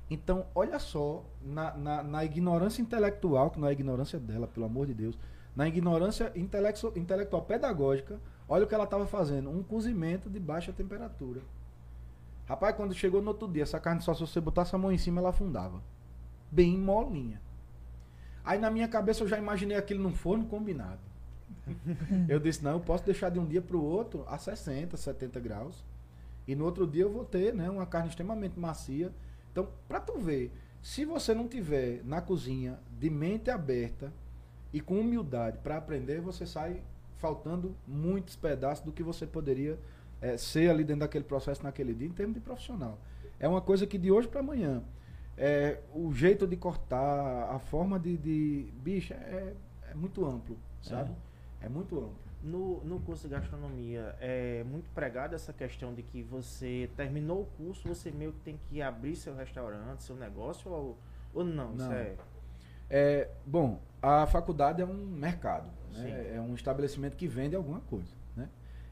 [0.10, 4.86] Então, olha só, na, na, na ignorância intelectual, que não é ignorância dela, pelo amor
[4.86, 5.18] de Deus,
[5.56, 10.72] na ignorância intelectu- intelectual pedagógica, olha o que ela estava fazendo, um cozimento de baixa
[10.72, 11.42] temperatura.
[12.48, 14.98] Rapaz, quando chegou no outro dia, essa carne só se você botasse a mão em
[14.98, 15.82] cima, ela afundava.
[16.52, 17.42] Bem molinha.
[18.44, 21.00] Aí na minha cabeça eu já imaginei aquilo num forno combinado.
[22.28, 25.40] eu disse, não, eu posso deixar de um dia para o outro a 60, 70
[25.40, 25.84] graus.
[26.48, 29.14] E no outro dia eu vou ter né, uma carne extremamente macia.
[29.52, 30.52] Então, para tu ver,
[30.82, 34.12] se você não tiver na cozinha de mente aberta
[34.74, 36.82] e com humildade para aprender, você sai
[37.18, 39.78] faltando muitos pedaços do que você poderia
[40.22, 43.00] eh, ser ali dentro daquele processo naquele dia, em termos de profissional.
[43.40, 44.84] É uma coisa que de hoje para amanhã.
[45.38, 48.18] é, o jeito de cortar, a forma de.
[48.18, 49.54] de bicho, é,
[49.90, 51.12] é muito amplo, sabe?
[51.60, 52.16] É, muito amplo.
[52.44, 57.46] No, no curso de gastronomia, é muito pregado essa questão de que você terminou o
[57.58, 60.98] curso, você meio que tem que abrir seu restaurante, seu negócio, ou,
[61.34, 61.76] ou não?
[61.76, 61.94] Isso Não.
[61.94, 62.16] é.
[62.90, 66.34] É, bom, a faculdade é um mercado, né?
[66.36, 68.12] é um estabelecimento que vende alguma coisa.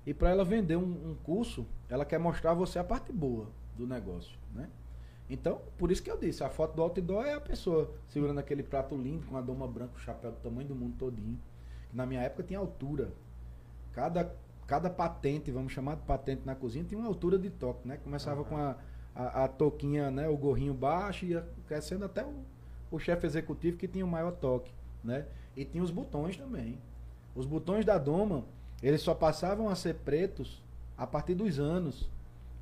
[0.09, 3.45] E para ela vender um, um curso, ela quer mostrar a você a parte boa
[3.77, 4.35] do negócio.
[4.55, 4.67] Né?
[5.29, 8.63] Então, por isso que eu disse, a foto do outdoor é a pessoa segurando aquele
[8.63, 11.39] prato lindo com a doma branca, o chapéu do tamanho do mundo todinho.
[11.93, 13.13] Na minha época tinha altura.
[13.93, 17.97] Cada, cada patente, vamos chamar de patente na cozinha, tinha uma altura de toque, né?
[17.97, 18.77] Começava com a,
[19.13, 20.27] a, a touquinha, né?
[20.27, 22.33] O gorrinho baixo ia crescendo até o,
[22.89, 24.73] o chefe executivo que tinha o maior toque,
[25.03, 25.27] né?
[25.55, 26.79] E tinha os botões também.
[27.35, 28.43] Os botões da doma,
[28.81, 30.61] eles só passavam a ser pretos
[30.97, 32.09] a partir dos anos,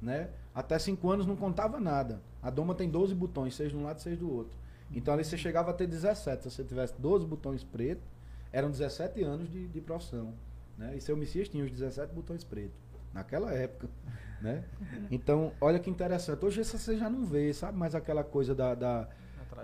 [0.02, 0.30] né?
[0.53, 2.22] Até 5 anos não contava nada.
[2.41, 4.57] A doma tem 12 botões, seis de um lado e seis do outro.
[4.91, 6.44] Então ali você chegava a ter 17.
[6.44, 8.07] Se você tivesse 12 botões pretos,
[8.52, 10.34] eram 17 anos de, de profissão.
[10.77, 10.95] Né?
[10.95, 12.77] E seu Messias tinha os 17 botões pretos.
[13.14, 13.89] Naquela época.
[14.39, 14.64] Né?
[15.10, 16.45] Então, olha que interessante.
[16.45, 17.76] Hoje você já não vê, sabe?
[17.76, 18.76] Mais aquela coisa da.
[18.76, 19.07] da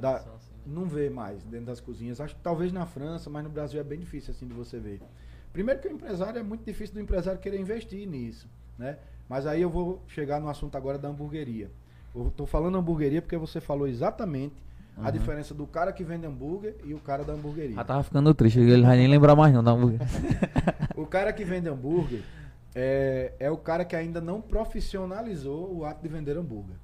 [0.02, 0.50] da- assim.
[0.66, 2.20] não vê mais dentro das cozinhas.
[2.20, 5.00] Acho que talvez na França, mas no Brasil é bem difícil assim de você ver.
[5.54, 8.98] Primeiro que o empresário é muito difícil do empresário querer investir nisso, né?
[9.30, 11.70] Mas aí eu vou chegar no assunto agora da hamburgueria.
[12.14, 14.56] Eu tô falando hamburgueria porque você falou exatamente
[14.98, 15.12] a Uhum.
[15.12, 17.76] diferença do cara que vende hambúrguer e o cara da hamburgueria.
[17.76, 20.00] Já tava ficando triste, ele vai nem lembrar mais não da hambúrguer.
[20.96, 22.22] O cara que vende hambúrguer
[22.76, 26.76] é, é o cara que ainda não profissionalizou o ato de vender hambúrguer.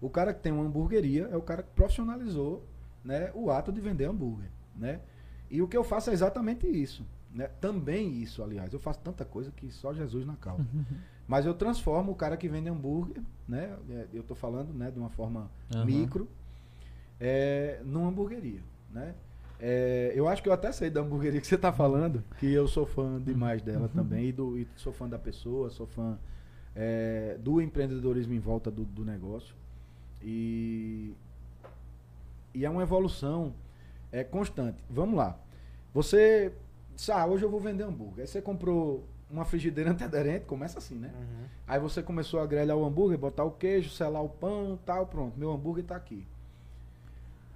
[0.00, 2.64] O cara que tem uma hamburgueria é o cara que profissionalizou
[3.04, 4.48] né, o ato de vender hambúrguer.
[4.76, 5.00] Né?
[5.50, 7.04] E o que eu faço é exatamente isso.
[7.34, 7.48] Né?
[7.60, 8.72] Também isso, aliás.
[8.72, 10.66] Eu faço tanta coisa que só Jesus na causa.
[11.26, 13.76] Mas eu transformo o cara que vende hambúrguer, né?
[13.88, 15.84] é, Eu estou falando né, de uma forma Aham.
[15.84, 16.28] micro,
[17.18, 18.60] é, numa hamburgueria.
[18.92, 19.14] Né?
[19.58, 22.66] É, eu acho que eu até sei da hamburgueria que você está falando, que eu
[22.66, 26.18] sou fã demais dela também, e, do, e sou fã da pessoa, sou fã
[26.74, 29.54] é, do empreendedorismo em volta do, do negócio.
[30.20, 31.14] E,
[32.52, 33.54] e é uma evolução
[34.10, 34.82] é, constante.
[34.90, 35.38] Vamos lá.
[35.94, 36.52] Você,
[37.12, 38.20] ah, hoje eu vou vender hambúrguer.
[38.22, 41.10] Aí você comprou uma frigideira antiaderente, começa assim, né?
[41.14, 41.44] Uhum.
[41.66, 45.38] Aí você começou a grelhar o hambúrguer, botar o queijo, selar o pão, tal, pronto.
[45.38, 46.26] Meu hambúrguer tá aqui.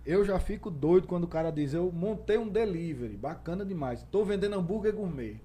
[0.05, 4.05] Eu já fico doido quando o cara diz, eu montei um delivery, bacana demais.
[4.11, 5.41] Tô vendendo hambúrguer gourmet.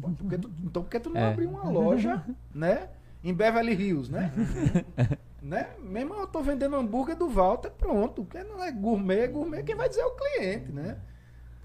[0.00, 1.30] Pô, por que tu- então por que tu não É.
[1.32, 2.24] abriu uma loja,
[2.54, 2.88] né?
[3.22, 4.32] Em Beverly Hills, né?
[5.40, 5.70] né?
[5.80, 8.24] Mesmo eu tô vendendo hambúrguer do Walter, pronto.
[8.24, 10.98] Porque não é gourmet, é gourmet, quem vai dizer é o cliente, né?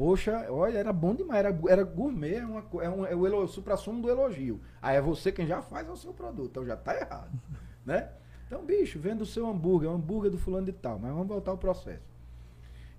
[0.04, 1.40] Poxa, olha, era bom demais.
[1.40, 4.60] Era, era gourmet, é, uma, é, um, é o, supra-sumo do elogio.
[4.82, 7.32] Aí é você quem já faz o seu produto, então já tá errado,
[7.86, 8.10] né?
[8.46, 11.52] Então, bicho, venda o seu hambúrguer, o hambúrguer do fulano de tal, mas vamos voltar
[11.52, 12.04] ao processo.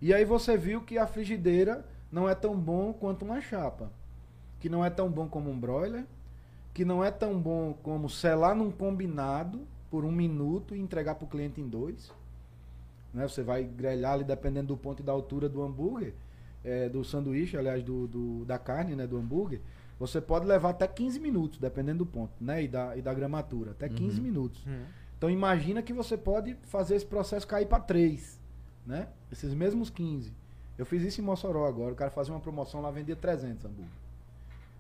[0.01, 3.93] E aí você viu que a frigideira não é tão bom quanto uma chapa,
[4.59, 6.06] que não é tão bom como um broiler,
[6.72, 9.60] que não é tão bom como selar num combinado
[9.90, 12.10] por um minuto e entregar para o cliente em dois.
[13.12, 13.28] Né?
[13.28, 16.14] Você vai grelhar ali dependendo do ponto e da altura do hambúrguer,
[16.65, 19.61] é, do sanduíche, aliás, do, do- da carne, né, do hambúrguer.
[19.99, 23.70] Você pode levar até 15 minutos, dependendo do ponto, né, e da, e da gramatura,
[23.73, 24.24] até 15 Uhum.
[24.24, 24.65] minutos.
[24.66, 24.82] Uhum.
[25.16, 28.39] Então imagina que você pode fazer esse processo cair para 3,
[28.85, 29.09] né?
[29.31, 30.32] Esses mesmos 15.
[30.77, 33.91] Eu fiz isso em Mossoró agora, o cara fazia uma promoção lá, vendia 300 hambúrguer.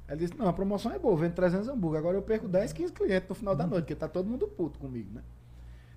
[0.08, 2.92] Ele disse, não, a promoção é boa, vende 300 hambúrguer, agora eu perco 10, 15
[2.92, 5.22] clientes no final da noite, porque tá todo mundo puto comigo, né?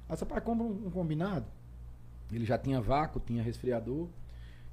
[0.07, 1.45] Aí você pai compra um, um combinado,
[2.31, 4.07] ele já tinha vácuo, tinha resfriador,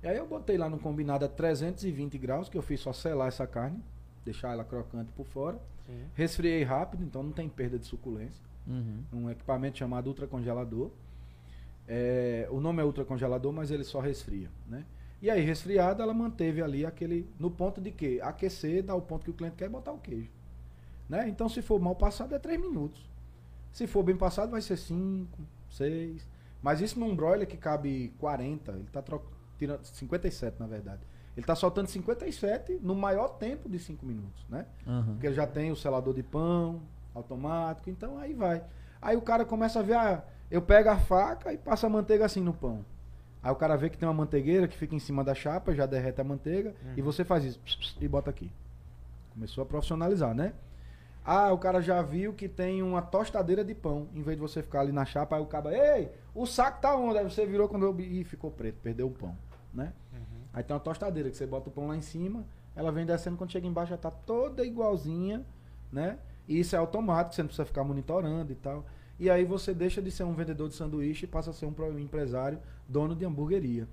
[0.05, 3.29] e aí eu botei lá no combinado a 320 graus, que eu fiz só selar
[3.29, 3.83] essa carne,
[4.25, 6.05] deixar ela crocante por fora, Sim.
[6.15, 9.03] resfriei rápido, então não tem perda de suculência Uhum.
[9.13, 10.91] um equipamento chamado ultracongelador.
[11.87, 14.85] É, o nome é ultracongelador, mas ele só resfria, né?
[15.21, 17.27] E aí, resfriada, ela manteve ali aquele.
[17.39, 18.21] No ponto de quê?
[18.23, 20.31] Aquecer, dá o ponto que o cliente quer botar o queijo.
[21.09, 21.29] Né?
[21.29, 23.09] Então, se for mal passado, é 3 minutos.
[23.73, 25.39] Se for bem passado, vai ser 5,
[25.71, 26.27] 6.
[26.63, 29.23] Mas isso num broiler que cabe 40, ele tá tro-
[29.65, 31.01] tirando 57, na verdade.
[31.37, 34.67] Ele tá soltando 57 no maior tempo de 5 minutos, né?
[34.87, 35.05] Uhum.
[35.15, 36.83] Porque ele já tem o selador de pão
[37.15, 38.63] automático, então aí vai.
[39.01, 42.25] Aí o cara começa a ver, ah, eu pego a faca e passo a manteiga
[42.25, 42.85] assim no pão.
[43.43, 45.87] Aí o cara vê que tem uma manteigueira que fica em cima da chapa, já
[45.87, 48.51] derrete a manteiga, e você faz isso, pss, pss, e bota aqui.
[49.35, 50.55] Começou a profissionalizar, né?
[51.25, 54.63] Ah, o cara já viu que tem uma tostadeira de pão, em vez de você
[54.63, 57.19] ficar ali na chapa, aí o cara, ei, o saco tá onde?
[57.19, 57.99] Aí você virou quando eu...
[57.99, 59.37] Ih, ficou preto, perdeu o pão,
[59.75, 59.93] né?
[60.53, 62.45] Aí tem uma tostadeira que você bota o pão lá em cima,
[62.77, 65.45] ela vem descendo quando chega embaixo já tá toda igualzinha,
[65.93, 66.19] né?
[66.47, 68.85] E isso é automático, você não precisa ficar monitorando e tal.
[69.19, 71.99] e aí você deixa de ser um vendedor de sanduíche e passa a ser um
[71.99, 73.89] empresário, dono de hamburgueria.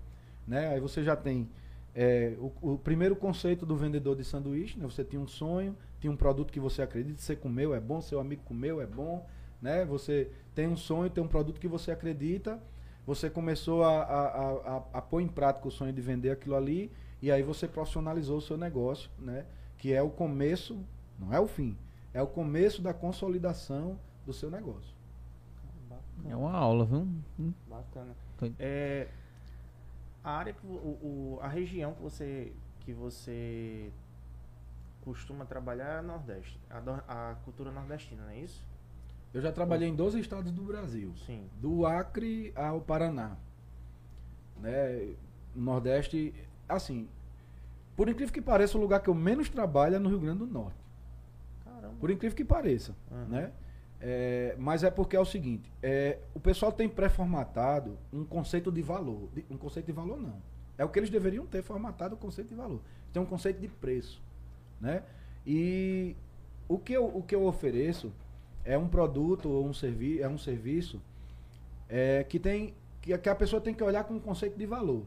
[0.48, 0.70] Né?
[0.70, 1.50] Aí você já tem
[1.96, 4.86] é, o, o primeiro conceito do vendedor de sanduíche, né?
[4.86, 8.20] Você tinha um sonho, tinha um produto que você acredita, você comeu, é bom, seu
[8.20, 9.26] amigo comeu, é bom,
[9.62, 9.86] né?
[9.86, 12.60] Você tem um sonho, tem um produto que você acredita,
[13.06, 16.56] você começou a, a, a, a- a pôr em prática o sonho de vender aquilo
[16.56, 16.92] ali,
[17.22, 19.46] e aí você profissionalizou o seu negócio, né?
[19.78, 20.80] Que é o começo,
[21.20, 21.78] não é o fim,
[22.14, 24.94] é o começo da consolidação do seu negócio.
[26.26, 27.08] É uma aula, viu?
[27.40, 28.16] Hum, Bacana.
[28.60, 29.08] É,
[30.24, 33.92] a área que o, o- a região que você que você
[35.02, 38.64] costuma trabalhar é a Nordeste, a, a cultura nordestina, não é isso?
[39.34, 41.14] Eu já trabalhei em 12 estados do Brasil.
[41.26, 41.48] Sim.
[41.62, 43.38] do Acre ao Paraná.
[44.60, 45.14] Né?
[45.56, 46.34] Nordeste,
[46.68, 47.08] assim,
[47.96, 50.48] por incrível que pareça, o lugar que eu menos trabalho é no Rio Grande do
[50.48, 50.78] Norte.
[51.64, 51.96] Caramba.
[52.00, 53.26] Por incrível que pareça, Uhum.
[53.26, 53.52] né?
[54.04, 58.82] É, mas é porque é o seguinte, é, o pessoal tem pré-formatado um conceito de
[58.82, 59.30] valor.
[59.34, 60.42] de- um conceito de valor não.
[60.78, 62.82] É o que eles deveriam ter formatado o conceito de valor.
[63.14, 64.20] Tem um conceito de preço,
[64.80, 65.04] né?
[65.46, 66.16] E
[66.68, 68.12] o que eu, o que eu ofereço
[68.66, 71.02] é um produto ou um, servi é um serviço
[71.90, 74.66] é, que tem que, a- que a pessoa tem que olhar com um conceito de
[74.66, 75.04] valor.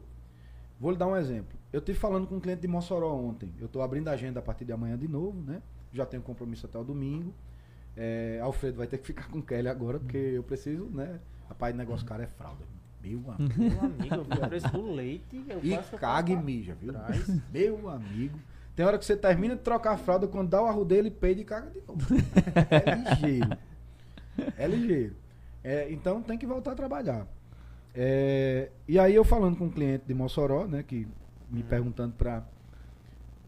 [0.79, 1.57] Vou lhe dar um exemplo.
[1.71, 3.49] Eu estive falando com um cliente de Mossoró ontem.
[3.59, 5.61] Eu estou abrindo a agenda a partir de amanhã de novo, né?
[5.93, 7.33] Já tenho compromisso até o domingo.
[7.95, 11.19] É, Alfredo vai ter que ficar com Kelly agora, porque eu preciso, né?
[11.47, 12.65] Rapaz, o negócio cara é fralda.
[13.01, 13.53] Meu amigo.
[13.61, 15.41] Meu amigo, eu preço do leite.
[15.47, 16.91] Eu E caga e mija, viu?
[16.91, 17.41] Traz.
[17.53, 18.37] Meu amigo.
[18.75, 21.41] Tem hora que você termina de trocar a fralda, quando dá o arrudeio, ele peida
[21.41, 22.05] e caga de novo.
[22.69, 23.57] É ligeiro.
[24.57, 25.15] É ligeiro.
[25.63, 27.25] É, então tem que voltar a trabalhar.
[27.93, 31.07] É, e aí eu falando com um cliente de Mossoró, né, que
[31.49, 31.65] me Hum.
[31.69, 32.43] perguntando pra.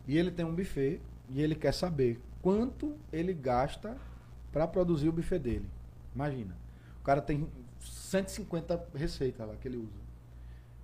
[0.07, 3.97] E ele tem um buffet e ele quer saber quanto ele gasta
[4.53, 5.65] para produzir o buffet dele.
[6.15, 6.55] Imagina.
[7.01, 7.47] O cara tem
[7.81, 9.99] 150 receitas lá que ele usa.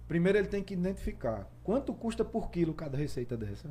[0.08, 3.70] Primeiro ele tem que identificar quanto custa por quilo cada receita dessa.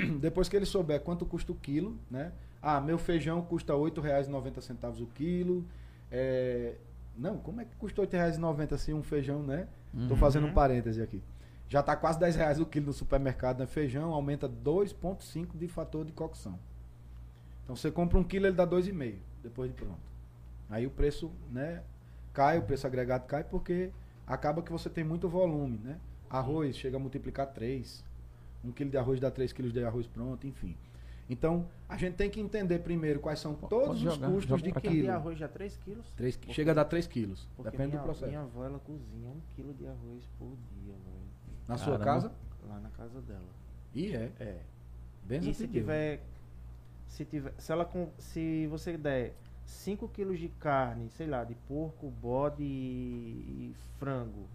[0.20, 2.32] Depois que ele souber quanto custa o quilo, né?
[2.60, 5.64] Ah, meu feijão custa R$ 8,90 o quilo.
[6.10, 6.74] É...
[7.16, 9.68] Não, como é que custa R$ 8,90 se um feijão, né?
[9.92, 10.16] Tô Uhum.
[10.16, 11.22] fazendo um parêntese aqui.
[11.68, 13.66] Já tá quase 10 reais o quilo no supermercado, né?
[13.66, 16.58] Feijão aumenta 2,5 de fator de cocção.
[17.64, 20.00] Então você compra um quilo, ele dá 2,5 depois de pronto.
[20.70, 21.82] Aí o preço, né,
[22.32, 23.90] cai, o preço agregado cai porque
[24.26, 25.98] acaba que você tem muito volume, né?
[26.30, 28.02] Arroz chega a multiplicar 3.
[28.64, 30.76] Um quilo de arroz dá 3 quilos de arroz pronto, enfim.
[31.28, 34.72] Então, a gente tem que entender primeiro quais são todos os jogar, custos joga de
[34.80, 36.06] quilo de arroz já 3 quilos?
[36.16, 38.26] Três- Porque- chega a dar 3 quilos, depende minha, do processo.
[38.26, 41.22] Minha avó, ela cozinha um quilo de arroz por dia, velho.
[41.66, 42.04] Na sua Caramba.
[42.04, 42.32] casa?
[42.68, 43.40] Lá na casa dela.
[43.94, 44.30] E é.
[44.38, 44.60] É.
[45.24, 46.20] Benção E se tiver.
[47.06, 47.52] Se tiver.
[47.58, 49.34] Se ela Se você der
[49.64, 54.46] 5 quilos de carne, sei lá, de porco, bode e, e frango.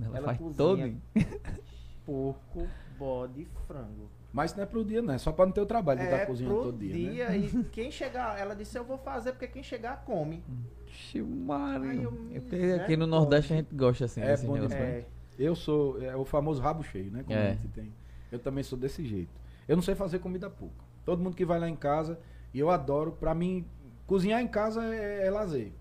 [0.00, 0.56] Ela, ela faz cozinha.
[0.56, 1.00] todo.
[2.04, 2.66] Porco,
[2.98, 4.10] bode e frango.
[4.32, 5.14] Mas não é pro dia, não.
[5.14, 7.38] É só pra não ter o trabalho de estar é cozinhando todo dia, né?
[7.38, 10.42] e quem chegar, ela disse eu vou fazer porque quem chegar come.
[10.88, 12.30] Ixi, Ai, Mário.
[12.32, 12.74] eu É.
[12.76, 14.76] Aqui no Nordeste a gente gosta assim É desse bom negócio.
[14.78, 14.98] né?
[14.98, 15.04] É,
[15.38, 17.22] Eu sou é, o famoso rabo cheio, né?
[17.24, 17.50] Como É.
[17.50, 17.92] a gente tem.
[18.30, 19.32] Eu também sou desse jeito.
[19.68, 20.84] Eu não sei fazer comida pouca.
[21.04, 22.18] Todo mundo que vai lá em casa,
[22.52, 23.64] e eu adoro, pra mim,
[24.06, 25.72] cozinhar em casa é, é lazer.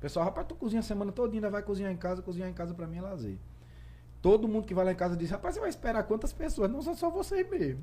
[0.00, 2.74] Pessoal, rapaz, tu cozinha a semana toda, ainda vai cozinhar em casa, cozinhar em casa
[2.74, 3.38] pra mim é lazer.
[4.22, 6.70] Todo mundo que vai lá em casa diz, rapaz, você vai esperar quantas pessoas?
[6.70, 7.80] Não são só vocês mesmo.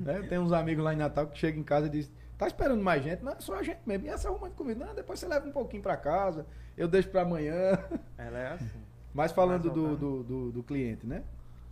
[0.00, 0.22] né?
[0.22, 3.04] Tem uns amigos lá em Natal que chegam em casa e dizem, tá esperando mais
[3.04, 3.22] gente?
[3.22, 4.06] Não, é só a gente mesmo.
[4.06, 4.86] E essa arruma de comida?
[4.86, 6.46] Não, depois você leva um pouquinho pra casa,
[6.78, 7.78] eu deixo pra amanhã.
[8.16, 8.80] ela é assim.
[9.12, 11.22] Mas falando do, do, do, do cliente, né?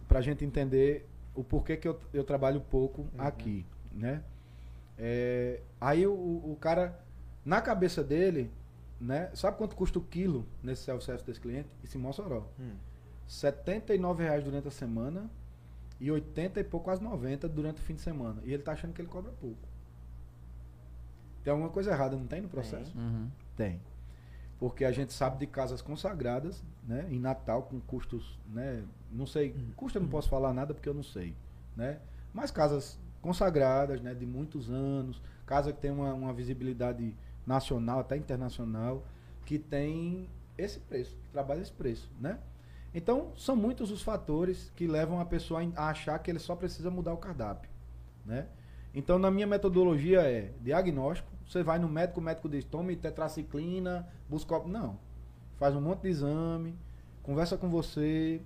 [0.06, 3.08] Pra gente entender o porquê que eu, eu trabalho pouco Uhum.
[3.18, 4.22] aqui, né?
[4.98, 6.98] É, aí o, o cara,
[7.42, 8.50] na cabeça dele,
[9.00, 9.30] né?
[9.32, 11.68] Sabe quanto custa o quilo nesse self-service desse cliente?
[11.82, 12.42] Esse Mossoró.
[12.58, 12.72] Hum.
[13.30, 15.30] 79 reais durante a semana
[16.00, 18.42] e 80 e pouco, quase 90 durante o fim de semana.
[18.44, 19.68] E ele tá achando que ele cobra pouco.
[21.44, 22.92] Tem alguma coisa errada, não tem no processo?
[22.98, 23.30] Uhum.
[23.56, 23.80] Tem.
[24.58, 27.06] Porque a gente sabe de casas consagradas, né?
[27.08, 28.84] Em Natal, com custos, né?
[29.12, 31.32] Não sei, custo eu não posso falar nada porque eu não sei,
[31.76, 32.00] né?
[32.34, 34.12] Mas casas consagradas, né?
[34.12, 37.14] De muitos anos, casa que tem uma, uma visibilidade
[37.46, 39.04] nacional, até internacional,
[39.46, 40.28] que tem
[40.58, 42.40] esse preço, que trabalha esse preço, né?
[42.94, 46.90] Então, são muitos os fatores que levam a pessoa a achar que ele só precisa
[46.90, 47.70] mudar o cardápio,
[48.26, 48.48] né?
[48.92, 51.30] Então, na minha metodologia é diagnóstico.
[51.46, 54.58] Você vai no médico, o médico diz, tome tetraciclina, busca...
[54.60, 54.98] Não.
[55.58, 56.74] Faz um monte de exame,
[57.22, 58.40] conversa com você,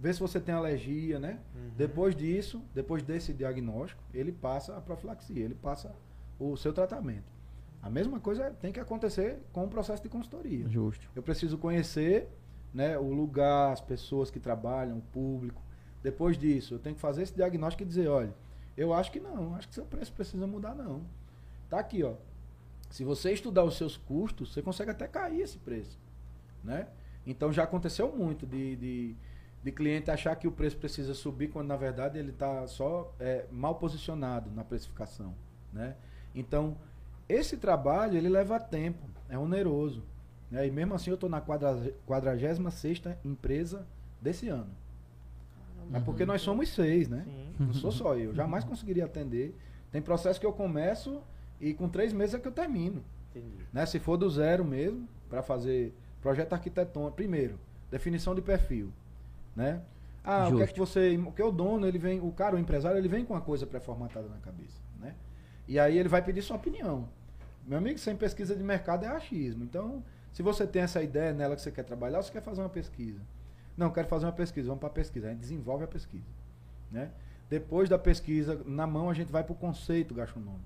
[0.00, 1.40] vê se você tem alergia, né?
[1.54, 1.70] Uhum.
[1.76, 5.94] Depois disso, depois desse diagnóstico, ele passa a profilaxia, ele passa
[6.38, 7.36] o seu tratamento.
[7.82, 10.68] A mesma coisa tem que acontecer com o processo de consultoria.
[10.68, 11.08] Justo.
[11.14, 12.28] Eu preciso conhecer
[12.76, 15.62] né, o lugar, as pessoas que trabalham, o público.
[16.02, 18.34] Depois disso, eu tenho que fazer esse diagnóstico e dizer, olha,
[18.76, 21.00] eu acho que não, acho que seu preço precisa mudar não.
[21.70, 22.12] Tá aqui, ó.
[22.90, 25.98] Se você estudar os seus custos, você consegue até cair esse preço,
[26.62, 26.86] né?
[27.26, 29.16] Então já aconteceu muito de, de,
[29.64, 33.46] de cliente achar que o preço precisa subir quando na verdade ele está só é,
[33.50, 35.34] mal posicionado na precificação,
[35.72, 35.96] né?
[36.34, 36.76] Então
[37.26, 40.04] esse trabalho ele leva tempo, é oneroso,
[40.50, 40.66] né?
[40.66, 42.60] E mesmo assim eu estou na quadra, 46
[43.24, 43.86] empresa
[44.20, 44.70] desse ano.
[45.92, 47.24] É porque nós somos seis, né?
[47.24, 47.66] Sim.
[47.66, 48.34] Não sou só eu.
[48.34, 49.54] Jamais conseguiria atender.
[49.92, 51.22] Tem processo que eu começo
[51.60, 53.04] e com três meses é que eu termino.
[53.30, 53.64] Entendi.
[53.72, 53.86] Né?
[53.86, 57.58] Se for do zero mesmo, para fazer projeto arquitetônico, primeiro,
[57.90, 58.92] definição de perfil.
[59.54, 59.80] Né?
[60.24, 60.74] Ah, o que é Justo.
[60.74, 61.16] que você.
[61.16, 63.64] O que o dono, ele vem, o cara, o empresário, ele vem com uma coisa
[63.64, 64.80] pré-formatada na cabeça.
[65.00, 65.14] Né?
[65.68, 67.08] E aí ele vai pedir sua opinião.
[67.64, 69.62] Meu amigo, sem pesquisa de mercado é achismo.
[69.62, 70.02] Então,
[70.36, 73.20] se você tem essa ideia nela que você quer trabalhar, você quer fazer uma pesquisa.
[73.74, 75.28] Não, quero fazer uma pesquisa, vamos para a pesquisa.
[75.28, 76.26] A gente desenvolve a pesquisa.
[76.92, 77.10] Né?
[77.48, 80.60] Depois da pesquisa, na mão, a gente vai para o conceito gastronômico.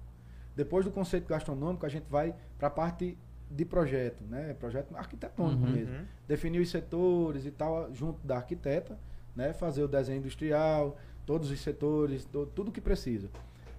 [0.56, 3.16] Depois do conceito gastronômico, a gente vai para a parte
[3.48, 4.54] de projeto, né?
[4.58, 5.70] Projeto arquitetônico Uhum.
[5.70, 5.94] mesmo.
[5.94, 6.04] Uhum.
[6.26, 8.98] Definir os setores e tal, junto da arquiteta,
[9.36, 9.52] né?
[9.52, 13.28] Fazer o desenho industrial, todos os setores, to- tudo que precisa.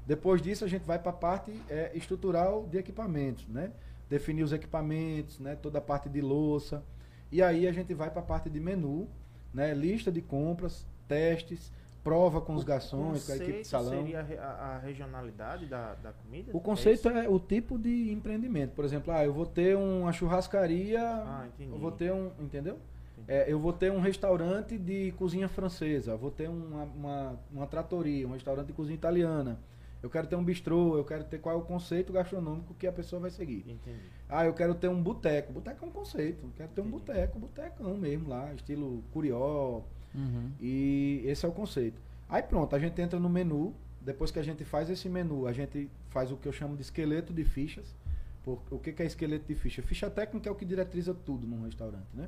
[0.07, 3.71] Depois disso, a gente vai para a parte eh, estrutural de equipamentos, né?
[4.11, 5.55] Definir os equipamentos, né?
[5.55, 6.83] Toda a parte de louça.
[7.31, 9.07] E aí a gente vai para a parte de menu,
[9.53, 9.73] né?
[9.73, 11.71] Lista de compras, testes,
[12.03, 14.01] prova com os garçons, com a equipe de salão.
[14.03, 14.41] seria a, re- a-
[14.75, 16.51] a regionalidade da, da comida?
[16.53, 17.09] O conceito isso?
[17.09, 18.71] é, o tipo de empreendimento.
[18.75, 22.77] Por exemplo, ah, eu vou ter uma churrascaria, Ah, eu vou ter um, entendeu?
[23.29, 28.27] É, eu vou ter um restaurante de cozinha francesa, vou ter uma, uma, uma tratoria,
[28.27, 29.57] um restaurante de cozinha italiana.
[30.01, 32.91] Eu quero ter um bistrô, eu quero ter qual é o conceito gastronômico que a
[32.91, 33.59] pessoa vai seguir.
[33.67, 33.99] Entendi.
[34.27, 35.53] Ah, eu quero ter um boteco.
[35.53, 36.45] Boteco é um conceito.
[36.45, 36.99] Eu quero ter um Entendi.
[37.05, 39.81] boteco, botecão mesmo lá, estilo curió,
[40.13, 40.51] Uhum.
[40.59, 42.01] e esse é o conceito.
[42.27, 43.73] Aí pronto, a gente entra no menu.
[44.01, 46.81] Depois que a gente faz esse menu, a gente faz o que eu chamo de
[46.81, 47.95] esqueleto de fichas.
[48.43, 49.83] Por, o que, que é esqueleto de ficha?
[49.83, 52.27] Ficha técnica é o que diretriza tudo num restaurante, né?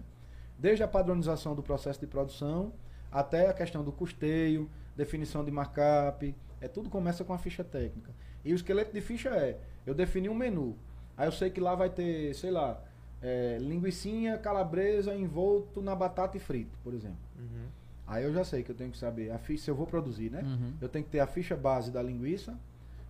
[0.60, 2.72] Desde a padronização do processo de produção
[3.12, 8.12] até a questão do custeio, definição de markup, é tudo começa com a ficha técnica.
[8.44, 10.78] E o esqueleto de ficha é, eu defini um menu.
[11.18, 12.82] Aí eu sei que lá vai ter, sei lá,
[13.22, 17.18] é, linguicinha calabresa envolto na batata e frito, por exemplo.
[17.38, 17.68] Uhum.
[18.08, 20.32] Aí eu já sei que eu tenho que saber a ficha, se eu vou produzir,
[20.32, 20.42] né?
[20.42, 20.74] Uhum.
[20.80, 22.58] Eu tenho que ter a ficha base da linguiça,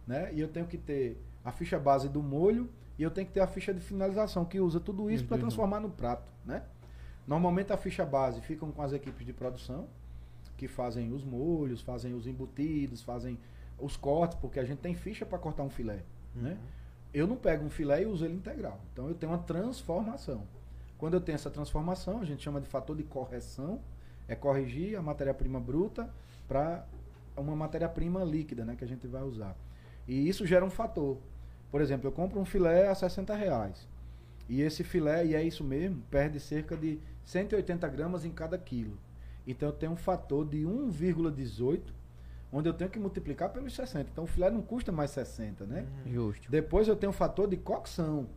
[0.08, 0.34] né?
[0.34, 2.68] E eu tenho que ter a ficha base do molho
[2.98, 5.80] e eu tenho que ter a ficha de finalização, que usa tudo isso para transformar
[5.80, 6.64] no prato, né?
[7.28, 9.88] Normalmente a ficha base ficam com as equipes de produção,
[10.58, 13.40] que fazem os molhos, fazem os embutidos, fazem
[13.80, 16.04] os cortes, porque a gente tem ficha para cortar um filé,
[16.36, 16.52] né?
[16.52, 16.58] Uhum.
[17.14, 18.80] Eu não pego um filé e uso ele integral.
[18.92, 20.44] Então eu tenho uma transformação.
[20.98, 23.80] Quando eu tenho essa transformação, a gente chama de fator de correção,
[24.28, 26.10] é corrigir a matéria-prima bruta
[26.48, 26.86] para
[27.36, 29.56] uma matéria-prima líquida, né, que a gente vai usar.
[30.08, 31.18] E isso gera um fator.
[31.72, 33.88] Por exemplo, eu compro um filé a 60 reais.
[34.48, 38.98] E esse filé, e é isso mesmo, perde cerca de 180 gramas em cada quilo.
[39.46, 41.82] Então eu tenho um fator de 1,18,
[42.52, 44.10] onde eu tenho que multiplicar pelos 60.
[44.12, 45.86] Então o filé não custa mais 60, né?
[46.06, 46.14] Uhum.
[46.14, 46.52] Justo.
[46.52, 48.28] Depois eu tenho o fator de cocção,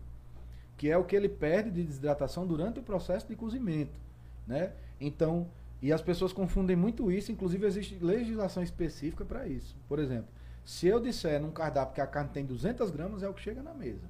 [0.77, 3.99] que é o que ele perde de desidratação durante o processo de cozimento,
[4.47, 4.73] né?
[5.01, 5.47] Então,
[5.81, 9.77] e as pessoas confundem muito isso, inclusive existe legislação específica para isso.
[9.89, 10.29] Por exemplo,
[10.65, 13.63] se eu disser num cardápio que a carne tem 200 gramas, é o que chega
[13.63, 14.09] na mesa.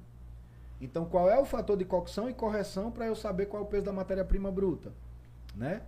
[0.79, 3.69] Então, qual é o fator de cocção e correção para eu saber qual é o
[3.69, 4.93] peso da matéria-prima bruta,
[5.55, 5.81] né?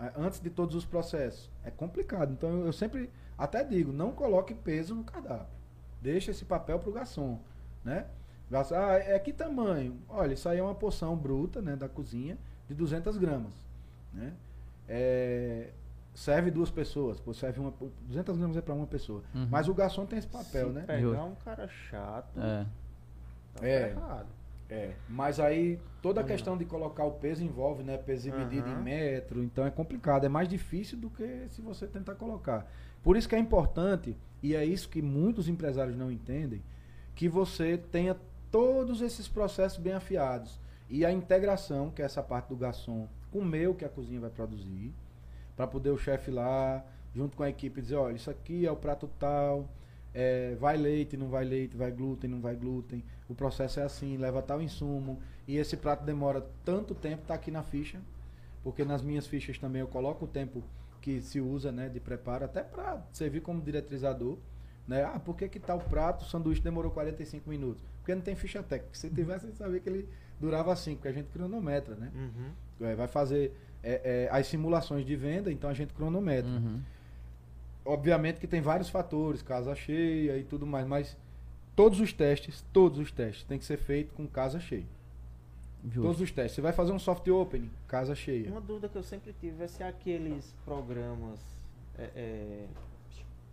[0.00, 1.50] A- Antes de todos os processos.
[1.64, 2.32] É complicado.
[2.32, 5.46] Então, eu, sempre até digo, não coloque peso no cardápio.
[6.02, 7.38] Deixa esse papel para o garçom,
[7.84, 8.06] né?
[8.74, 9.96] Ah, é que tamanho?
[10.08, 12.36] Olha, isso aí é uma porção bruta, né, da cozinha,
[12.68, 13.52] de 200 gramas,
[14.12, 14.32] né?
[14.88, 15.70] É,
[16.14, 17.72] serve duas pessoas, pô, serve uma,
[18.08, 19.22] 200 gramas é para uma pessoa.
[19.34, 19.46] Uhum.
[19.48, 20.82] Mas o garçom tem esse papel, Se né?
[20.84, 22.66] pegar um cara chato, É.
[23.54, 23.88] tá É.
[23.90, 24.28] ferrado.
[24.70, 26.28] É, mas aí toda a Uhum.
[26.28, 27.98] questão de colocar o peso envolve, né?
[27.98, 28.82] Peso e medida em Aham.
[28.82, 32.70] metro, então é complicado, é mais difícil do que se você tentar colocar.
[33.02, 36.62] Por isso que é importante, e é isso que muitos empresários não entendem,
[37.16, 38.16] que você tenha
[38.50, 40.60] todos esses processos bem afiados.
[40.88, 44.30] E a integração, que é essa parte do garçom, comer o que a cozinha vai
[44.30, 44.92] produzir,
[45.56, 46.84] para poder o chefe lá,
[47.14, 49.68] junto com a equipe, dizer, olha, isso aqui é o prato tal,
[50.14, 54.16] é, vai leite, não vai leite, vai glúten, não vai glúten, o processo é assim,
[54.16, 58.00] leva tal insumo, e esse prato demora tanto tempo, tá aqui na ficha,
[58.62, 60.62] porque nas minhas fichas também eu coloco o tempo
[61.00, 64.36] que se usa, né, de preparo, até para servir como diretrizador,
[64.88, 65.04] Né?
[65.04, 67.80] Ah, por que, que tal prato, o sanduíche demorou 45 minutos?
[67.98, 68.92] Porque não tem ficha técnica.
[68.96, 70.08] Se tivesse, você sabia que ele
[70.40, 72.10] durava 5, porque a gente cronometra, né?
[72.12, 72.86] Uhum.
[72.88, 73.54] É, vai fazer
[73.84, 76.50] é, é, as simulações de venda, então a gente cronometra.
[76.50, 76.80] Uhum.
[77.84, 81.16] Obviamente que tem vários fatores, casa cheia e tudo mais, mas
[81.80, 84.84] todos os testes, todos os testes tem que ser feito com casa cheia.
[85.82, 86.02] Justo.
[86.02, 86.56] Todos os testes.
[86.56, 88.50] Você vai fazer um soft opening, casa cheia.
[88.50, 91.40] Uma dúvida que eu sempre tive é se aqueles programas.
[91.98, 92.66] é, é,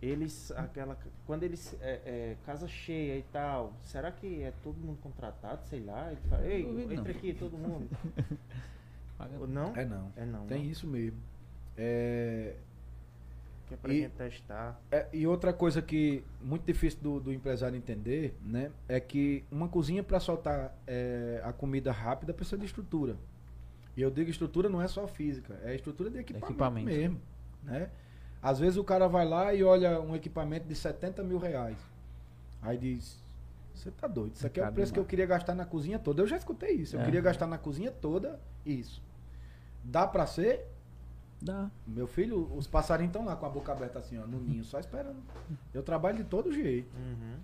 [0.02, 0.52] eles.
[0.52, 1.74] aquela Quando eles.
[1.80, 3.72] É, é, casa cheia e tal.
[3.82, 5.64] Será que é todo mundo contratado?
[5.64, 6.10] Sei lá.
[6.10, 7.10] Ele fala, Ei, entra não.
[7.10, 7.88] aqui, todo mundo.
[9.48, 9.74] Não?
[9.74, 10.12] É não.
[10.16, 10.46] É não.
[10.46, 10.66] Tem né?
[10.66, 11.18] isso mesmo.
[11.76, 12.54] É,
[13.68, 14.80] Que é pra E- gente testar.
[14.90, 19.68] É, e outra coisa que muito difícil do, do empresário entender, né, é que uma
[19.68, 23.16] cozinha para soltar é, a comida rápida precisa de estrutura.
[23.96, 26.86] E eu digo estrutura não é só física, é estrutura de equipamento, Equipamento.
[26.86, 27.20] mesmo,
[27.62, 27.90] né?
[28.40, 31.76] Às vezes o cara vai lá e olha um equipamento de 70 mil reais.
[32.62, 33.20] Aí diz,
[33.74, 36.22] você tá doido, isso aqui é o preço que eu queria gastar na cozinha toda.
[36.22, 37.04] Eu já escutei isso, eu É.
[37.04, 39.02] queria gastar na cozinha toda isso.
[39.82, 40.64] Dá para ser?
[41.40, 41.70] Dá.
[41.86, 44.78] Meu filho, os passarinhos estão lá com a boca aberta assim, ó, no ninho, só
[44.80, 45.22] esperando.
[45.72, 46.92] Eu trabalho de todo jeito.
[46.96, 47.36] Uhum.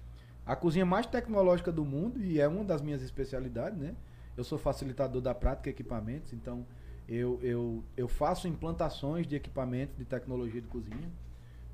[0.44, 3.94] A cozinha mais tecnológica do mundo, e é uma das minhas especialidades, né?
[4.36, 6.66] Eu sou facilitador da prática e equipamentos, então
[7.08, 11.10] eu, eu, eu faço implantações de equipamentos de tecnologia de cozinha,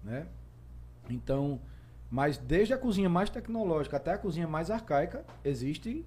[0.05, 0.27] né?
[1.09, 1.61] Então,
[2.11, 6.05] mas desde a cozinha mais tecnológica até a cozinha mais arcaica, existe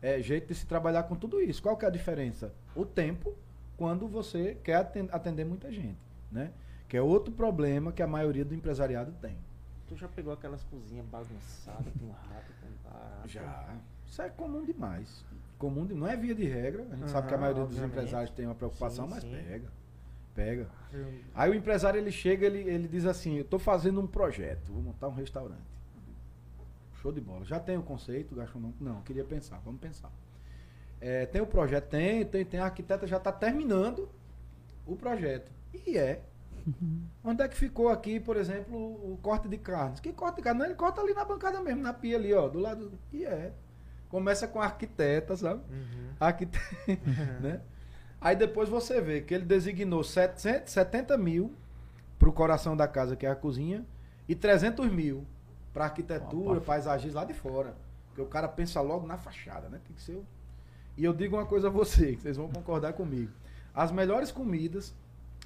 [0.00, 1.62] é, jeito de se trabalhar com tudo isso.
[1.62, 2.54] Qual que é a diferença?
[2.74, 3.34] O tempo,
[3.80, 5.96] quando você quer aten- atender muita gente,
[6.30, 6.52] né?
[6.86, 9.34] Que é outro problema que a maioria do empresariado tem.
[9.88, 13.26] Tu já pegou aquelas cozinhas bagunçadas com rato, com barata?
[13.26, 13.74] Já.
[14.06, 15.24] Isso é comum demais.
[15.56, 16.86] Comum de- não é via de regra.
[16.92, 17.92] A gente sabe que a Aham, maioria dos obviamente.
[17.98, 19.30] empresários tem uma preocupação, Sim, mas sim.
[19.30, 19.68] pega.
[20.34, 20.68] Pega.
[21.34, 24.82] Aí o empresário ele chega, ele, ele diz assim: Eu tô fazendo um projeto, vou
[24.82, 25.64] montar um restaurante.
[27.00, 27.46] Show de bola.
[27.46, 28.84] Já tem o conceito gastronômico?
[28.84, 30.10] Não, queria pensar, vamos pensar.
[31.00, 31.88] É, tem o projeto?
[31.88, 32.60] Tem, tem, tem.
[32.60, 34.08] A arquiteta já está terminando
[34.86, 35.50] o projeto.
[35.86, 36.22] E é.
[37.24, 39.98] Onde é que ficou aqui, por exemplo, o corte de carnes?
[39.98, 40.58] Que corte de carne?
[40.60, 42.92] Não, ele corta ali na bancada mesmo, na pia ali, ó, do lado.
[43.12, 43.52] E é.
[44.10, 45.62] Começa com a arquiteta, sabe?
[45.72, 46.10] Uhum.
[46.20, 46.58] Arquite-
[47.40, 47.60] né?
[48.20, 51.54] Aí depois você vê que ele designou 770 mil
[52.18, 53.86] para o coração da casa, que é a cozinha,
[54.28, 55.24] e 300 mil
[55.72, 56.66] para arquitetura, Opa.
[56.66, 57.74] paisagismo lá de fora.
[58.08, 59.80] Porque o cara pensa logo na fachada, né?
[59.86, 60.16] Tem que ser.
[60.16, 60.26] o-
[61.00, 63.32] E eu digo uma coisa a vocês, vocês vão concordar comigo.
[63.74, 64.94] As melhores comidas,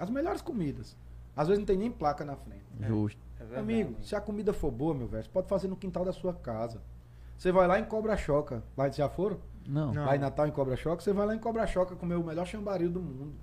[0.01, 0.97] as melhores comidas,
[1.36, 2.64] às vezes não tem nem placa na frente.
[2.81, 3.20] Justo.
[3.36, 3.60] É verdade.
[3.60, 6.35] Amigo, se a comida for boa, meu velho, você pode fazer no quintal da sua
[6.35, 6.82] casa.
[7.39, 8.64] Você vai lá em Cobra Choca.
[8.76, 9.39] Lá já foram?
[9.64, 9.94] Não.
[9.94, 10.05] Não.
[10.05, 12.48] Lá em Natal, em Cobra Choca, você vai lá em Cobra Choca comer o melhor
[12.48, 13.35] chambaril do mundo.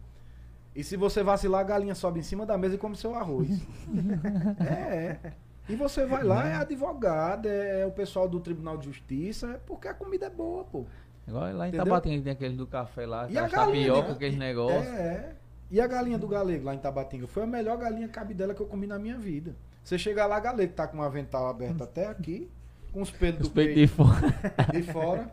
[0.75, 3.47] E se você vacilar, a galinha sobe em cima da mesa e come seu arroz.
[4.59, 5.33] é, é.
[5.69, 9.87] E você vai lá, é advogado, é o pessoal do Tribunal de Justiça, é porque
[9.87, 10.85] a comida é boa, pô.
[11.27, 11.85] Igual lá em Entendeu?
[11.85, 14.13] Tabatinga tem aquele do café lá, E a galinha, tapioca, né?
[14.15, 14.85] aqueles negócios.
[14.85, 15.35] É, é.
[15.69, 17.27] E a galinha do galego lá em Tabatinga?
[17.27, 19.55] Foi a melhor galinha cabidela que eu comi na minha vida.
[19.83, 22.49] Você chega lá, galego tá com um avental aberto até aqui,
[22.91, 24.71] com os pelos Os do peitos peito de fora.
[24.73, 25.31] de fora.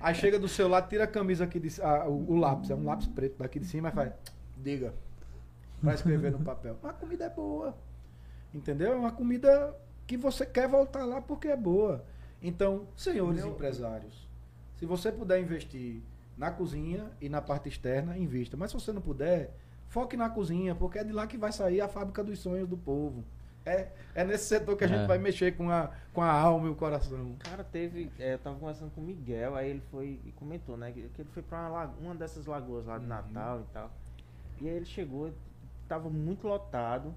[0.00, 2.74] Aí chega do seu lado, tira a camisa aqui, de, ah, o, o lápis, é
[2.74, 4.12] um lápis preto daqui de cima, e faz,
[4.56, 4.92] diga,
[5.80, 6.76] pra escrever no papel.
[6.82, 7.74] Mas a comida é boa,
[8.54, 8.92] entendeu?
[8.92, 9.74] É uma comida
[10.06, 12.04] que você quer voltar lá porque é boa.
[12.42, 14.27] Então, senhores Meu- empresários,
[14.78, 16.00] se você puder investir
[16.36, 18.56] na cozinha e na parte externa, invista.
[18.56, 19.50] Mas se você não puder,
[19.88, 22.76] foque na cozinha, porque é de lá que vai sair a fábrica dos sonhos do
[22.76, 23.24] povo.
[23.66, 24.90] É, é nesse setor que a É.
[24.90, 27.34] gente vai mexer com a, com a alma e o coração.
[27.40, 28.10] Cara, teve.
[28.18, 30.90] é, eu tava conversando com o Miguel, aí ele foi e comentou, né?
[30.92, 33.08] Que, que ele foi pra uma, uma dessas lagoas lá de Uhum.
[33.08, 33.90] Natal e tal.
[34.60, 35.32] E aí ele chegou,
[35.88, 37.14] tava muito lotado.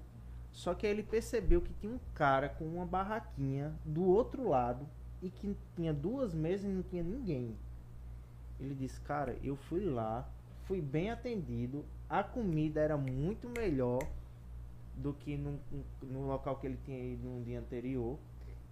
[0.52, 4.86] Só que aí ele percebeu que tinha um cara com uma barraquinha do outro lado
[5.22, 7.56] e que tinha duas mesas e não tinha ninguém.
[8.60, 10.28] Ele disse, cara, eu fui lá,
[10.64, 14.00] fui bem atendido, a comida era muito melhor
[14.96, 15.58] do que no,
[16.02, 18.18] no local que ele tinha ido no dia anterior.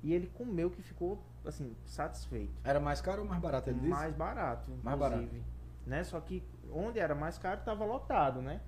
[0.02, 2.52] E ele comeu que ficou, assim, satisfeito.
[2.64, 3.68] Era mais caro ou mais barato?
[3.70, 3.90] Ele disse?
[3.90, 5.26] mais barato, Mais inclusive.
[5.26, 5.44] barato.
[5.86, 6.04] Né?
[6.04, 8.60] Só que onde era mais caro tava lotado, né?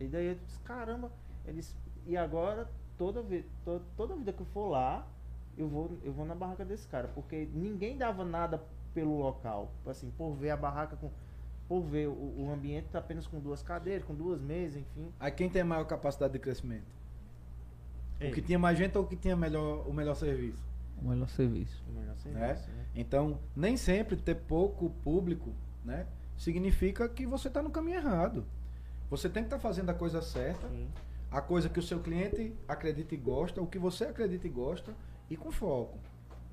[0.00, 1.10] E daí eu disse, caramba,
[1.44, 1.76] eles.
[2.04, 2.68] E agora,
[2.98, 5.06] toda vez, to- toda vida que eu for lá,
[5.56, 7.08] eu vou, eu vou na barraca desse cara.
[7.08, 8.62] Porque ninguém dava nada
[8.94, 9.72] pelo local.
[9.86, 11.10] Assim, por ver a barraca com.
[11.68, 15.12] Por ver o, o ambiente tá apenas com duas cadeiras, com duas mesas, enfim.
[15.18, 16.84] Aí quem tem maior capacidade de crescimento?
[18.20, 20.64] Ei, O que tinha mais gente ou o que tinha melhor, o melhor serviço?
[21.02, 21.84] O melhor serviço.
[21.88, 22.74] o melhor serviço, Né?
[22.76, 22.86] né?
[22.94, 25.50] Então, nem sempre ter pouco público,
[25.84, 26.06] né?
[26.36, 28.44] Significa que você está no caminho errado.
[29.10, 30.88] Você tem que estar fazendo a coisa certa, Sim.
[31.30, 34.94] a coisa que o seu cliente acredita e gosta, o que você acredita e gosta,
[35.30, 35.98] e com foco,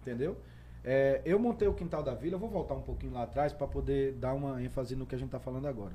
[0.02, 0.38] entendeu?
[0.84, 3.68] É, eu montei o Quintal da Vila, eu vou voltar um pouquinho lá atrás para
[3.68, 5.94] poder dar uma ênfase no que a gente está falando agora.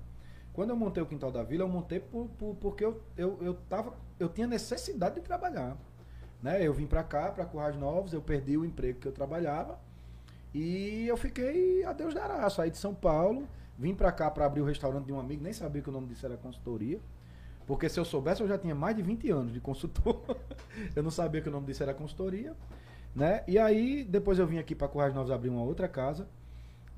[0.52, 3.54] Quando eu montei o Quintal da Vila, eu montei por, por- porque eu, eu, eu,
[3.68, 5.76] tava, eu tinha necessidade de trabalhar.
[6.42, 6.66] Né?
[6.66, 9.78] Eu vim para cá, para Currais Novos, eu perdi o emprego que eu trabalhava
[10.54, 12.48] e eu fiquei a Deus dará.
[12.48, 13.46] Saí de São Paulo,
[13.78, 16.06] vim para cá para abrir o restaurante de um amigo, nem sabia que o nome
[16.06, 16.98] disso era consultoria.
[17.68, 20.24] Porque se eu soubesse, eu já tinha mais de 20 anos de consultor.
[20.96, 22.56] eu não sabia que o nome disso era consultoria.
[23.14, 23.44] Né?
[23.46, 26.26] E aí, depois eu vim aqui para Currais Novos abrir uma outra casa.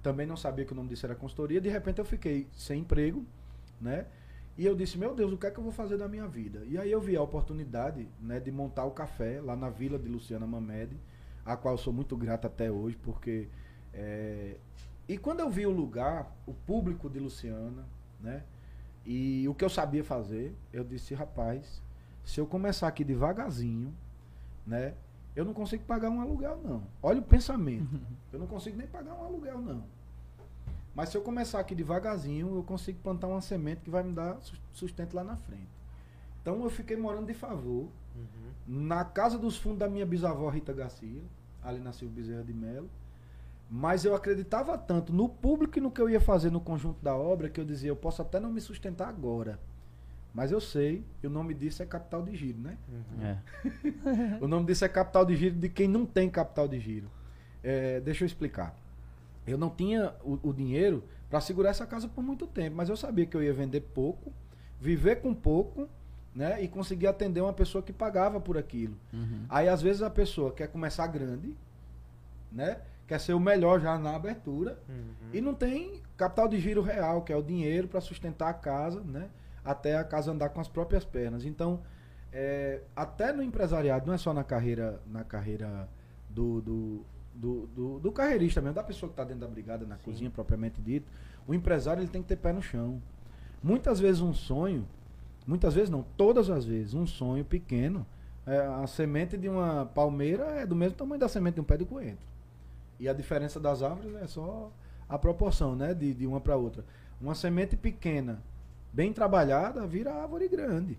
[0.00, 1.60] Também não sabia que o nome disso era consultoria.
[1.60, 3.26] De repente eu fiquei sem emprego,
[3.80, 4.06] né?
[4.56, 6.62] E eu disse, meu Deus, o que é que eu vou fazer da minha vida?
[6.66, 10.08] E aí eu vi a oportunidade né, de montar o café lá na vila de
[10.08, 10.96] Luciana Mamede,
[11.44, 13.48] a qual eu sou muito grato até hoje, porque.
[13.92, 14.56] é,
[15.08, 17.84] E quando eu vi o lugar, o público de Luciana,
[18.20, 18.44] né?
[19.04, 21.82] E o que eu sabia fazer, eu disse, rapaz,
[22.24, 23.92] se eu começar aqui devagarzinho,
[24.66, 24.94] né?
[25.34, 26.82] Eu não consigo pagar um aluguel, não.
[27.02, 27.88] Olha o pensamento.
[28.32, 29.82] Eu não consigo nem pagar um aluguel, não.
[30.94, 34.36] Mas se eu começar aqui devagarzinho, eu consigo plantar uma semente que vai me dar
[34.42, 35.68] sus- sustento lá na frente.
[36.42, 38.50] Então eu fiquei morando de favor Uhum.
[38.66, 41.22] na casa dos fundos da minha bisavó Rita Garcia,
[41.62, 42.90] ali na Silva Bezerra de Melo.
[43.70, 47.14] Mas eu acreditava tanto no público e no que eu ia fazer no conjunto da
[47.14, 49.60] obra que eu dizia, eu posso até não me sustentar agora.
[50.34, 52.76] Mas eu sei, e o nome disso é capital de giro, né?
[52.88, 53.24] Uhum.
[53.24, 53.38] É.
[54.42, 57.08] O nome disso é capital de giro de quem não tem capital de giro.
[57.62, 58.74] É, deixa eu explicar.
[59.46, 62.96] Eu não tinha o, o dinheiro para segurar essa casa por muito tempo, mas eu
[62.96, 64.32] sabia que eu ia vender pouco,
[64.80, 65.88] viver com pouco,
[66.34, 66.62] né?
[66.62, 68.96] E conseguir atender uma pessoa que pagava por aquilo.
[69.12, 69.44] Uhum.
[69.48, 71.54] Aí às vezes a pessoa quer começar grande,
[72.50, 72.78] né?
[73.10, 75.30] Quer ser o melhor já na abertura Uhum.
[75.32, 79.00] e não tem capital de giro real, que é o dinheiro para sustentar a casa,
[79.00, 79.28] né?
[79.64, 81.44] Até a casa andar com as próprias pernas.
[81.44, 81.80] Então,
[82.32, 85.88] é, até no empresariado, não é só na carreira, na carreira
[86.28, 87.04] do, do,
[87.34, 90.80] do, do- do carreirista mesmo, da pessoa que está dentro da brigada, na cozinha propriamente
[90.80, 91.10] dito,
[91.48, 93.02] o empresário ele tem que ter pé no chão.
[93.60, 94.86] Muitas vezes um sonho,
[95.44, 98.06] muitas vezes não, todas as vezes, um sonho pequeno,
[98.46, 101.76] é, a semente de uma palmeira é do mesmo tamanho da semente de um pé
[101.76, 102.30] de coentro.
[103.00, 104.70] E a diferença das árvores é só
[105.08, 105.92] a proporção, né?
[105.92, 106.84] De, de uma para outra.
[107.20, 108.40] Uma semente pequena,
[108.92, 110.96] bem trabalhada, vira árvore grande.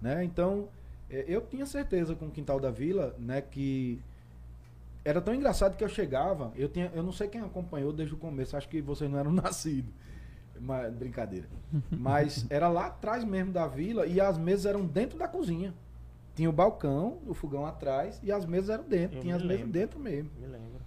[0.00, 0.22] Né?
[0.24, 0.68] Então,
[1.10, 4.00] eh, eu tinha certeza com o quintal da vila, né, que
[5.04, 8.18] era tão engraçado que eu chegava, eu tinha, eu não sei quem acompanhou desde o
[8.18, 9.92] começo, acho que vocês não eram nascidos.
[10.58, 11.48] Mas, brincadeira.
[11.90, 15.74] Mas era lá atrás mesmo da vila e as mesas eram dentro da cozinha.
[16.34, 19.18] Tinha o balcão, o fogão atrás e as mesas eram dentro.
[19.18, 20.80] Eu tinha as mesas dentro mesmo Me lembro.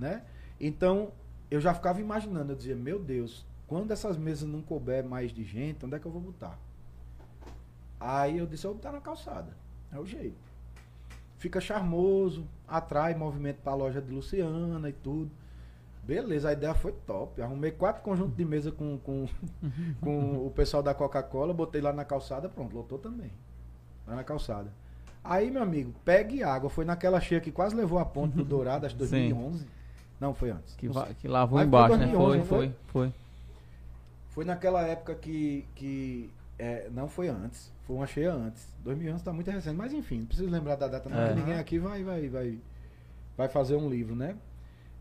[0.00, 0.22] Né?
[0.58, 1.12] Então,
[1.50, 5.44] eu já ficava imaginando, eu dizia, meu Deus, quando essas mesas não couber mais de
[5.44, 6.58] gente, onde é que eu vou botar?
[8.00, 9.54] Aí eu disse, eu vou botar na calçada.
[9.92, 10.50] É o jeito.
[11.36, 15.30] Fica charmoso, atrai movimento pra loja de Luciana e tudo.
[16.02, 17.40] Beleza, a ideia foi top.
[17.42, 19.28] Arrumei quatro conjuntos de mesa com, com,
[20.00, 23.30] com o pessoal da Coca-Cola, botei lá na calçada, pronto, lotou também.
[24.06, 24.72] Lá na calçada.
[25.22, 26.70] Aí, meu amigo, pegue água.
[26.70, 29.60] Foi naquela cheia que quase levou a ponte do Dourado, acho que Sim.
[30.20, 30.22] 2011.
[30.22, 30.74] Não, foi antes.
[30.76, 32.06] Que, va- que lavou Aí foi embaixo, né?
[32.06, 33.14] 2011, Foi, não foi, foi.
[34.30, 35.66] Foi naquela época que.
[35.74, 37.72] que é, não foi antes.
[37.86, 38.66] Foi uma cheia antes.
[38.84, 39.76] 2011 tá muito recente.
[39.76, 41.34] Mas enfim, não preciso lembrar da data, não, É.
[41.34, 42.58] ninguém aqui vai, vai, vai,
[43.36, 44.36] vai fazer um livro, né?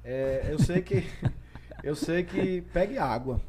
[0.04, 1.04] É, eu sei que.
[1.84, 2.62] eu sei que.
[2.74, 3.40] Pegue água.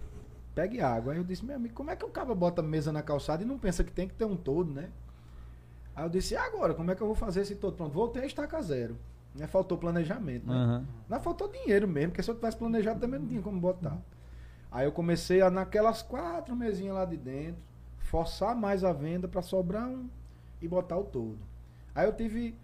[0.54, 1.12] Pegue água.
[1.12, 3.42] Aí eu disse, meu amigo, como é que o cara bota a mesa na calçada
[3.42, 4.90] e não pensa que tem que ter um todo, né?
[5.94, 6.74] Aí eu disse, e agora?
[6.74, 7.76] Como é que eu vou fazer esse todo?
[7.76, 8.96] Pronto, voltei a estaca zero.
[9.34, 9.46] Né?
[9.46, 10.54] Faltou planejamento, né?
[10.54, 10.86] Aham.
[11.08, 13.98] Não faltou dinheiro mesmo, porque se eu tivesse planejado também não tinha como botar.
[14.72, 17.60] Aí eu comecei a, naquelas quatro mesinhas lá de dentro,
[17.98, 20.08] forçar mais a venda para sobrar um
[20.60, 21.38] e botar o todo.
[21.94, 22.54] Aí eu tive.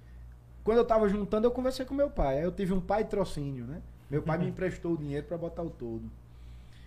[0.64, 2.38] Quando eu tava juntando, eu conversei com meu pai.
[2.38, 3.80] Aí eu tive um pai trocínio, né?
[4.10, 6.02] Meu pai me emprestou o dinheiro para botar o todo.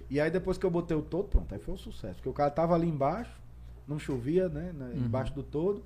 [0.10, 2.16] E aí depois que eu botei o todo, pronto, aí foi um sucesso.
[2.16, 3.32] Porque o cara tava ali embaixo,
[3.88, 4.72] não chovia, né?
[4.74, 4.98] na- Uhum.
[5.06, 5.84] Embaixo do todo.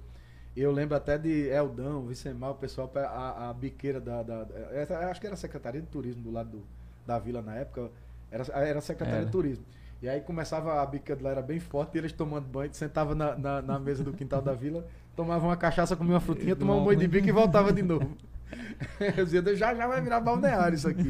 [0.56, 5.10] Eu lembro até de Eldão, Vicemar, o pessoal, pe- a, a biqueira da, da- da-
[5.10, 6.64] acho que era a Secretaria de Turismo do lado do-
[7.08, 7.90] da vila na época,
[8.32, 9.26] era, era a Secretaria Era.
[9.26, 9.66] de Turismo.
[10.02, 13.36] E aí começava a bica lá, era bem forte, e eles tomando banho, sentava na,
[13.36, 14.86] na, na mesa do quintal da vila,
[15.16, 18.16] tomavam uma cachaça, comia uma frutinha, tomavam um banho de bico e voltava de novo.
[19.18, 21.10] Eu dizia, já já vai virar balneário isso aqui.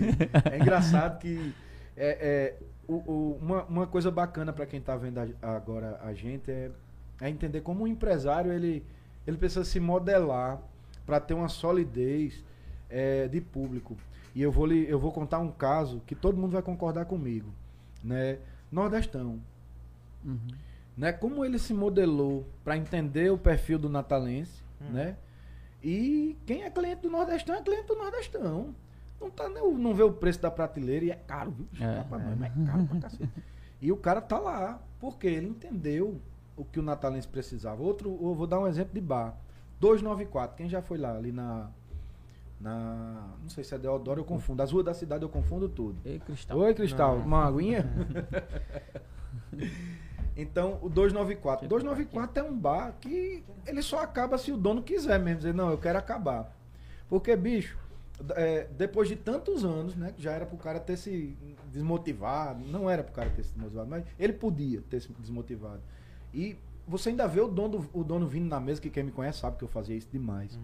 [0.52, 1.54] É engraçado que
[1.98, 2.58] é, é,
[2.88, 6.72] o- o- uma, uma coisa bacana para quem está vendo a- agora a gente é,
[7.20, 8.86] é entender como o empresário ele,
[9.26, 10.62] ele precisa se modelar
[11.06, 12.44] para ter uma solidez
[12.90, 13.96] é, de público.
[14.36, 17.50] E eu vou, lhe, eu vou contar um caso que todo mundo vai concordar comigo.
[18.04, 18.40] Né?
[18.72, 19.40] Nordestão.
[20.26, 20.40] Uhum.
[20.98, 21.12] Né?
[21.12, 24.92] Como ele se modelou para entender o perfil do natalense, Hum.
[24.92, 25.16] né?
[25.82, 28.74] E quem é cliente do Nordestão é cliente do Nordestão.
[29.20, 31.68] Não, tá, nem- não vê o preço da prateleira e é caro, viu?
[31.80, 33.30] É, Rapaz, mas é caro pra cacete.
[33.82, 36.20] E o cara tá lá, porque ele entendeu
[36.56, 37.82] o que o natalense precisava.
[37.82, 39.36] Outro, eu vou dar um exemplo de bar.
[39.80, 41.70] 294, quem já foi lá, ali na.
[42.60, 44.62] na não sei se é Deodoro, eu confundo.
[44.62, 45.98] As ruas da cidade eu confundo tudo.
[46.06, 46.58] Ei, Cristal.
[46.58, 47.26] Oi, Cristal, Não.
[47.26, 47.86] uma aguinha?
[50.38, 51.68] então, o 294.
[51.68, 55.40] 294 é um bar que ele só acaba se o dono quiser mesmo.
[55.40, 56.56] Dizer, não, eu quero acabar.
[57.10, 57.78] Porque, bicho,
[58.36, 60.14] é, depois de tantos anos, né?
[60.16, 61.36] que Já era pro cara ter se
[61.72, 62.64] desmotivado.
[62.66, 65.82] Não era pro cara ter se desmotivado, mas ele podia ter se desmotivado.
[66.34, 66.58] E
[66.88, 69.58] você ainda vê o dono, o dono vindo na mesa, que quem me conhece sabe
[69.58, 70.60] que eu fazia isso demais.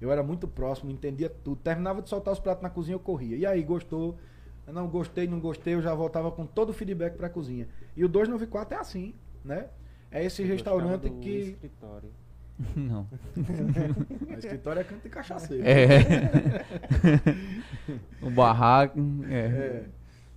[0.00, 1.60] Eu era muito próximo, entendia tudo.
[1.62, 3.36] Terminava de soltar os pratos na cozinha, eu corria.
[3.36, 4.18] E aí, gostou?
[4.66, 7.68] Eu Não gostei, não gostei, eu já voltava com todo o feedback pra cozinha.
[7.96, 9.68] E o 294 é assim, né?
[10.10, 11.30] É esse Eu restaurante que.
[11.30, 12.10] Escritório.
[12.76, 13.08] Não.
[14.30, 15.64] A escritório é canto de cachaceiro.
[15.66, 16.64] É.
[18.20, 18.98] o barraco.
[19.28, 19.38] É.
[19.38, 19.84] É.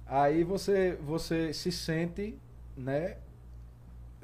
[0.08, 2.38] Aí você, você se sente,
[2.78, 3.18] né?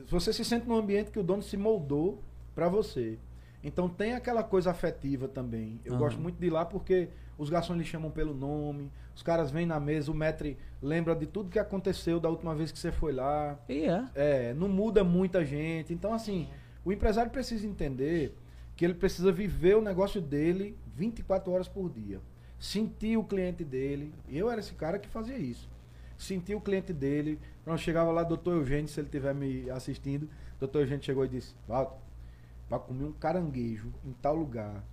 [0.10, 2.22] Você se sente num ambiente que o dono se moldou
[2.56, 3.18] pra você.
[3.64, 5.80] Então tem aquela coisa afetiva também.
[5.86, 6.00] Eu Aham.
[6.02, 9.66] gosto muito de ir lá porque os garçons lhe chamam pelo nome, os caras vêm
[9.66, 13.12] na mesa, o maître lembra de tudo que aconteceu da última vez que você foi
[13.14, 13.60] lá.
[13.70, 14.06] E é.
[14.16, 15.94] É, não muda muita gente.
[15.94, 16.48] Então, assim,
[16.84, 18.36] o empresário precisa entender
[18.76, 22.20] que ele precisa viver o negócio dele 24 horas por dia.
[22.60, 24.14] Sentir o cliente dele.
[24.30, 25.70] Eu era esse cara que fazia isso.
[26.18, 27.40] Sentir o cliente dele.
[27.64, 30.28] Quando chegava lá, doutor Eugênio, se ele estiver me assistindo,
[30.60, 31.98] doutor Eugênio chegou e disse: Walter,
[32.70, 34.84] vai comer um caranguejo em tal lugar.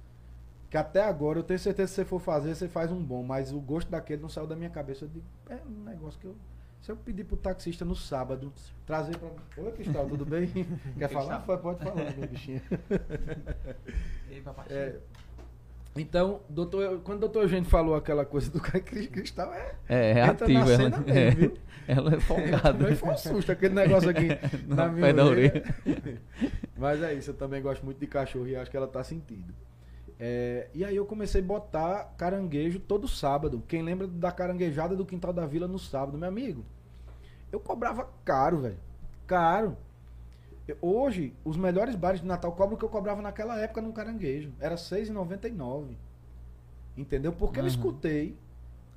[0.70, 3.22] Que até agora eu tenho certeza que se você for fazer, você faz um bom,
[3.22, 5.06] mas o gosto daquele não saiu da minha cabeça.
[5.06, 6.36] Eu digo, é um negócio que eu.
[6.82, 8.52] Se eu pedir pro taxista no sábado
[8.86, 9.36] trazer pra mim.
[9.56, 10.48] Oi, Cristal, tudo bem?
[10.96, 11.40] Quer falar?
[11.40, 12.60] Pode pode falar, meu bichinho.
[14.70, 14.98] É,
[15.98, 19.74] então, doutor, quando o doutor Eugênio falou aquela coisa do Cristal é.
[19.88, 20.66] É, é ativa.
[20.66, 21.54] cena Ela, mesmo, é, viu?
[21.88, 22.72] ela é folgada.
[22.72, 24.28] Também foi um susto aquele negócio aqui
[24.66, 25.62] No na minha da orelha.
[26.76, 29.52] Mas é isso, eu também gosto muito de cachorro e acho que ela tá sentindo.
[30.20, 33.62] É, e aí eu comecei a botar caranguejo todo sábado.
[33.68, 36.64] Quem lembra da caranguejada do Quintal da Vila no sábado, meu amigo?
[37.52, 38.78] Eu cobrava caro, velho.
[39.26, 39.76] Caro.
[40.68, 43.90] Eu- Hoje, os melhores bares de Natal cobram o que eu cobrava naquela época num
[43.90, 44.52] caranguejo.
[44.60, 45.96] Era R$ 6,99.
[46.96, 47.32] Entendeu?
[47.32, 47.68] Porque eu Aham.
[47.70, 48.36] escutei.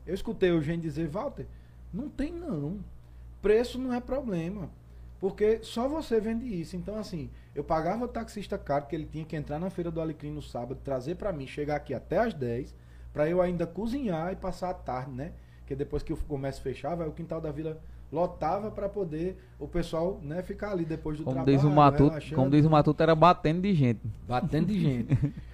[0.06, 1.45] Eu escutei o Eugênio dizer, Walter,
[1.93, 2.80] não tem não.
[3.41, 4.69] Preço não é problema.
[5.19, 6.76] Porque só você vende isso.
[6.76, 10.02] Então, assim, eu pagava o taxista caro, que ele tinha que entrar na feira do
[10.02, 12.76] Alecrim no sábado, trazer pra mim, chegar aqui até às 10,
[13.14, 15.31] pra eu ainda cozinhar e passar a tarde, né?
[15.60, 17.80] Porque depois que o comércio fechava, aí o quintal da vila
[18.11, 21.55] lotava pra poder o pessoal, né, ficar ali depois do Como trabalho.
[21.57, 22.35] diz o Matuto, relaxando.
[22.35, 24.01] como diz o Matuto, era batendo de gente.
[24.27, 25.33] Batendo de gente.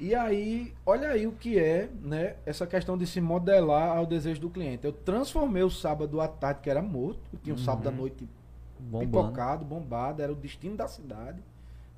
[0.00, 4.40] E aí, olha aí o que é, né, essa questão de se modelar ao desejo
[4.40, 4.84] do cliente.
[4.84, 7.96] Eu transformei o sábado à tarde, que era morto, eu tinha o sábado à Uhum.
[7.98, 8.28] noite
[8.80, 9.06] Bombando.
[9.06, 11.40] pipocado, bombado, era o destino da cidade,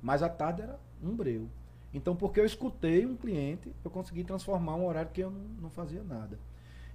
[0.03, 1.47] mas à tarde era um breu.
[1.91, 5.69] Então, porque eu escutei um cliente, eu consegui transformar um horário que eu não, não
[5.71, 6.37] fazia nada.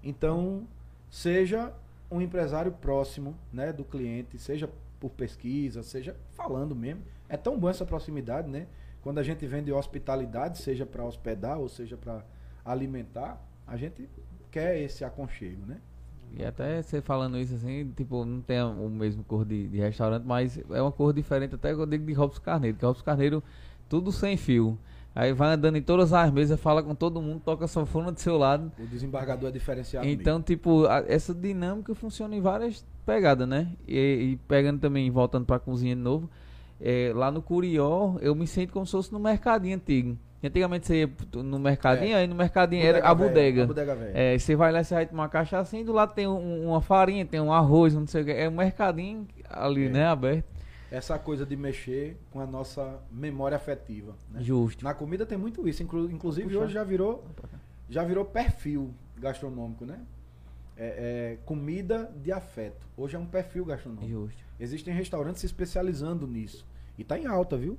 [0.04, 0.62] Então,
[1.10, 1.72] seja
[2.10, 4.68] um empresário próximo né, do cliente, seja
[4.98, 7.02] por pesquisa, seja falando mesmo.
[7.28, 8.66] É tão bom essa proximidade, né?
[9.02, 12.22] Quando a gente vende hospitalidade, seja para hospedar ou seja para
[12.64, 14.08] alimentar, a gente
[14.50, 15.80] quer esse aconchego, né?
[16.36, 20.24] E até você falando isso assim, tipo, não tem o mesmo cor de, de restaurante,
[20.24, 23.42] mas é uma cor diferente até eu digo de Robson Carneiro, que Robson Carneiro,
[23.88, 24.78] tudo sem fio.
[25.14, 28.38] Aí vai andando em todas as mesas, fala com todo mundo, toca sanfona do seu
[28.38, 28.70] lado.
[28.78, 30.06] O desembargador é diferenciado.
[30.06, 33.68] Então, tipo, a- essa dinâmica funciona em várias pegadas, né?
[33.88, 33.98] E,
[34.32, 36.30] e pegando também, voltando pra cozinha de novo,
[36.80, 40.16] é, lá no Curió, eu me sinto como se fosse no mercadinho antigo.
[40.42, 41.10] Antigamente você ia
[41.42, 42.20] no mercadinho, É.
[42.20, 43.64] aí no mercadinho era a bodega.
[43.64, 43.98] A bodega.
[44.14, 47.26] É, você vai lá, você vai tomar cachaça e do lado tem um- uma farinha,
[47.26, 48.30] tem um arroz, não sei o que.
[48.30, 49.88] É um mercadinho ali, É.
[49.90, 50.46] né, aberto.
[50.90, 54.14] Essa coisa de mexer com a nossa memória afetiva.
[54.30, 54.42] Né?
[54.42, 54.84] Justo.
[54.84, 55.82] Na comida tem muito isso.
[55.82, 56.58] inclu- inclusive Puxa.
[56.60, 57.24] hoje já virou,
[57.88, 60.00] já virou perfil gastronômico, né?
[60.76, 62.86] É, é comida de afeto.
[62.96, 64.08] Hoje é um perfil gastronômico.
[64.08, 64.42] Justo.
[64.58, 66.66] Existem restaurantes se especializando nisso.
[66.98, 67.78] E tá em alta, viu?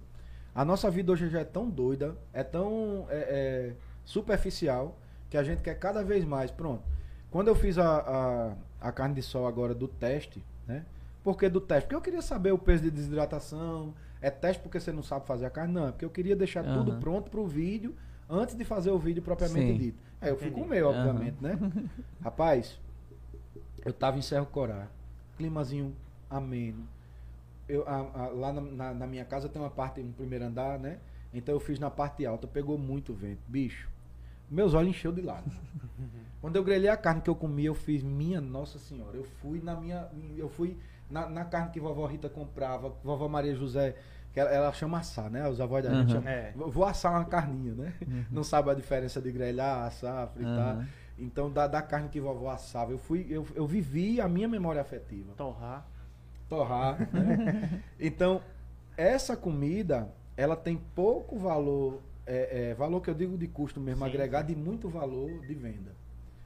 [0.56, 3.74] A nossa vida hoje já é tão doida, é tão é, é,
[4.06, 4.98] superficial,
[5.30, 6.52] que a gente quer cada vez mais.
[6.52, 6.84] Pronto.
[7.30, 10.86] Quando eu fiz a, a, a carne de sol agora do teste, né?
[11.24, 11.84] Por que do teste?
[11.86, 13.94] Porque eu queria saber o peso de desidratação.
[14.22, 15.74] É teste porque você não sabe fazer a carne?
[15.74, 17.00] Não, é porque eu queria deixar tudo Aham.
[17.00, 17.96] pronto pro vídeo
[18.30, 19.78] antes de fazer o vídeo propriamente Sim.
[19.78, 20.00] dito.
[20.20, 21.58] Aí eu fui comer, obviamente, né?
[22.24, 22.80] Rapaz,
[23.84, 24.88] eu tava em Serro Corá,
[25.38, 25.96] climazinho
[26.30, 26.88] ameno.
[27.68, 30.78] Eu, a- a- lá na, na- na minha casa tem uma parte no primeiro andar,
[30.80, 31.00] né?
[31.34, 33.40] Então eu fiz na parte alta, pegou muito vento.
[33.48, 33.90] Bicho,
[34.50, 35.58] meus olhos encheu de lágrimas.
[36.42, 39.62] Quando eu grelhei a carne que eu comi, eu fiz, minha Nossa Senhora, eu fui
[39.62, 40.10] na minha.
[40.38, 40.78] Eu fui
[41.12, 43.96] na, na carne que vovó Rita comprava, vovó Maria José,
[44.34, 45.48] que ela, ela chama assar, né?
[45.48, 46.22] Os avós da gente Aham.
[46.22, 46.30] chamam.
[46.30, 46.52] É.
[46.56, 47.94] Vou assar uma carninha, né?
[48.32, 50.76] Não sabe a diferença de grelhar, assar, fritar.
[50.78, 50.88] Aham.
[51.20, 54.82] Então, da, da carne que vovó assava, eu fui, eu, eu vivi a minha memória
[54.82, 55.86] afetiva Torrar.
[56.50, 56.98] torrar.
[57.14, 57.84] né?
[58.00, 58.42] Então,
[58.98, 64.04] essa comida, ela tem pouco valor, é, é, valor que eu digo de custo mesmo,
[64.04, 64.10] Sim.
[64.10, 65.92] agregado e muito valor de venda.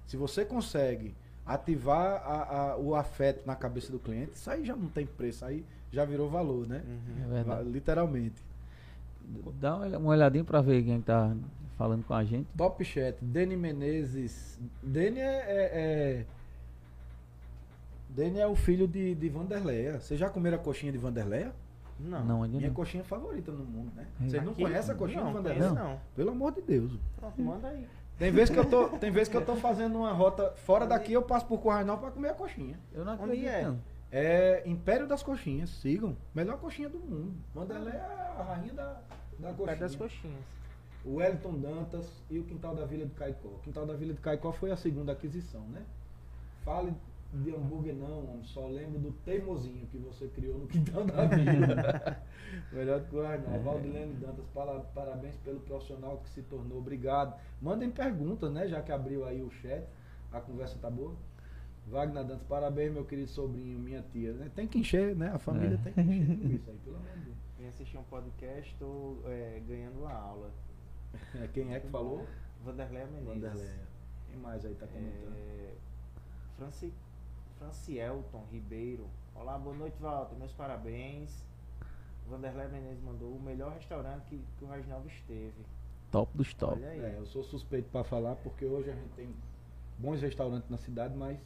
[0.05, 1.15] Se você consegue
[1.45, 5.45] ativar a- a- o afeto na cabeça do cliente, isso aí já não tem preço,
[5.45, 6.81] aí já virou valor, né?
[6.85, 7.23] Uhum.
[7.25, 7.69] É verdade.
[7.69, 8.43] Literalmente.
[9.59, 11.35] Dá uma uma olhadinha pra ver quem tá
[11.77, 12.47] falando com a gente.
[12.57, 14.59] Top chat, Deni Menezes.
[14.83, 15.69] Deni é, é,
[16.21, 16.25] é-
[18.09, 19.99] Deni é o filho de, de Vanderleia.
[19.99, 21.51] Vocês já comeram a coxinha de Vanderleia?
[21.99, 22.25] Não.
[22.25, 22.73] Não, Minha não.
[22.73, 24.05] coxinha favorita no mundo, né?
[24.21, 24.27] É.
[24.29, 24.63] Vocês não Aqui?
[24.63, 25.83] conhecem a coxinha não, de conheço Vanderlei?
[25.93, 25.99] não.
[26.15, 26.91] Pelo amor de Deus.
[27.17, 27.87] Pronto, manda aí.
[28.17, 31.11] Tem vezes que eu tô, tem vezes que eu tô fazendo uma rota fora daqui,
[31.11, 32.79] eu passo por Currainal pra comer a coxinha.
[32.93, 33.63] Eu não Onde acredito, é?
[33.63, 33.79] não.
[34.11, 36.15] É Império das Coxinhas, sigam.
[36.33, 37.33] Melhor coxinha do mundo.
[37.53, 39.01] Vanderlei é a rainha da,
[39.39, 39.75] da coxinha.
[39.75, 40.43] das coxinhas.
[41.03, 43.49] O Wellington Dantas e o Quintal da Vila de Caicó.
[43.49, 45.81] O Quintal da Vila de Caicó foi a segunda aquisição, né?
[46.63, 46.93] Fale
[47.43, 48.43] de hambúrguer não, homem.
[48.43, 52.21] Só lembro do teimosinho que você criou no Quintal da Vila.
[52.71, 53.27] Melhor que o É.
[53.33, 53.63] Arnaldo.
[53.63, 56.77] Valdilene Dantas, para- parabéns pelo profissional que se tornou.
[56.79, 57.39] Obrigado.
[57.61, 58.67] Mandem perguntas, né?
[58.67, 59.83] Já que abriu aí o chat.
[60.31, 61.13] A conversa tá boa.
[61.87, 64.33] Wagner Dantas, parabéns, meu querido sobrinho, minha tia.
[64.33, 64.49] né?
[64.55, 65.29] Tem que encher, né?
[65.29, 65.77] A família É.
[65.77, 67.35] tem que encher com isso aí, pelo amor de Deus.
[67.59, 70.51] Vim assistir um podcast, estou é, ganhando uma aula.
[71.35, 72.25] É, Quem é que falou?
[72.63, 73.27] Vanderlei Menezes.
[73.27, 73.69] Vanderlei.
[74.27, 75.35] Quem mais aí tá comentando?
[75.37, 75.73] É,
[76.57, 76.91] Franci,
[77.65, 79.07] Francielton Ribeiro.
[79.33, 80.35] Olá, boa noite, Walter.
[80.35, 81.43] Meus parabéns.
[82.29, 85.65] Vanderlei Menezes mandou o melhor restaurante que, que o Reginaldo esteve.
[86.11, 86.73] Top dos top.
[86.75, 86.99] Olha aí.
[86.99, 89.33] É, eu sou suspeito para falar porque hoje a gente tem
[89.97, 91.39] bons restaurantes na cidade, mas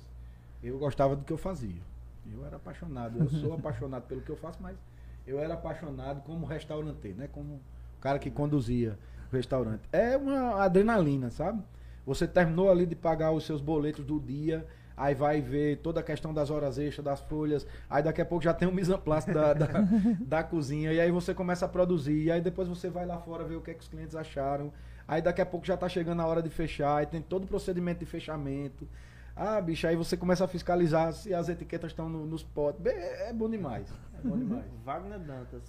[0.62, 1.82] eu gostava do que eu fazia.
[2.30, 4.78] Eu era apaixonado, eu sou apaixonado pelo que eu faço, mas
[5.26, 7.30] eu era apaixonado como restaurante, né?
[7.32, 9.00] Como o cara que conduzia
[9.32, 9.84] o restaurante.
[9.90, 11.64] É uma adrenalina, sabe?
[12.06, 14.68] Você terminou ali de pagar os seus boletos do dia,
[15.00, 18.44] aí vai ver toda a questão das horas extras, das folhas, aí daqui a pouco
[18.44, 19.68] já tem o mise da, da,
[20.20, 23.44] da cozinha, e aí você começa a produzir, e aí depois você vai lá fora
[23.46, 24.72] ver o que, é que os clientes acharam,
[25.08, 27.48] aí daqui a pouco já tá chegando a hora de fechar, aí tem todo o
[27.48, 28.88] procedimento de fechamento.
[29.36, 32.82] Ah, bicho, aí você começa a fiscalizar se as etiquetas estão no- nos potes.
[32.82, 33.88] Bem, É, é bom demais.
[34.22, 34.66] É bom demais.
[34.84, 35.64] Wagner Dantas.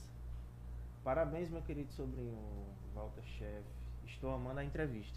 [1.04, 2.34] Parabéns, meu querido sobrinho
[2.94, 3.62] Walter Chef.
[4.06, 5.16] Estou amando a entrevista.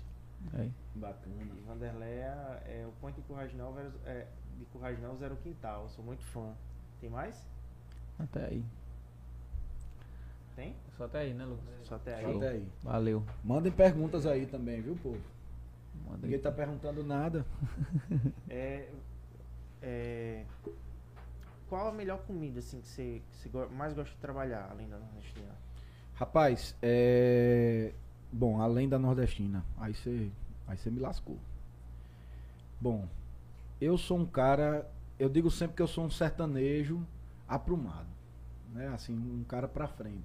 [0.53, 0.69] É.
[0.95, 1.35] Bacana.
[1.57, 3.73] E Vanderlei é, é o ponto de Currajinal,
[4.05, 5.89] é, de Currajinal Zero Quintal.
[5.89, 6.53] Sou muito fã.
[6.99, 7.47] Tem mais?
[8.19, 8.63] Até aí.
[10.55, 10.75] Tem?
[10.97, 11.65] Só até aí, né, Lucas?
[11.83, 12.23] Só até aí.
[12.31, 12.67] Só até aí.
[12.83, 13.23] Valeu.
[13.43, 15.19] Mandem perguntas aí também, viu, povo?
[16.05, 17.45] Manda Ninguém tá perguntando nada.
[18.49, 18.89] É,
[19.81, 20.45] é,
[21.67, 24.87] qual a melhor comida assim que você, que você go- mais gosta de trabalhar, além
[24.87, 25.55] da nordestina?
[26.13, 27.93] Rapaz, é.
[28.33, 30.31] Bom, além da nordestina, aí você
[30.67, 31.37] aí você me lascou.
[32.81, 33.07] Bom,
[33.79, 34.89] eu sou um cara,
[35.19, 36.99] eu digo sempre que eu sou um sertanejo
[37.47, 38.07] aprumado,
[38.73, 38.87] né?
[38.87, 40.23] Assim, um cara pra frente,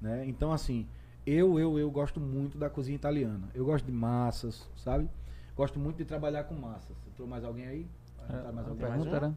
[0.00, 0.24] né?
[0.24, 0.86] Então assim,
[1.26, 3.48] eu eu eu gosto muito da cozinha italiana.
[3.52, 5.10] Eu gosto de massas, sabe?
[5.56, 6.96] Gosto muito de trabalhar com massas.
[7.08, 7.86] Entrou mais alguém aí?
[8.28, 8.86] Vai entrar mais A alguém?
[8.86, 9.36] pergunta Ivan.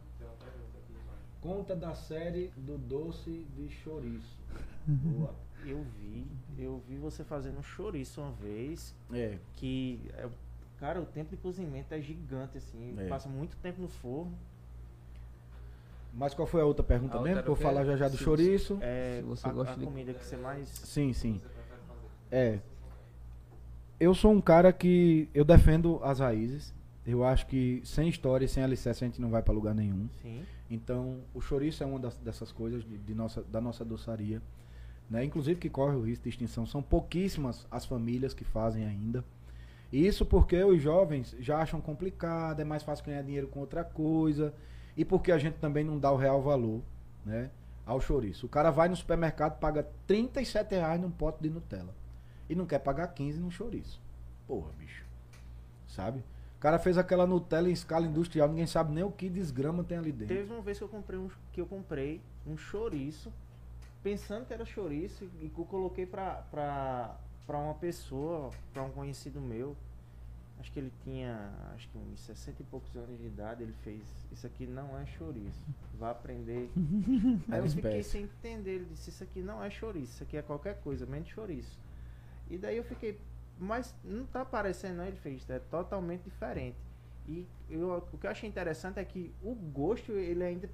[1.40, 4.38] Conta da série do doce de chouriço.
[4.86, 5.34] Boa.
[5.64, 6.26] Eu vi,
[6.58, 10.28] eu vi você fazendo um chouriço uma vez, É, que, é,
[10.78, 13.08] cara, o tempo de cozimento é gigante, assim, É.
[13.08, 14.32] passa muito tempo no forno.
[16.12, 17.36] Mas qual foi a outra pergunta A mesmo?
[17.38, 18.78] outra o falar já já do Se- chouriço.
[18.80, 20.68] É, Se você a, gosta a de- comida que você mais...
[20.68, 21.40] Sim, sim.
[22.32, 22.58] É.
[23.98, 26.74] Eu sou um cara que eu defendo as raízes.
[27.06, 30.08] Eu acho que sem história e sem alicerce a gente não vai pra lugar nenhum.
[30.22, 30.44] Sim.
[30.68, 34.42] Então, o chouriço é uma das- dessas coisas de, de nossa, da nossa doçaria.
[35.10, 35.24] Né?
[35.24, 36.64] Inclusive que corre o risco de extinção.
[36.64, 39.24] São pouquíssimas as famílias que fazem ainda.
[39.92, 44.54] Isso porque os jovens já acham complicado, é mais fácil ganhar dinheiro com outra coisa.
[44.96, 46.80] E porque a gente também não dá o real valor
[47.24, 47.50] né,
[47.84, 48.46] ao chouriço.
[48.46, 51.94] O cara vai no supermercado, paga 37 reais num pote de Nutella.
[52.48, 54.00] E não quer pagar 15 no chouriço.
[54.46, 55.04] Porra, bicho.
[55.88, 56.20] Sabe?
[56.56, 59.98] O cara fez aquela Nutella em escala industrial, ninguém sabe nem o que desgrama tem
[59.98, 60.36] ali dentro.
[60.36, 63.32] Teve uma vez que eu comprei um, que eu comprei um chouriço,
[64.02, 67.16] pensando que era chouriço, e que eu coloquei pra, pra,
[67.46, 69.76] pra uma pessoa, pra um conhecido meu.
[70.58, 74.02] Acho que ele tinha, acho que uns 60 e poucos anos de idade, ele fez,
[74.30, 75.64] isso aqui não é chouriço,
[75.98, 76.70] vá aprender.
[77.50, 80.42] Aí eu fiquei sem entender, ele disse, isso aqui não é chouriço, isso aqui é
[80.42, 81.78] qualquer coisa, menos chouriço.
[82.50, 83.18] E daí eu fiquei,
[83.58, 86.76] mas não tá parecendo, não, ele fez, é totalmente diferente.
[87.28, 90.68] E eu, o que eu achei interessante é que o gosto, ele ainda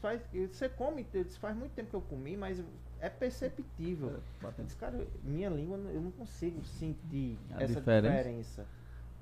[0.00, 0.20] faz,
[0.50, 1.06] você come,
[1.38, 2.62] faz muito tempo que eu comi, mas
[2.98, 4.20] é perceptível.
[4.64, 8.16] Disse, cara, minha língua eu não consigo sentir A essa diferença?
[8.16, 8.66] diferença.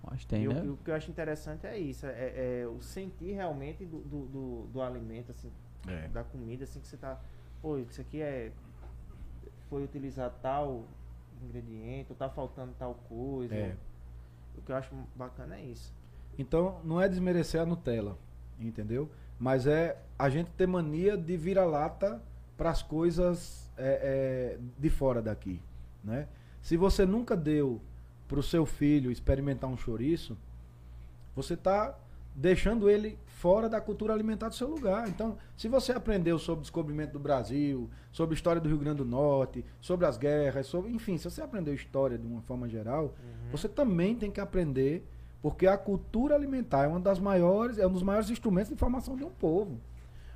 [0.05, 0.63] Acho que tem, E o, né?
[0.71, 4.67] o que eu acho interessante é isso, é, é o sentir realmente do, do, do,
[4.69, 5.53] do alimento, assim,
[5.87, 6.09] É.
[6.09, 7.21] da comida, assim, que você tá.
[7.61, 8.51] Pô, isso aqui é.
[9.69, 10.85] Foi utilizar tal
[11.43, 13.55] ingrediente, ou tá faltando tal coisa.
[13.55, 13.77] É.
[14.57, 15.93] O que eu acho bacana é isso.
[16.39, 18.17] Então, não é desmerecer a Nutella,
[18.59, 19.11] entendeu?
[19.39, 22.23] Mas é a gente ter mania de vira-lata
[22.57, 25.63] para as coisas é, é, de fora daqui,
[26.05, 26.29] né?
[26.61, 27.81] Se você nunca deu
[28.29, 30.37] para o seu filho experimentar um chouriço,
[31.35, 31.99] você está
[32.35, 35.09] deixando ele fora da cultura alimentar do seu lugar.
[35.09, 38.99] Então, se você aprendeu sobre o descobrimento do Brasil, sobre a história do Rio Grande
[38.99, 43.15] do Norte, sobre as guerras, sobre, enfim, se você aprendeu história de uma forma geral,
[43.51, 45.07] você também tem que aprender,
[45.43, 49.17] porque a cultura alimentar é uma das maiores, é um dos maiores instrumentos de formação
[49.17, 49.79] de um povo.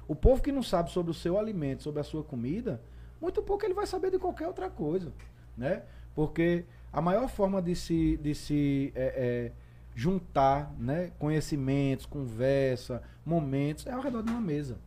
[0.06, 2.80] O povo que não sabe sobre o seu alimento, sobre a sua comida,
[3.20, 5.12] muito pouco ele vai saber de qualquer outra coisa,
[5.56, 5.82] né?
[6.14, 9.52] Porque a maior forma de se, de se é, é,
[9.94, 14.78] juntar, né, conhecimentos, conversa, momentos, é ao redor de uma mesa.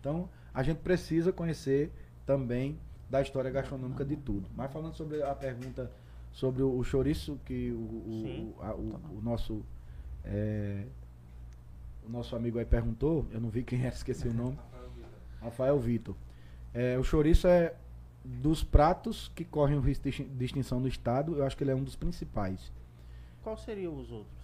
[0.00, 1.90] Então, a gente precisa conhecer
[2.24, 2.78] também
[3.10, 4.48] da história gastronômica de tudo.
[4.56, 5.90] Mas falando sobre a pergunta
[6.34, 9.62] sobre o, o chouriço que o, o, a- o- o nosso
[10.24, 10.84] é,
[12.06, 14.58] o nosso amigo aí perguntou, eu não vi quem era, esqueci o nome.
[15.40, 16.14] Rafael Vitor.
[16.74, 17.74] É, o chouriço é
[18.24, 21.74] dos pratos que correm o risco de extinção no estado, eu acho que ele é
[21.74, 22.72] um dos principais.
[23.42, 24.34] Qual seriam os outros?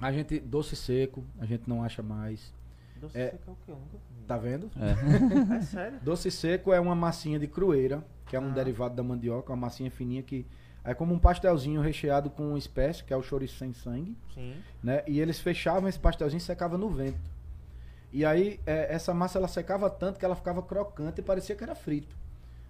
[0.00, 2.52] A gente, doce seco, a gente não acha mais.
[3.00, 3.30] Doce É.
[3.30, 3.70] seco é o que?
[3.70, 4.26] Eu nunca comi.
[4.26, 4.70] Tá vendo?
[4.76, 5.56] É.
[5.56, 6.00] É sério?
[6.02, 8.52] Doce seco é uma massinha de crueira, que é um Ah.
[8.54, 10.44] derivado da mandioca, uma massinha fininha que
[10.86, 14.54] é como um pastelzinho recheado com espécie, que é o chouriço sem sangue, Sim.
[14.82, 15.02] né?
[15.06, 17.28] E eles fechavam esse pastelzinho e secava no vento.
[18.12, 21.64] E aí é, essa massa ela secava tanto que ela ficava crocante e parecia que
[21.64, 22.16] era frito.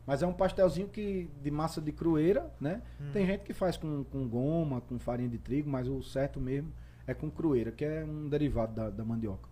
[0.06, 2.80] Mas é um pastelzinho que de massa de crueira, né?
[2.98, 3.10] Hum.
[3.12, 6.72] Tem gente que faz com, com goma, com farinha de trigo, mas o certo mesmo
[7.06, 9.48] é com crueira, que é um derivado da, da mandioca.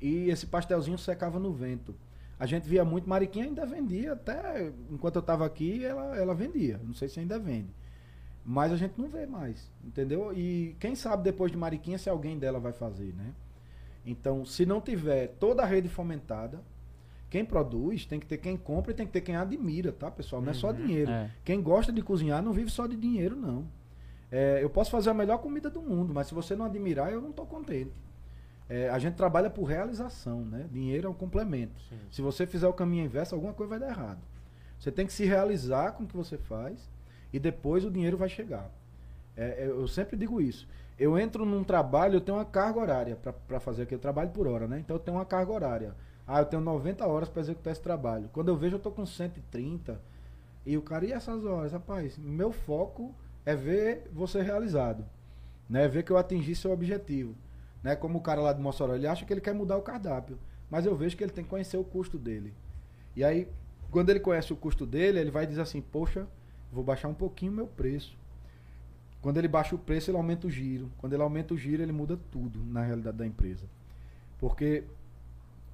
[0.00, 1.94] E esse pastelzinho secava no vento.
[2.40, 6.80] A gente via muito, Mariquinha ainda vendia, até enquanto eu estava aqui, ela, ela vendia.
[6.82, 7.68] Não sei se ainda vende.
[8.50, 10.32] Mas a gente não vê mais, entendeu?
[10.34, 13.34] E quem sabe depois de Mariquinha se alguém dela vai fazer, né?
[14.06, 16.58] Então, se não tiver toda a rede fomentada,
[17.28, 20.40] quem produz tem que ter quem compra e tem que ter quem admira, tá, pessoal?
[20.40, 20.76] Não é só Uhum.
[20.76, 21.10] dinheiro.
[21.10, 21.30] É.
[21.44, 23.66] Quem gosta de cozinhar não vive só de dinheiro, não.
[24.32, 27.20] É, eu posso fazer a melhor comida do mundo, mas se você não admirar, eu
[27.20, 27.92] não estou contente.
[28.66, 30.66] É, a gente trabalha por realização, né?
[30.72, 31.78] Dinheiro é um complemento.
[31.90, 31.98] Sim.
[32.10, 34.20] Se você fizer o caminho inverso, alguma coisa vai dar errado.
[34.78, 36.88] Você tem que se realizar com o que você faz
[37.32, 38.70] e depois o dinheiro vai chegar.
[39.36, 40.66] É, é, eu sempre digo isso.
[40.98, 44.66] Eu entro num trabalho, eu tenho uma carga horária para fazer aquele trabalho por hora,
[44.66, 44.80] né?
[44.80, 45.94] Então eu tenho uma carga horária.
[46.26, 48.28] Ah, eu tenho 90 horas para executar esse trabalho.
[48.32, 50.00] Quando eu vejo, eu tô com 130.
[50.66, 51.72] E o cara, e essas horas?
[51.72, 53.14] Rapaz, meu foco
[53.46, 55.04] é ver você realizado.
[55.70, 55.86] Né?
[55.86, 57.34] Ver que eu atingi seu objetivo.
[57.82, 57.94] Né?
[57.94, 60.38] Como o cara lá de Mossoró, ele acha que ele quer mudar o cardápio.
[60.68, 62.52] Mas eu vejo que ele tem que conhecer o custo dele.
[63.16, 63.48] E aí,
[63.90, 66.26] quando ele conhece o custo dele, ele vai dizer assim, poxa,
[66.72, 68.16] vou baixar um pouquinho o meu preço.
[69.20, 70.90] Quando ele baixa o preço, ele aumenta o giro.
[70.98, 73.66] Quando ele aumenta o giro, ele muda tudo na realidade da empresa.
[74.38, 74.84] Porque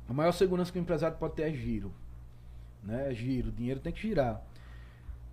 [0.09, 1.93] a maior segurança que o empresário pode ter é giro.
[2.83, 3.11] Né?
[3.11, 4.43] É giro, o dinheiro tem que girar.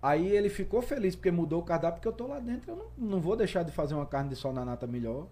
[0.02, 2.72] Aí ele ficou feliz porque mudou o cardápio, porque eu tô lá dentro.
[2.72, 5.26] Eu não, não vou deixar de fazer uma carne de sol na nata melhor,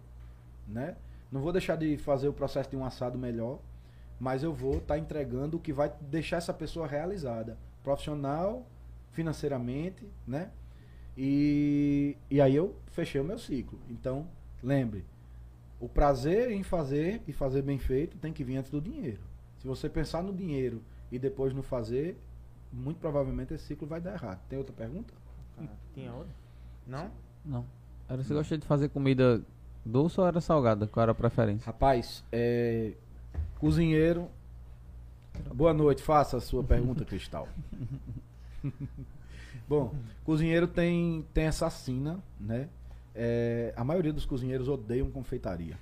[0.66, 0.96] né?
[1.30, 3.58] Não vou deixar de fazer o processo de um assado melhor,
[4.18, 8.64] mas eu vou estar entregando o que vai deixar essa pessoa realizada, profissional,
[9.12, 10.50] financeiramente, né?
[11.16, 13.78] E, e aí eu fechei o meu ciclo.
[13.88, 14.26] Então,
[14.62, 15.04] lembre,
[15.78, 19.20] o prazer em fazer e fazer bem feito tem que vir antes do dinheiro.
[19.58, 22.18] Se você pensar no dinheiro e depois no fazer,
[22.72, 24.40] muito provavelmente esse ciclo vai dar errado.
[24.48, 25.12] Tem outra pergunta?
[25.58, 26.32] Ah, tinha outra?
[26.86, 27.10] Não?
[27.44, 27.66] Não.
[28.08, 29.42] Era você gostaria de fazer comida
[29.84, 30.86] doce ou era salgada?
[30.86, 31.66] Qual era a preferência?
[31.66, 32.92] Rapaz, é,
[33.58, 34.28] cozinheiro.
[35.54, 37.48] Boa noite, faça a sua pergunta, Cristal.
[39.68, 42.68] Bom, cozinheiro tem, tem essa sina, né?
[43.14, 45.78] É, a maioria dos cozinheiros odeiam confeitaria,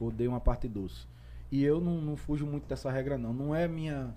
[0.00, 1.06] odeiam a parte doce.
[1.50, 3.32] E eu não, não fujo muito dessa regra, não.
[3.32, 4.14] Não é minha.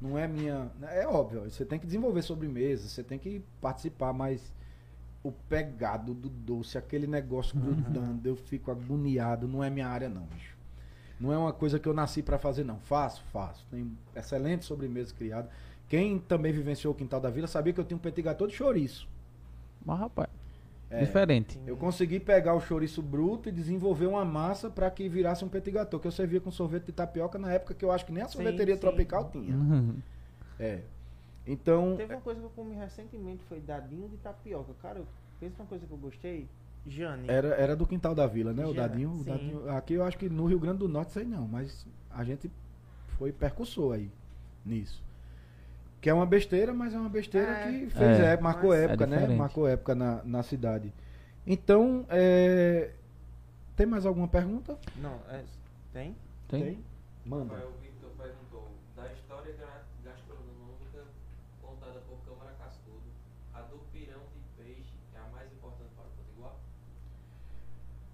[0.00, 0.70] Não é minha.
[0.82, 4.52] É óbvio, você tem que desenvolver sobremesa, você tem que participar, mas
[5.22, 10.22] o pegado do doce, aquele negócio grudando, eu fico agoniado, não é minha área, não,
[10.22, 10.56] bicho.
[11.20, 12.78] Não é uma coisa que eu nasci pra fazer, não.
[12.80, 13.66] Faço, faço.
[13.70, 15.50] Tem excelente sobremesa criada.
[15.90, 18.54] Quem também vivenciou o Quintal da Vila sabia que eu tinha um petit gâteau de
[18.54, 19.06] chouriço.
[19.84, 20.30] Mas rapaz,
[20.88, 21.00] É.
[21.04, 21.58] Diferente.
[21.66, 25.70] Eu consegui pegar o chouriço bruto e desenvolver uma massa para que virasse um petit
[25.72, 28.22] gâteau, que eu servia com sorvete de tapioca na época que eu acho que nem
[28.22, 28.80] a Sim, sorveteria sim.
[28.80, 29.54] tropical tinha.
[29.54, 29.96] Uhum.
[30.58, 30.80] É.
[31.46, 34.72] Então, Teve uma coisa que eu comi recentemente, foi dadinho de tapioca.
[34.82, 35.06] Cara, eu-
[35.40, 36.48] pensa uma coisa que eu gostei.
[36.86, 37.28] Jane.
[37.28, 38.64] era, era do quintal da vila, né?
[38.64, 39.24] O dadinho, o sim.
[39.30, 39.68] dadinho.
[39.70, 42.50] Aqui eu acho que no Rio Grande do Norte sei não, mas a gente
[43.18, 44.10] foi percussor aí
[44.64, 45.02] nisso.
[46.00, 47.64] Que é uma besteira, mas é uma besteira É.
[47.66, 49.26] que fez, É, é, marcou mas- época, É né?
[49.36, 50.92] Marcou época na, na cidade.
[51.46, 52.90] Então, é,
[53.76, 54.78] tem mais alguma pergunta?
[54.96, 55.42] Não, é,
[55.92, 56.16] tem?
[56.48, 56.78] Tem?
[57.24, 57.52] Manda.
[57.54, 59.54] Rafael Victor perguntou, da história
[60.04, 61.04] gastronômica
[61.62, 63.02] contada por Câmara Cascudo,
[63.52, 66.54] a do pirão de peixe é a mais importante para o Potiguar?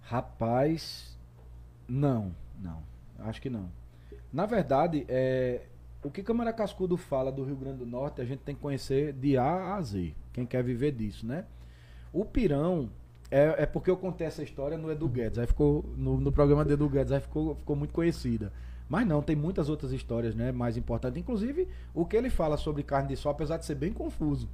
[0.03, 1.17] Rapaz,
[1.89, 2.83] não, não.
[3.21, 3.71] Acho que não.
[4.33, 5.63] Na verdade, é,
[6.07, 9.13] o que Câmara Cascudo fala do Rio Grande do Norte, a gente tem que conhecer
[9.13, 10.15] de A a Z.
[10.33, 11.45] Quem quer viver disso, né?
[12.13, 12.89] O pirão
[13.29, 16.65] é, é porque eu contei essa história no Edu Guedes, aí ficou no, no programa
[16.65, 18.53] do Edu Guedes, aí ficou, ficou muito conhecida.
[18.89, 21.21] Mas não, tem muitas outras histórias, né, mais importantes.
[21.21, 24.49] Inclusive, o que ele fala sobre carne de sol, apesar de ser bem confuso.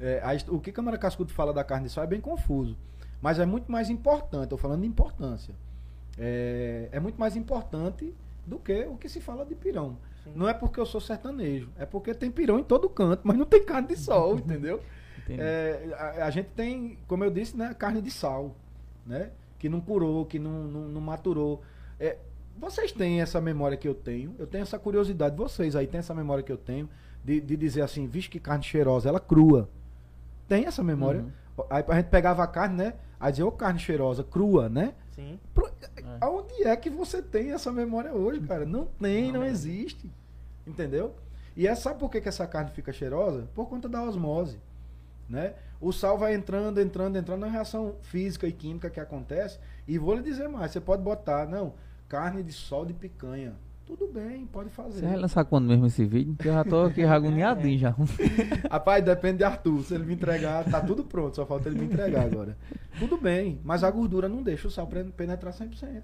[0.00, 2.76] É, a o que Câmara Cascudo fala da carne de sol é bem confuso.
[3.22, 5.54] Mas é muito mais importante, estou falando de importância.
[6.18, 8.12] É, é muito mais importante
[8.44, 9.96] do que o que se fala de pirão.
[10.24, 10.32] Sim.
[10.34, 13.46] Não é porque eu sou sertanejo, é porque tem pirão em todo canto, mas não
[13.46, 14.80] tem carne de sol, entendeu?
[15.28, 18.54] É, a, a gente tem, como eu disse, né, carne de sal,
[19.06, 19.30] né?
[19.58, 21.62] Que não curou, que não, não, não maturou.
[21.98, 22.16] É,
[22.58, 26.14] vocês têm essa memória que eu tenho, eu tenho essa curiosidade, vocês aí têm essa
[26.14, 26.88] memória que eu tenho,
[27.24, 29.68] de, de dizer assim, vixe que carne cheirosa, ela crua.
[30.48, 31.20] Tem essa memória.
[31.20, 31.64] Uhum.
[31.68, 32.94] Aí a gente pegava a carne, né?
[33.20, 34.94] Aí dizia, ô carne cheirosa, crua, né?
[35.14, 35.38] Sim.
[35.54, 35.70] Pro-
[36.20, 38.64] Aonde é que você tem essa memória hoje, cara?
[38.64, 40.10] Não tem, não, existe.
[40.66, 41.14] Entendeu?
[41.56, 43.46] E é, sabe por que, que essa carne fica cheirosa?
[43.54, 44.58] Por conta da osmose.
[45.28, 45.54] Né?
[45.80, 49.58] O sal vai entrando, entrando, entrando na reação física e química que acontece.
[49.86, 51.74] E vou lhe dizer mais: você pode botar, não,
[52.08, 53.54] carne de sol de picanha.
[53.96, 55.00] Tudo bem, pode fazer.
[55.00, 56.36] Você vai lançar quando mesmo esse vídeo?
[56.36, 57.90] Que eu já tô aqui agoniadinho já.
[58.70, 59.82] Rapaz, depende de Arthur.
[59.82, 61.34] Se ele me entregar, tá tudo pronto.
[61.34, 62.56] Só falta ele me entregar agora.
[63.00, 64.86] Tudo bem, mas a gordura não deixa o sal
[65.16, 66.02] penetrar 100%.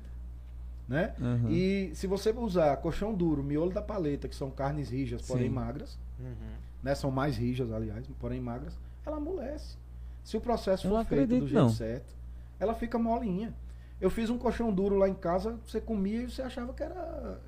[0.88, 1.14] Né?
[1.20, 1.48] Uhum.
[1.50, 5.54] E se você usar colchão duro, miolo da paleta, que são carnes rijas, porém Sim.
[5.54, 6.34] magras, Uhum.
[6.82, 6.94] né?
[6.96, 9.76] São mais rijas, aliás, porém magras, ela amolece.
[10.24, 11.68] Se o processo Eu for feito do jeito não.
[11.70, 12.14] certo,
[12.58, 13.54] ela fica molinha.
[14.00, 17.40] Eu fiz um colchão duro lá em casa, você comia e você achava que era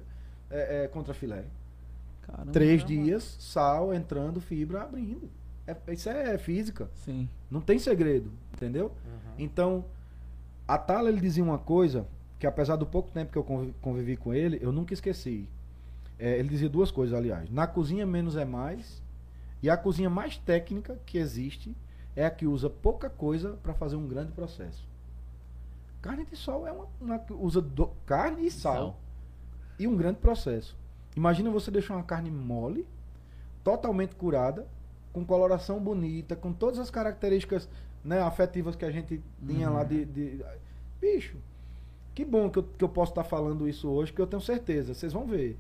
[0.51, 1.45] é, é, contra filé.
[2.23, 2.53] Caramba.
[2.53, 3.03] Três Caramba.
[3.05, 5.31] dias, sal entrando, fibra abrindo.
[5.67, 6.89] É- isso é física.
[7.05, 7.29] Sim.
[7.51, 8.87] Não tem segredo, entendeu?
[8.87, 9.33] Uhum.
[9.39, 9.85] Então,
[10.67, 12.07] a Tala ele dizia uma coisa
[12.39, 15.47] que apesar do pouco tempo que eu convi- convivi com ele, eu nunca esqueci.
[16.19, 17.51] É, ele dizia duas coisas, aliás.
[17.51, 19.03] Na cozinha menos é mais.
[19.63, 21.75] E a cozinha mais técnica que existe
[22.15, 24.87] é a que usa pouca coisa para fazer um grande processo.
[26.01, 29.01] Carne de sol é uma, uma que usa do- carne e sal, Sal.
[29.79, 30.77] E um grande processo.
[31.17, 32.87] Imagina você deixar uma carne mole,
[33.65, 34.67] totalmente curada,
[35.13, 37.69] com coloração bonita, com todas as características
[38.05, 40.45] né, afetivas que a gente tinha lá de, de-
[41.01, 41.37] Bicho,
[42.15, 44.95] que bom que eu, que eu posso estar falando isso hoje, que eu tenho certeza.
[44.95, 45.57] Vocês vão ver.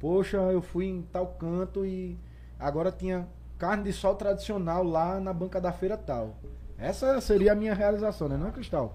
[0.00, 2.16] Poxa, eu fui em tal canto e
[2.58, 3.26] agora tinha
[3.58, 6.36] carne de sol tradicional lá na banca da feira tal.
[6.78, 8.94] Essa seria a minha realização, né, não, Cristal?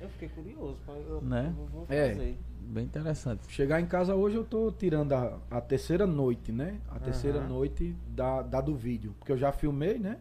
[0.00, 0.78] Eu fiquei curioso.
[1.08, 1.54] Eu, Né?
[1.58, 2.14] eu vou É.
[2.66, 3.40] Bem interessante.
[3.52, 6.80] Chegar em casa hoje eu tô tirando a, a terceira noite, né?
[6.90, 7.48] A terceira Aham.
[7.48, 9.14] noite da, da do vídeo.
[9.18, 10.18] Porque eu já filmei, né?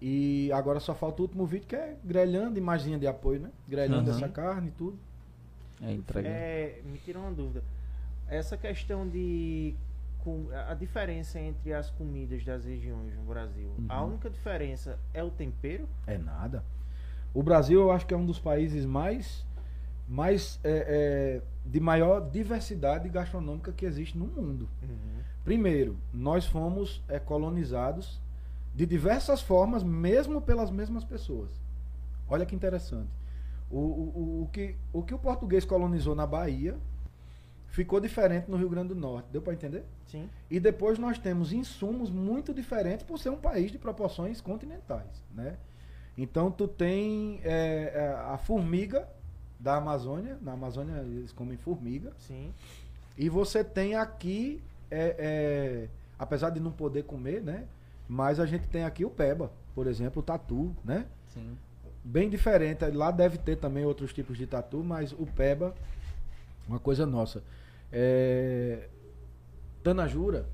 [0.00, 3.50] E agora só falta o último vídeo que é grelhando, imaginha de apoio, né?
[3.68, 4.18] Grelhando Aham.
[4.18, 4.98] essa carne e tudo.
[5.82, 6.28] É entrega.
[6.28, 7.62] É, me tira uma dúvida.
[8.28, 9.74] Essa questão de
[10.18, 13.70] com- a diferença entre as comidas das regiões no Brasil.
[13.88, 14.10] A Uhum.
[14.10, 15.88] única diferença é o tempero?
[16.06, 16.62] É nada.
[17.32, 19.44] O Brasil eu acho que é um dos países mais,
[20.08, 24.68] mais é, é, de maior diversidade gastronômica que existe no mundo.
[25.44, 28.20] Primeiro, nós fomos é, colonizados
[28.74, 31.50] de diversas formas, mesmo pelas mesmas pessoas.
[32.28, 33.10] Olha que interessante.
[33.70, 36.76] O, o, o, o que, o que o português colonizou na Bahia
[37.66, 39.28] ficou diferente no Rio Grande do Norte.
[39.30, 39.84] Deu para entender?
[40.06, 40.28] Sim.
[40.50, 45.56] E depois nós temos insumos muito diferentes por ser um país de proporções continentais, né?
[46.16, 49.08] Então tu tem é, é, a formiga
[49.58, 52.52] da Amazônia, na Amazônia eles comem formiga, Sim.
[53.16, 57.64] e você tem aqui, é, é, apesar de não poder comer, né?
[58.08, 61.06] Mas a gente tem aqui o peba, por exemplo, o tatu, né?
[61.34, 61.56] Sim.
[62.04, 62.84] Bem diferente.
[62.86, 65.74] Lá deve ter também outros tipos de tatu, mas o peba,
[66.66, 67.42] uma coisa nossa.
[67.92, 68.88] É,
[69.82, 70.46] Tanajura,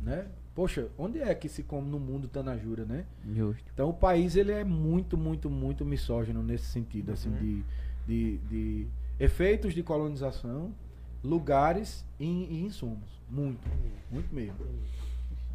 [0.00, 0.26] né?
[0.54, 3.04] Poxa, onde é que se come no mundo Tanajura, né?
[3.32, 3.62] Justo.
[3.72, 7.36] Então o país ele é muito, muito, muito misógino nesse sentido, assim, Uhum.
[7.36, 7.64] de,
[8.08, 8.88] de, de
[9.20, 10.72] efeitos de colonização,
[11.22, 13.20] lugares e, e insumos.
[13.28, 13.60] Muito,
[14.10, 14.56] muito mesmo.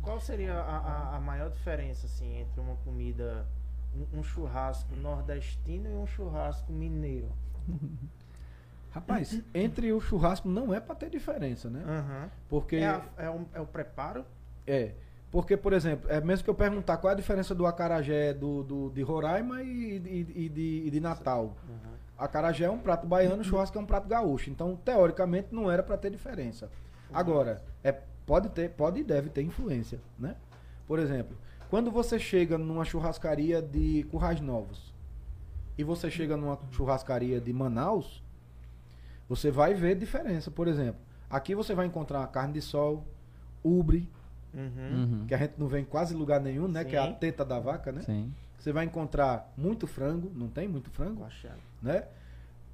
[0.04, 3.48] Qual seria a, a, a maior diferença assim entre uma comida,
[3.96, 7.30] um, um churrasco nordestino e um churrasco mineiro?
[8.92, 11.84] Rapaz, entre o churrasco não é pra ter diferença, né?
[11.88, 12.30] Aham.
[12.48, 14.24] Porque É, a- é o, é o preparo?
[14.68, 14.94] é,
[15.32, 18.62] porque por exemplo, é mesmo que eu perguntar qual é a diferença do acarajé do,
[18.62, 21.58] do de Roraima e, e- e de, e de Natal.
[22.18, 24.49] Acarajé é um prato baiano, churrasco é um prato gaúcho.
[24.49, 26.69] Então, teoricamente, não era pra ter diferença.
[27.14, 27.91] Agora, é,
[28.26, 30.35] pode ter, pode e deve ter influência, né?
[30.88, 31.35] Por exemplo,
[31.69, 34.94] quando você chega numa churrascaria de Currais Novos
[35.77, 38.23] e você chega numa churrascaria de Manaus,
[39.27, 40.52] você vai ver diferença.
[40.52, 43.06] Por exemplo, aqui você vai encontrar carne de sol,
[43.64, 44.10] ubre,
[44.53, 45.19] Uhum.
[45.22, 45.26] Uhum.
[45.27, 46.84] que a gente não vê em quase lugar nenhum, né?
[46.85, 47.14] Que é a Sim.
[47.14, 48.02] teta da vaca, né?
[48.02, 48.31] Sim.
[48.64, 51.19] Você vai encontrar muito frango, não tem muito frango?
[51.19, 51.60] Baixado.
[51.81, 52.07] né?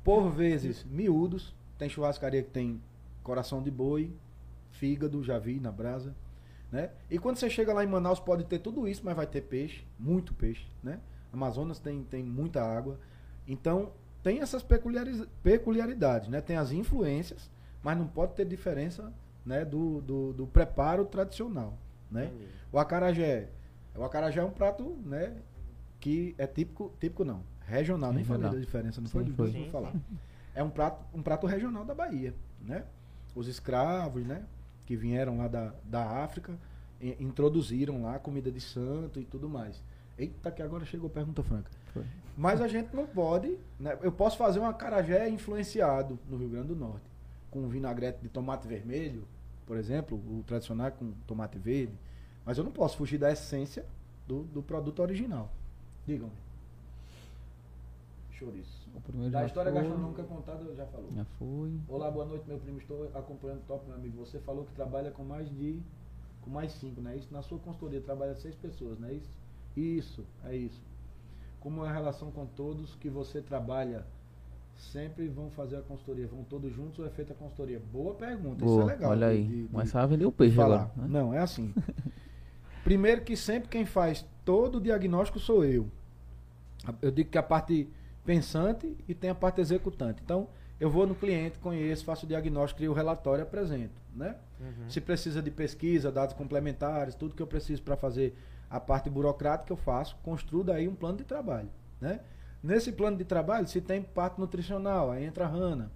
[0.03, 1.51] Por vezes, miúdos.
[1.79, 2.79] Tem churrascaria que tem
[3.23, 4.13] coração de boi,
[4.69, 6.13] fígado, já vi na brasa,
[6.71, 6.91] né?
[7.09, 9.83] E quando você chega lá em Manaus, pode ter tudo isso, mas vai ter peixe,
[9.97, 10.99] muito peixe, né?
[11.33, 12.99] Amazonas tem, tem muita água.
[13.47, 13.91] Então,
[14.21, 14.63] tem essas
[15.41, 16.39] peculiaridades, né?
[16.39, 17.49] Tem as influências,
[17.81, 19.11] mas não pode ter diferença,
[19.43, 19.65] né?
[19.65, 21.73] Do, do, do preparo tradicional,
[22.11, 22.31] né?
[22.71, 23.49] O acarajé.
[23.95, 25.35] O acarajé é um prato, né?
[25.99, 28.13] Que é típico, típico não, regional.
[28.13, 29.93] Nem falei da diferença, não Sim, foi Sim, vou falar.
[30.55, 32.85] É um prato, um prato regional da Bahia, né?
[33.35, 34.43] Os escravos, né?
[34.85, 36.57] Que vieram lá da, da África,
[37.01, 39.83] i- introduziram lá comida de santo e tudo mais.
[40.17, 41.69] Eita, que agora chegou pergunta franca.
[41.93, 42.03] Foi.
[42.35, 43.97] Mas a gente não pode, né?
[44.01, 47.05] Eu posso fazer um acarajé influenciado no Rio Grande do Norte,
[47.51, 49.27] com vinagrete de tomate vermelho,
[49.65, 51.93] por exemplo, o tradicional com tomate verde,
[52.45, 53.85] mas eu não posso fugir da essência
[54.27, 55.51] do, do produto original.
[56.09, 56.31] Digam.
[58.31, 58.89] Chouriço.
[58.95, 59.79] O primeiro Da história foi.
[59.81, 61.11] gastronômica contada, já falou.
[61.11, 61.71] Já foi.
[61.87, 62.79] Olá, boa noite, meu primo.
[62.79, 64.17] Estou acompanhando o top, meu amigo.
[64.25, 65.79] Você falou que trabalha com mais de.
[66.41, 67.27] com mais cinco, não é isso?
[67.31, 69.29] Na sua consultoria trabalha seis pessoas, não é isso?
[69.77, 70.81] Isso, é isso.
[71.59, 74.03] Como é a relação com todos que você trabalha?
[74.77, 76.25] Sempre vão fazer a consultoria?
[76.25, 77.79] Vão todos juntos ou é feita a consultoria?
[77.93, 79.11] Boa pergunta, isso Boa, é legal.
[79.11, 79.43] olha de- aí.
[79.47, 80.83] de- de- Começar a vender o peixe falar.
[80.85, 80.91] agora.
[80.95, 81.07] né?
[81.07, 81.71] Não, é assim.
[82.83, 85.87] Primeiro que sempre quem faz todo o diagnóstico sou eu.
[87.01, 87.89] Eu digo que a parte
[88.25, 90.21] pensante e tem a parte executante.
[90.23, 90.47] Então,
[90.79, 94.35] eu vou no cliente, conheço, faço o diagnóstico, crio o relatório e apresento, né?
[94.59, 94.89] Uhum.
[94.89, 98.37] Se precisa de pesquisa, dados complementares, tudo que eu preciso para fazer
[98.69, 101.69] a parte burocrática eu faço, construo daí um plano de trabalho,
[101.99, 102.21] né?
[102.61, 105.91] Nesse plano de trabalho, se tem parte nutricional, aí entra a Rana,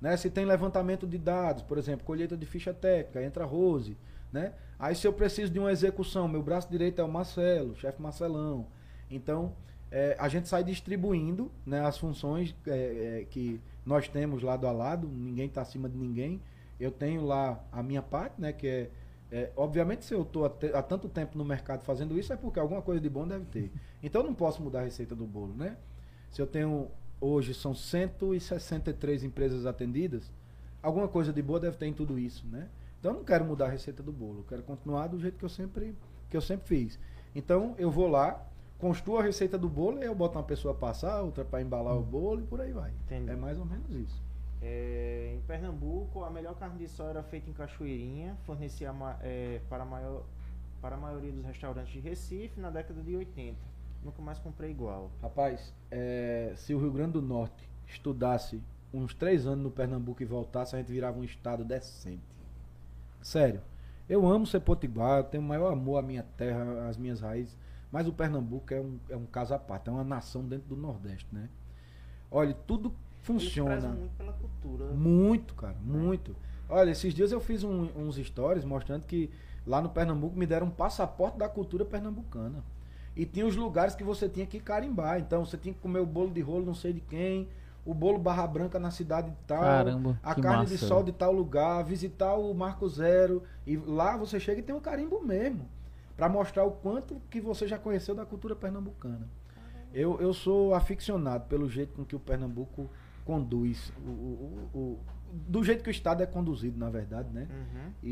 [0.00, 0.16] né?
[0.16, 3.96] Se tem levantamento de dados, por exemplo, colheita de ficha técnica, entra a Rose,
[4.32, 4.52] né?
[4.78, 8.66] Aí se eu preciso de uma execução, meu braço direito é o Marcelo, chefe Marcelão.
[9.10, 9.54] Então,
[9.90, 14.72] é, a gente sai distribuindo né, as funções é, é, que nós temos lado a
[14.72, 16.40] lado, ninguém está acima de ninguém.
[16.78, 18.90] Eu tenho lá a minha parte, né, que é,
[19.30, 22.80] é, obviamente se eu estou há, tanto tempo no mercado fazendo isso é porque alguma
[22.80, 23.70] coisa de bom deve ter.
[24.02, 25.76] Então eu não posso mudar a receita do bolo, né?
[26.30, 26.88] Se eu tenho
[27.20, 30.30] hoje são 163 empresas atendidas,
[30.82, 32.68] alguma coisa de boa deve ter em tudo isso, né?
[32.98, 35.44] Então eu não quero mudar a receita do bolo, eu quero continuar do jeito que
[35.44, 35.94] eu sempre
[36.30, 36.98] que eu sempre fiz.
[37.34, 38.46] Então eu vou lá,
[38.78, 42.02] construo a receita do bolo e eu boto uma pessoa passar, outra para embalar o
[42.02, 42.92] bolo e por aí vai.
[43.06, 43.30] Entendi.
[43.30, 44.22] É mais ou menos isso.
[44.60, 49.82] É, em Pernambuco, a melhor carne de sol era feita em Cachoeirinha, fornecia é, para,
[49.82, 50.24] a maior,
[50.80, 53.56] para a maioria dos restaurantes de Recife na década de 80.
[54.04, 55.10] Nunca mais comprei igual.
[55.20, 58.60] Rapaz, é, se o Rio Grande do Norte estudasse
[58.92, 62.22] uns três anos no Pernambuco e voltasse, a gente virava um estado decente.
[63.20, 63.60] Sério.
[64.08, 67.54] Eu amo ser potiguar, eu tenho o maior amor à minha terra, às minhas raízes,
[67.92, 70.76] mas o Pernambuco é um, é um caso à parte, é uma nação dentro do
[70.76, 71.48] Nordeste, né?
[72.30, 72.92] Olha, tudo
[73.22, 73.88] funciona.
[73.88, 74.84] muito pela cultura.
[74.92, 76.36] Muito, cara, muito.
[76.68, 79.30] Olha, esses dias eu fiz um- uns stories mostrando que
[79.66, 82.62] lá no Pernambuco me deram um passaporte da cultura pernambucana.
[83.16, 85.18] E tinha os lugares que você tinha que carimbar.
[85.18, 87.48] Então você tinha que comer o bolo de rolo não sei de quem,
[87.84, 91.02] o bolo barra branca na cidade de tal, Caramba, a que carne massa, de sol
[91.02, 93.42] de tal lugar, visitar o Marco Zero.
[93.66, 95.66] E lá você chega e tem um carimbo mesmo.
[96.18, 99.26] Pra mostrar o quanto que você já conheceu da cultura pernambucana.
[99.94, 102.90] Eu, eu sou aficionado pelo jeito com que o Pernambuco
[103.24, 103.90] conduz.
[104.04, 104.98] O, o- o-
[105.32, 107.46] do jeito que o Estado é conduzido, na verdade, né?
[107.50, 107.92] Uhum.
[108.02, 108.10] E,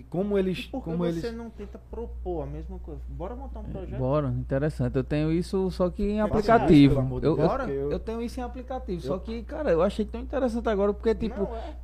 [0.00, 0.60] e como eles.
[0.60, 3.00] E por que como você eles não tenta propor a mesma coisa?
[3.08, 3.98] Bora montar um projeto?
[3.98, 4.96] Bora, interessante.
[4.96, 7.00] Eu tenho isso só que em aplicativo.
[7.02, 8.98] isso, eu, porque eu- eu tenho isso em aplicativo.
[9.04, 11.76] eu- Só que, cara, eu achei tão interessante agora porque, tipo, Não, é.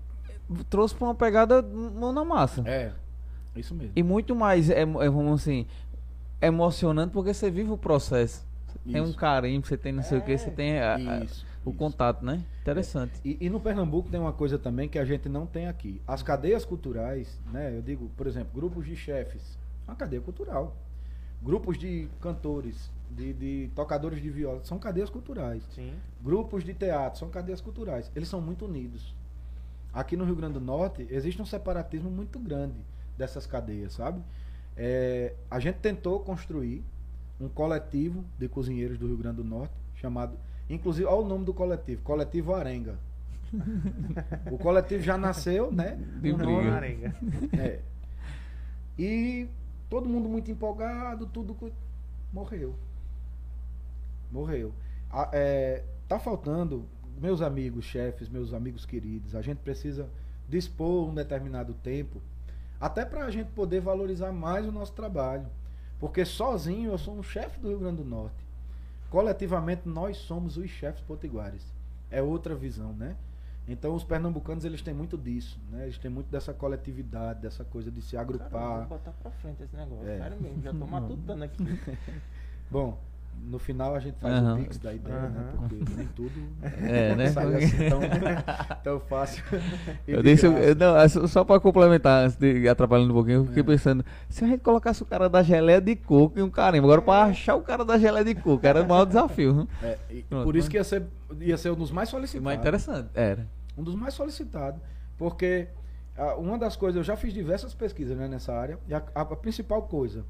[0.70, 2.62] trouxe pra uma pegada mão na massa.
[2.66, 2.92] É.
[3.58, 3.92] Isso mesmo.
[3.96, 5.66] E muito mais, é, é, vamos assim,
[6.40, 8.46] emocionante porque você vive o processo.
[8.66, 11.44] Você Tem um carinho, você tem não sei o que, você tem a- a- Isso,
[11.64, 11.78] o isso.
[11.78, 12.42] contato, né?
[12.62, 13.12] Interessante.
[13.24, 16.00] E, e no Pernambuco tem uma coisa também que a gente não tem aqui.
[16.06, 17.74] As cadeias culturais, né?
[17.76, 20.76] Eu digo, por exemplo, grupos de chefes, uma cadeia cultural.
[21.42, 25.62] Grupos de cantores, de, de tocadores de viola, são cadeias culturais.
[25.74, 25.92] Sim.
[26.22, 28.10] Grupos de teatro, são cadeias culturais.
[28.14, 29.14] Eles são muito unidos.
[29.92, 32.74] Aqui no Rio Grande do Norte existe um separatismo muito grande
[33.18, 34.22] dessas cadeias, sabe?
[34.76, 36.84] É, a gente tentou construir
[37.40, 40.38] um coletivo de cozinheiros do Rio Grande do Norte chamado,
[40.70, 42.96] inclusive, olha o nome do coletivo, Coletivo Arenga.
[44.52, 45.98] o coletivo já nasceu, né?
[46.20, 47.14] De nome- Arenga.
[47.58, 47.80] é.
[48.98, 49.48] E
[49.90, 51.56] todo mundo muito empolgado, tudo
[52.32, 52.74] morreu.
[54.30, 54.72] Morreu.
[55.10, 56.84] A- é, tá faltando,
[57.20, 60.08] meus amigos chefes, meus amigos queridos, a gente precisa
[60.48, 62.20] dispor um determinado tempo,
[62.80, 65.46] até para a gente poder valorizar mais o nosso trabalho.
[65.98, 68.46] Porque sozinho eu sou um chefe do Rio Grande do Norte.
[69.10, 71.64] Coletivamente nós somos os chefes potiguares.
[72.10, 73.16] É outra visão, né?
[73.66, 75.84] Então os pernambucanos eles têm muito disso, né?
[75.84, 78.86] Eles têm muito dessa coletividade, dessa coisa de se Cara, eu vou agrupar.
[78.86, 80.08] botar pra frente esse negócio.
[80.08, 80.18] É.
[80.18, 81.64] Sério mesmo, já tô matutando aqui.
[82.70, 82.98] Bom,
[83.44, 84.54] no final a gente faz Aham.
[84.54, 85.44] o pix da ideia, né?
[85.56, 85.68] Aham.
[85.68, 86.32] Porque nem tudo
[86.62, 87.30] É, né?
[87.30, 88.00] sai assim tão,
[88.84, 89.42] tão fácil.
[90.06, 90.66] Eu deixo, graça.
[90.68, 93.66] eu- não, é só- pra complementar, antes de ir atrapalhando um pouquinho, eu fiquei É.
[93.66, 97.02] pensando, se a gente colocasse o cara da geleia de coco e um carimbo, agora
[97.02, 99.54] pra achar o cara da geleia de coco, era o maior desafio.
[99.54, 99.66] Né?
[99.82, 101.02] É, e Pronto, por isso mas- que ia ser,
[101.40, 102.44] ia ser um dos mais solicitados.
[102.44, 103.46] mais interessante, era.
[103.76, 104.80] um dos mais solicitados,
[105.16, 105.68] porque
[106.16, 109.20] ah, uma das coisas, eu já fiz diversas pesquisas né, nessa área, e a, a-
[109.20, 110.24] a principal coisa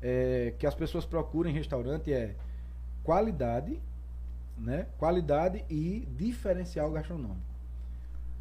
[0.00, 2.34] é, que as pessoas procuram em restaurante é
[3.02, 3.80] qualidade,
[4.56, 4.86] né?
[4.98, 7.40] Qualidade e diferencial gastronômico.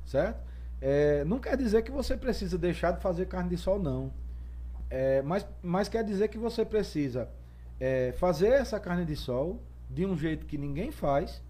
[0.05, 0.39] Certo?
[0.79, 4.11] É, não quer dizer que você precisa deixar de fazer carne de sol, não.
[4.89, 7.29] É, mas, mas quer dizer que você precisa
[7.79, 11.41] é, fazer essa carne de sol de um jeito que ninguém faz.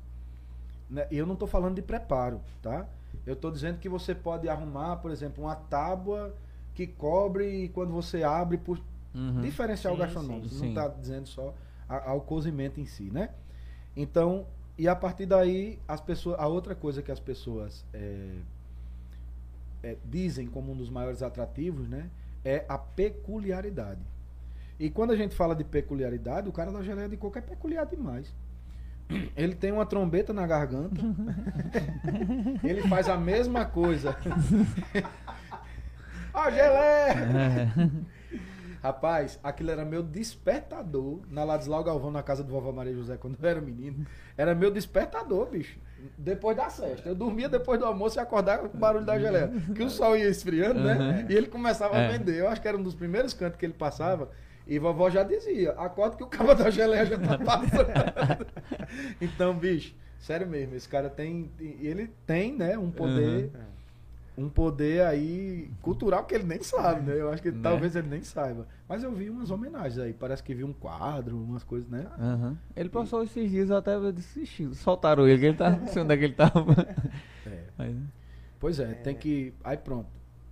[0.90, 1.08] Né?
[1.12, 2.88] E eu não estou falando de preparo, tá?
[3.26, 6.34] Eu estou dizendo que você pode arrumar, por exemplo, uma tábua
[6.74, 8.60] que cobre e quando você abre
[9.14, 9.42] Uhum.
[9.42, 10.50] diferencial Sim, gastronômico.
[10.50, 11.54] sim, Não está dizendo só
[11.90, 13.30] a- ao cozimento em si, né?
[13.96, 14.46] Então,
[14.78, 18.36] e a partir daí, as pessoas, a outra coisa que as pessoas é,
[19.84, 22.10] é, dizem como um dos maiores atrativos, né?
[22.46, 24.02] É a peculiaridade.
[24.80, 27.86] E quando a gente fala de peculiaridade, o cara da geleia de coco é peculiar
[27.86, 28.34] demais.
[29.36, 31.02] Ele tem uma trombeta na garganta.
[32.64, 34.14] ele faz a mesma coisa.
[36.34, 37.72] a geleia!
[38.82, 43.38] Rapaz, aquilo era meu despertador na Ladislau Galvão, na casa do vovó Maria José, quando
[43.42, 44.06] eu era menino.
[44.38, 45.78] Era meu despertador, bicho.
[46.18, 47.10] Depois da cesta.
[47.10, 49.52] Eu dormia depois do almoço e acordava com o barulho da geleia.
[49.76, 50.94] Que o sol ia esfriando, né?
[51.24, 51.32] Uhum.
[51.32, 52.06] E ele começava É.
[52.08, 52.36] a vender.
[52.40, 54.30] Eu acho que era um dos primeiros cantos que ele passava.
[54.68, 58.46] E vovó já dizia, acorda que o cabo da geleia já tá passando.
[59.22, 61.50] então, bicho, sério mesmo, esse cara tem.
[61.60, 63.50] Ele tem, né, um poder.
[64.38, 67.20] Um poder aí cultural que ele nem sabe, né?
[67.20, 67.60] Eu acho que Né?
[67.64, 68.68] talvez ele nem saiba.
[68.88, 70.14] Mas eu vi umas homenagens aí.
[70.14, 72.06] Parece que vi um quadro, umas coisas, né?
[72.20, 72.56] Aham.
[72.76, 73.94] Ele passou esses dias até
[74.36, 76.54] "Ixi, soltaram ele, que ele tá, não sei onde é que ele tava.
[77.48, 77.64] É.
[77.78, 77.96] Mas,
[78.60, 79.54] Pois é, tem que.
[79.64, 80.10] Aí pronto.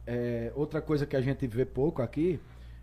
[0.07, 2.39] É, outra coisa que a gente vê pouco aqui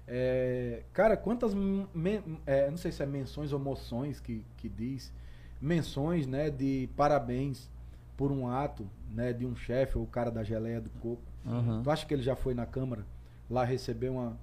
[0.06, 0.82] é.
[0.92, 1.54] Cara, quantas.
[1.54, 5.12] men- é, não sei se é menções ou moções que, que diz.
[5.60, 7.70] Menções, né, de parabéns
[8.16, 11.22] por um ato, né, de um chefe ou o cara da geleia do coco.
[11.46, 11.82] aham.
[11.82, 13.04] Tu acha que ele já foi na Câmara
[13.50, 14.36] lá receber uma.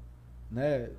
[0.52, 0.90] Né,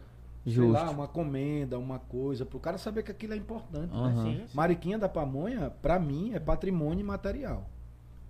[0.46, 3.92] sei lá, uma comenda, uma coisa, pro cara saber que aquilo é importante.
[3.92, 3.98] né?
[3.98, 4.22] Aham.
[4.24, 4.56] Sim, sim.
[4.56, 7.68] Mariquinha da Pamonha, pra mim, é patrimônio imaterial.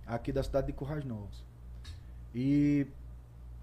[0.05, 1.43] Aqui da cidade de Currais Novos.
[2.35, 2.87] E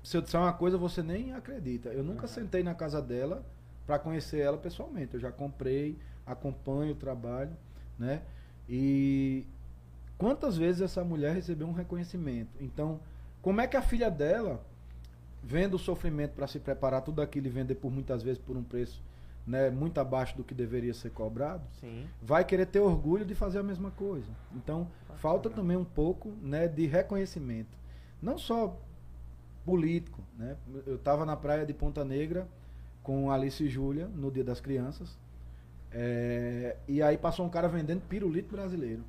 [0.03, 1.91] se eu disser uma coisa, você nem acredita.
[1.91, 3.45] Eu nunca sentei na casa dela
[3.87, 5.15] pra conhecer ela pessoalmente.
[5.15, 7.51] Eu já comprei, acompanho o trabalho,
[7.99, 8.23] né?
[8.69, 9.45] E
[10.19, 12.51] quantas vezes essa mulher recebeu um reconhecimento?
[12.61, 13.01] Então,
[13.40, 14.61] como é que a filha dela,
[15.43, 18.62] vendo o sofrimento para se preparar tudo aquilo e vender por muitas vezes por um
[18.62, 19.01] preço
[19.47, 22.07] né, muito abaixo do que deveria ser cobrado, Sim.
[22.20, 24.28] vai querer ter orgulho de fazer a mesma coisa.
[24.55, 27.78] Então, falta também um pouco né, de reconhecimento.
[28.20, 28.77] Não só
[29.65, 30.23] político.
[30.36, 30.57] Né?
[30.86, 32.47] Eu estava na praia de Ponta Negra
[33.03, 35.19] com Alice e Júlia no Dia das Crianças.
[35.90, 39.03] é, e aí passou um cara vendendo pirulito brasileiro.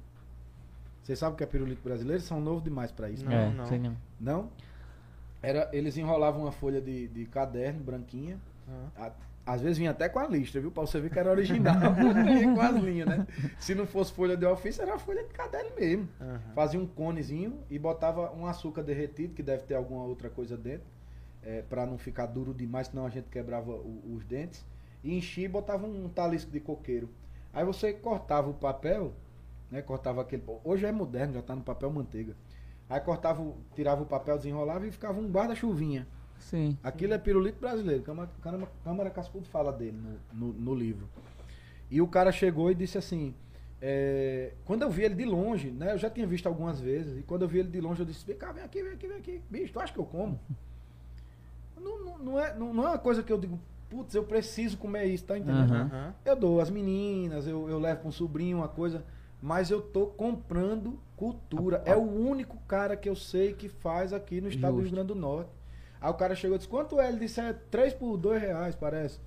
[1.04, 2.22] Vocês sabem o que é pirulito brasileiro?
[2.22, 3.24] São novos demais para isso.
[3.26, 3.48] Não, né?
[3.48, 3.66] é, não.
[3.66, 3.98] sei não.
[4.20, 4.50] Não?
[5.42, 8.38] Era, eles enrolavam uma folha de, de caderno branquinha.
[8.98, 9.08] Ah.
[9.08, 10.70] A- às vezes vinha até com a lista, viu?
[10.70, 11.74] Pra você ver que era original.
[12.24, 13.26] Vinha com as linhas, né?
[13.58, 16.08] Se não fosse folha de ofício, era folha de caderno mesmo.
[16.22, 16.40] Aham.
[16.54, 20.86] Fazia um conezinho e botava um açúcar derretido, que deve ter alguma outra coisa dentro.
[21.42, 24.64] é, para não ficar duro demais, senão a gente quebrava o- os dentes.
[25.04, 27.10] E enchia e botava um talisco de coqueiro.
[27.54, 29.14] Aí você cortava o papel,
[29.72, 29.82] né?
[29.82, 30.44] Cortava aquele.
[30.64, 32.36] Hoje é moderno, já tá no papel manteiga.
[32.90, 36.08] Aí cortava, tirava o papel, desenrolava e ficava um guarda-chuvinha.
[36.40, 36.78] Sim.
[36.82, 38.02] Aquilo é pirulito brasileiro.
[38.02, 39.98] Câmara, Câmara, Câmara Cascudo fala dele
[40.34, 41.08] no, no, no livro.
[41.92, 43.36] E o cara chegou e disse assim:
[43.82, 45.94] é, quando eu vi ele de longe, né?
[45.94, 47.18] Eu já tinha visto algumas vezes.
[47.18, 49.08] E quando eu vi ele de longe, eu disse: vem cá, vem aqui, vem aqui,
[49.08, 49.42] vem aqui.
[49.50, 50.40] Bicho, tu acha que eu como?
[51.82, 53.58] Não, não, não é, não, não é uma coisa que eu digo,
[53.90, 55.74] putz, eu preciso comer isso, tá entendendo?
[55.74, 56.14] Aham.
[56.26, 59.06] Eu dou as meninas, eu, eu levo para um sobrinho uma coisa,
[59.42, 61.82] mas eu tô comprando cultura.
[61.86, 64.96] É o único cara que eu sei que faz aqui no estado do Rio Justo.
[64.96, 65.50] Grande do Norte.
[66.02, 67.10] Aí o cara chegou e disse, quanto é?
[67.10, 69.20] Ele disse, é 3 por 2 reais, parece.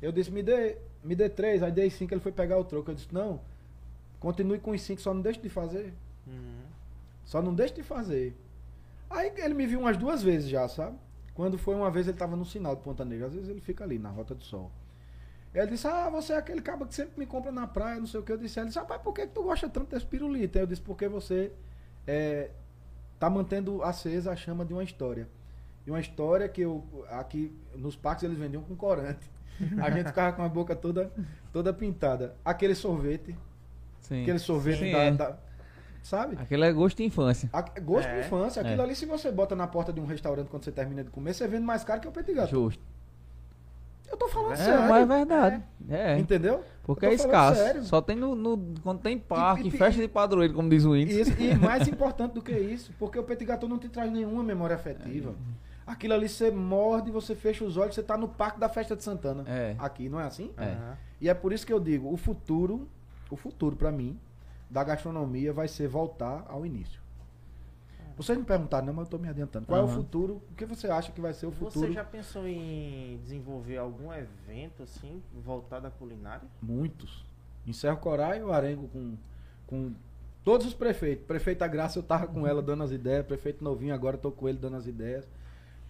[0.00, 2.90] Eu disse, me dê, me dê 3, aí dei 5, ele foi pegar o troco.
[2.90, 3.40] Eu disse, não,
[4.20, 5.94] continue com os 5, só não deixe de fazer.
[6.26, 6.62] Uhum.
[7.24, 8.36] Só não deixe de fazer.
[9.10, 10.98] Aí ele me viu umas duas vezes já, sabe?
[11.34, 13.84] Quando foi uma vez ele tava no sinal de Ponta Negra, às vezes ele fica
[13.84, 14.70] ali na Rota do Sol.
[15.54, 18.20] Ele disse, ah, você é aquele cabo que sempre me compra na praia, não sei
[18.20, 18.30] o que.
[18.32, 20.58] Eu disse, ele disse, rapaz, por que, que tu gosta tanto desse pirulito?
[20.58, 21.50] Aí eu disse, porque você
[22.06, 22.50] é,
[23.18, 25.26] tá mantendo acesa a chama de uma história.
[25.86, 29.30] E uma história que eu, aqui nos parques eles vendiam com corante.
[29.82, 31.10] A gente ficava com a boca toda,
[31.52, 32.36] toda pintada.
[32.44, 33.34] Aquele sorvete,
[34.00, 34.22] Sim.
[34.22, 35.10] aquele sorvete Sim, da, é.
[35.12, 35.36] da-
[36.02, 36.36] Sabe?
[36.40, 37.50] Aquele é gosto de infância.
[37.52, 38.62] A- Gosto É, de infância.
[38.62, 38.84] Aquilo é.
[38.84, 41.46] ali, se você bota na porta de um restaurante quando você termina de comer, você
[41.48, 42.64] vende mais caro que o petit gâteau.
[42.64, 42.82] Justo.
[44.10, 44.88] Eu tô falando É, sério.
[44.88, 45.62] mas é verdade.
[45.88, 46.18] É.
[46.18, 46.64] Entendeu?
[46.82, 47.60] Porque é escasso.
[47.60, 47.82] sério.
[47.84, 50.96] Só tem no, no- quando tem parque, E- e- festa de padroeiro, como diz o
[50.96, 51.20] índice.
[51.20, 54.42] isso- e mais importante do que isso, porque o petit gâteau não te traz nenhuma
[54.42, 55.34] memória afetiva.
[55.86, 59.02] Aquilo ali você morde, você fecha os olhos, você tá no parque da festa de
[59.02, 59.44] Santana.
[59.46, 59.74] É.
[59.78, 60.50] Aqui, não é assim?
[60.56, 60.64] É.
[60.64, 60.96] Aham.
[61.20, 62.86] E é por isso que eu digo, o futuro,
[63.30, 64.18] o futuro para mim,
[64.70, 67.00] da gastronomia vai ser voltar ao início.
[68.18, 69.66] Vocês me perguntaram, não, mas eu tô me adiantando.
[69.66, 70.42] Qual é o futuro?
[70.50, 71.86] O que você acha que vai ser o futuro?
[71.86, 76.48] Você já pensou em desenvolver algum evento assim, voltado à culinária?
[76.60, 77.24] Muitos.
[77.64, 79.16] Em Serra Corá e o Arengo com,
[79.68, 79.94] com
[80.42, 81.24] todos os prefeitos.
[81.26, 84.48] Prefeita Graça eu tava com ela dando as ideias, prefeito Novinho agora eu tô com
[84.48, 85.24] ele dando as ideias.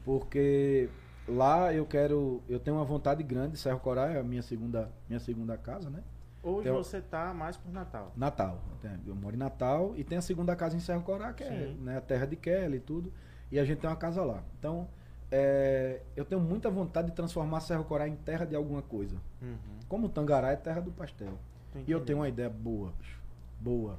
[0.05, 0.91] Porque
[1.27, 5.21] lá eu quero, eu tenho uma vontade grande, Serra Corá é a minha segunda, minha
[5.21, 6.03] segunda casa, né?
[6.43, 8.13] Hoje Eu- você tá mais por Natal.
[8.17, 8.59] Natal.
[9.07, 11.97] Eu moro em Natal e tem a segunda casa em Serra Corá, que é né,
[11.99, 13.13] a terra de Kelly e tudo.
[13.51, 14.43] E a gente tem uma casa lá.
[14.59, 14.89] Então,
[15.31, 19.17] é, eu tenho muita vontade de transformar Serra Corá em terra de alguma coisa.
[19.43, 19.57] Uhum.
[19.89, 21.39] Como Tangará é terra do pastel.
[21.87, 23.21] E eu tenho uma ideia boa, bicho.
[23.61, 23.99] Boa.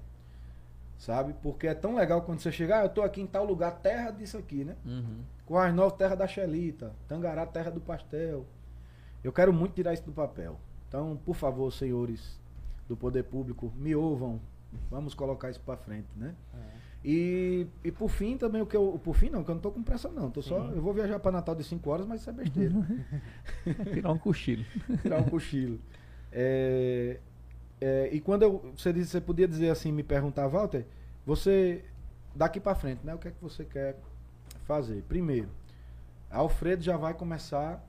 [0.97, 1.33] Sabe?
[1.41, 4.11] Porque é tão legal quando você chegar, ah, eu tô aqui em tal lugar, terra
[4.11, 4.75] disso aqui, né?
[4.85, 5.21] Uhum.
[5.45, 6.93] Coais Novas, terra da Xelita.
[7.07, 8.45] Tangará, terra do pastel.
[9.23, 10.59] Eu quero muito tirar isso do papel.
[10.89, 12.37] Então, por favor, senhores
[12.87, 14.41] do poder público, me ouvam.
[14.89, 16.35] Vamos colocar isso pra frente, né?
[16.53, 16.79] É.
[17.05, 18.99] E, e por fim também o que eu.
[19.01, 20.29] Por fim não, que eu não tô com pressa não.
[20.29, 20.75] Tô só, Sim.
[20.75, 22.73] eu vou viajar pra Natal de 5 horas, mas isso é besteira.
[23.93, 24.65] Tirar um cochilo.
[25.01, 25.79] tirar um cochilo.
[26.31, 27.19] É,
[27.79, 30.85] é, e quando eu, você, disse, você podia dizer assim, me perguntar, Walter,
[31.25, 31.85] você,
[32.35, 33.97] daqui para frente, né, o que é que você quer
[34.65, 35.03] fazer?
[35.07, 35.49] Primeiro,
[36.29, 37.83] Alfredo já vai começar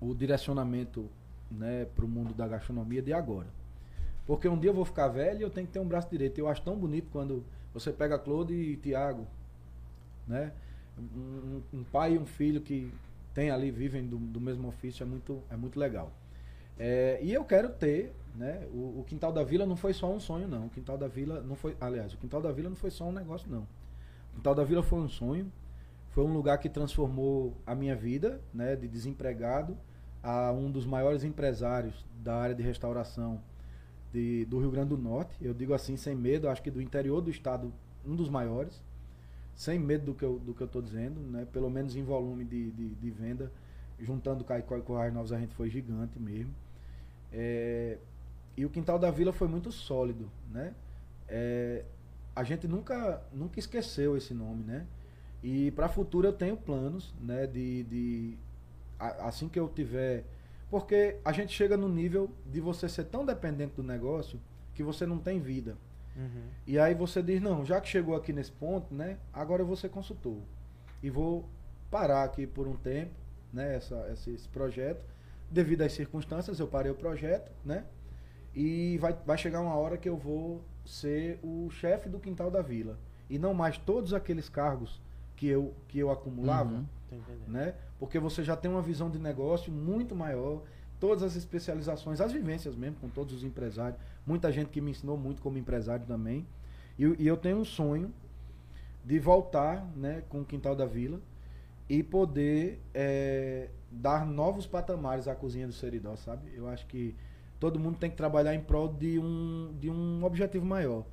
[0.00, 1.08] o direcionamento
[1.50, 3.48] né, para o mundo da gastronomia de agora.
[4.26, 6.38] Porque um dia eu vou ficar velho e eu tenho que ter um braço direito.
[6.38, 7.44] Eu acho tão bonito quando
[7.74, 9.26] você pega Claude e Tiago,
[10.26, 10.52] né?
[10.98, 12.90] Um, um- pai e um filho que
[13.34, 16.12] tem ali, vivem do, do mesmo ofício, é muito, é muito legal.
[16.78, 18.66] É, e eu quero ter, né?
[18.72, 20.66] O, o Quintal da Vila não foi só um sonho, não.
[20.66, 23.12] O Quintal da Vila não foi, aliás, o Quintal da Vila não foi só um
[23.12, 23.62] negócio, não.
[24.32, 25.50] O Quintal da Vila foi um sonho,
[26.10, 28.76] foi um lugar que transformou a minha vida, né?
[28.76, 29.76] De desempregado
[30.24, 33.40] a um dos maiores empresários da área de restauração
[34.12, 35.36] de- do Rio Grande do Norte.
[35.42, 37.72] Eu digo assim, sem medo, acho que do interior do estado,
[38.06, 38.82] um dos maiores.
[39.56, 41.46] Sem medo do que eu, do que eu dizendo, né?
[41.52, 43.52] Pelo menos em volume de, de, de venda.
[44.00, 46.52] Juntando Caicó e Corrais Novos, a gente foi gigante mesmo.
[47.32, 47.98] É,
[48.56, 50.74] e o Quintal da Vila foi muito sólido, né?
[51.28, 51.84] É,
[52.34, 54.86] a gente nunca, nunca esqueceu esse nome, né?
[55.42, 57.46] E para futuro eu tenho planos, né?
[57.46, 58.38] De, de
[59.20, 60.24] assim que eu tiver,
[60.70, 64.40] porque a gente chega no nível de você ser tão dependente do negócio
[64.74, 65.76] que você não tem vida.
[66.16, 66.48] Uhum.
[66.66, 69.18] E aí você diz, não, já que chegou aqui nesse ponto, né?
[69.32, 70.38] Agora eu vou ser consultor.
[71.02, 71.48] E vou
[71.90, 73.12] parar aqui por um tempo,
[73.52, 73.76] né?
[73.76, 75.04] Essa, esse, esse projeto.
[75.50, 77.84] Devido às circunstâncias, eu parei o projeto, né?
[78.54, 82.62] E vai, vai chegar uma hora que eu vou ser o chefe do quintal da
[82.62, 82.98] vila.
[83.28, 85.00] E não mais todos aqueles cargos
[85.36, 86.86] que eu, que eu acumulava Uhum.
[87.46, 87.74] Né?
[87.98, 90.62] Porque você já tem uma visão de negócio muito maior,
[90.98, 95.16] todas as especializações, as vivências mesmo com todos os empresários, muita gente que me ensinou
[95.16, 96.46] muito como empresário também.
[96.98, 98.12] E, eu- e eu tenho um sonho
[99.04, 101.20] de voltar, né, com o Quintal da Vila
[101.88, 106.52] e poder é, dar novos patamares à cozinha do Seridó, sabe?
[106.54, 107.14] Eu acho que
[107.60, 111.04] todo mundo tem que trabalhar em prol de um, de um objetivo maior.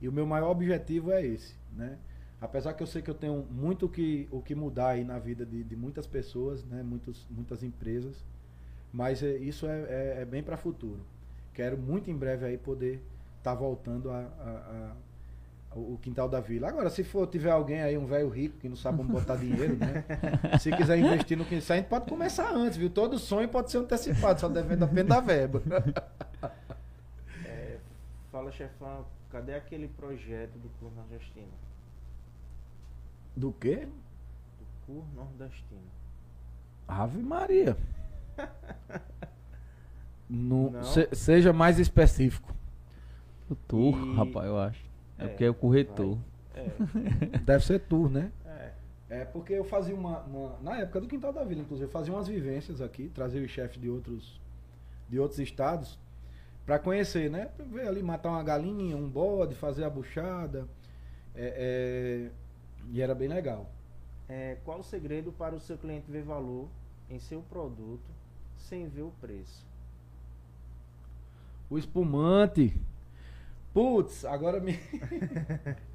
[0.00, 1.98] E o meu maior objetivo é esse, né?
[2.40, 5.18] Apesar que eu sei que eu tenho muito o que, o que mudar aí na
[5.18, 6.82] vida de, de muitas pessoas, né?
[6.82, 8.24] Muitos, muitas empresas,
[8.92, 11.00] mas é, isso é, é, é bem para futuro.
[11.52, 13.02] Quero muito em breve aí poder
[13.38, 14.94] estar voltando a, a-
[15.72, 16.68] a- o quintal da vila.
[16.68, 19.76] Agora, se for tiver alguém aí, um velho rico que não sabe onde botar dinheiro,
[19.76, 20.04] né?
[20.58, 22.90] Se quiser investir no quintal, a gente pode começar antes, viu?
[22.90, 25.62] Todo sonho pode ser antecipado, só depende apenas da verba.
[27.44, 27.78] É,
[28.30, 31.48] fala, chefão, cadê aquele projeto do Cur Nordestino?
[33.36, 33.86] Do quê?
[34.58, 35.80] Do Cur Nordestino.
[36.88, 37.76] Ave Maria.
[40.28, 40.82] No- Não?
[40.84, 42.54] se- seja mais específico.
[43.50, 44.84] O tour, E- rapaz, eu acho.
[45.18, 46.18] É, É, porque é o corretor.
[46.54, 46.68] É,
[47.44, 48.30] Deve ser tour, né?
[48.46, 48.70] é.
[49.10, 52.14] É porque eu fazia uma, uma- Na época do Quintal da Vila, inclusive, eu fazia
[52.14, 54.40] umas vivências aqui, trazia os chefes de outros,
[55.08, 55.98] de outros estados
[56.64, 57.46] para conhecer, né?
[57.56, 60.68] Pra ver ali, matar uma galinha, um bode, fazer a buchada.
[61.34, 62.30] É, é,
[62.88, 63.70] e era bem legal.
[64.28, 66.68] É, qual o segredo para o seu cliente ver valor
[67.08, 68.10] em seu produto
[68.56, 69.66] sem ver o preço?
[71.68, 72.74] O espumante.
[73.72, 74.78] Putz, agora me.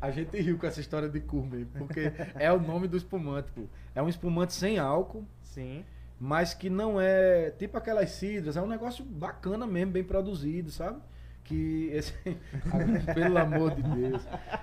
[0.00, 3.50] A gente riu com essa história de cur mesmo, porque é o nome do espumante,
[3.52, 3.64] pô.
[3.94, 5.84] É um espumante sem álcool, Sim.
[6.18, 11.00] mas que não é tipo aquelas cidras, é um negócio bacana mesmo, bem produzido, sabe?
[11.44, 12.12] Que esse.
[13.14, 14.22] Pelo amor de Deus.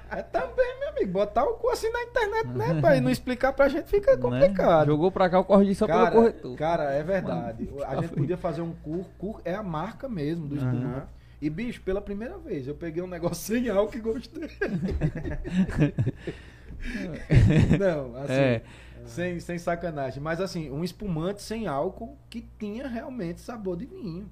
[0.09, 2.79] É também, meu amigo, botar o cu assim na internet, né?
[2.81, 4.21] Pra não explicar pra gente fica Né?
[4.21, 4.87] complicado.
[4.87, 6.55] Jogou pra cá o corre só pelo Cara, corretor.
[6.57, 7.65] cara, é verdade.
[7.71, 11.07] Mano, a gente podia fazer um cur, cur é a marca mesmo do espumante.
[11.41, 14.49] E, bicho, pela primeira vez, eu peguei um negócio sem álcool e gostei.
[17.79, 18.61] Não, assim, É.
[19.05, 20.21] sem, sem sacanagem.
[20.21, 24.29] Mas, assim, um espumante sem álcool que tinha realmente sabor de vinho.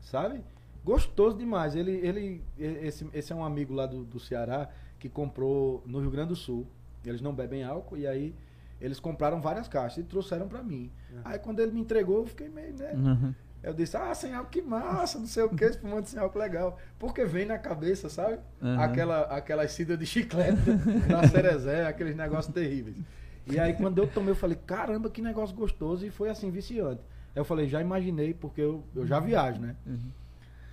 [0.00, 0.40] Sabe?
[0.86, 1.74] Gostoso demais.
[1.74, 4.68] Ele, ele, esse, esse é um amigo lá do, do Ceará
[5.00, 6.64] que comprou no Rio Grande do Sul.
[7.04, 8.32] Eles não bebem álcool e aí
[8.80, 10.92] eles compraram várias caixas e trouxeram pra mim.
[11.24, 12.92] Aí quando ele me entregou, eu fiquei meio, né?
[12.92, 13.34] Uhum.
[13.64, 16.78] Eu disse, ah, sem álcool, que massa, não sei o que, espumante sem álcool legal.
[17.00, 18.38] Porque vem na cabeça, sabe?
[18.62, 18.80] Uhum.
[18.80, 20.70] Aquela, aquelas cidras de chiclete
[21.10, 22.96] da Cerezé, aqueles negócios terríveis.
[23.44, 27.00] E aí quando eu tomei, eu falei, caramba, que negócio gostoso, e foi assim, viciante.
[27.34, 29.74] Aí eu falei, já imaginei, porque eu, eu já viajo, né?
[29.84, 30.10] Uhum.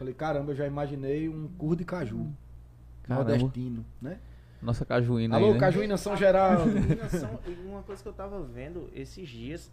[0.03, 2.27] Falei, caramba, eu já imaginei um cur de caju.
[3.03, 3.29] Caramba.
[3.31, 4.19] Nordestino, né?
[4.61, 5.59] Nossa cajuína Alô, aí, né?
[5.59, 6.69] Cajuína São Geraldo.
[7.65, 9.71] Uma coisa que eu tava vendo esses dias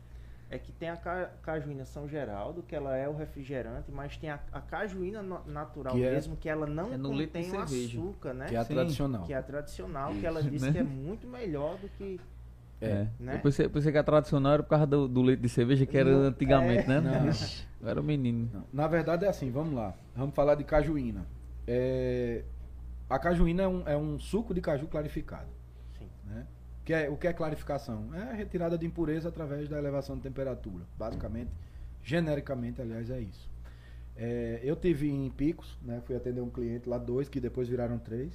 [0.49, 4.31] é que tem a ca- cajuína São Geraldo, que ela é o refrigerante, mas tem
[4.31, 8.33] a, a cajuína no- natural Que é- mesmo, que ela não É contém o açúcar,
[8.35, 8.47] né?
[8.47, 8.75] Que é a Sim.
[8.75, 9.23] tradicional.
[9.25, 10.73] Que é a tradicional, que ela diz Né?
[10.73, 12.21] que é muito melhor do que.
[12.81, 13.07] É.
[13.19, 13.37] Né?
[13.37, 15.97] Eu pensei, pensei que a tradicional era por causa do, do leite de cerveja, que
[15.97, 17.01] era Não, antigamente, é.
[17.01, 17.01] né?
[17.01, 17.89] Não.
[17.89, 18.49] Era um menino.
[18.53, 19.95] Não, Na verdade é assim, vamos lá.
[20.17, 21.27] Vamos falar de cajuína.
[21.67, 22.43] É,
[23.09, 25.49] a cajuína é um, é um suco de caju clarificado.
[25.99, 26.09] Sim.
[26.27, 26.47] Né?
[26.85, 28.15] Que é, o que é clarificação?
[28.15, 30.85] É a retirada de impureza através da elevação de temperatura.
[30.99, 31.51] Basicamente,
[32.03, 33.51] genericamente, aliás, é isso.
[34.17, 36.03] É, eu tive em Picos, né?
[36.05, 38.33] fui atender um cliente lá, dois, que depois viraram três.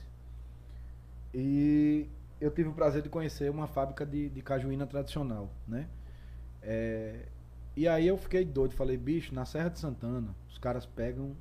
[1.34, 2.08] E
[2.40, 5.88] eu tive o prazer de conhecer uma fábrica de, de cajuína tradicional, né?
[6.62, 7.28] É,
[7.76, 11.36] e aí eu fiquei doido, falei, bicho, na Serra de Santana, os caras pegam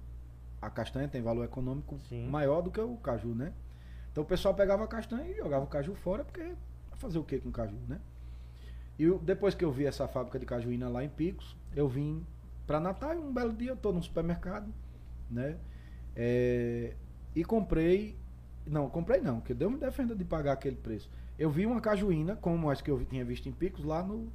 [0.61, 2.27] a castanha, tem valor econômico Sim.
[2.29, 3.53] maior do que o caju, né?
[4.11, 6.55] Então o pessoal pegava a castanha e jogava o caju fora, porque
[6.95, 8.01] fazer o que com o caju, né?
[8.99, 12.25] E eu- depois que eu vi essa fábrica de cajuína lá em Picos, eu vim
[12.67, 14.73] para Natal e um belo dia eu tô num supermercado,
[15.31, 15.59] né?
[16.17, 16.95] É,
[17.35, 18.17] e comprei,
[18.67, 21.09] não, comprei não, porque Deus me defenda de pagar aquele preço.
[21.39, 24.33] Eu vi uma cajuína, como as que eu tinha visto em Picos, lá no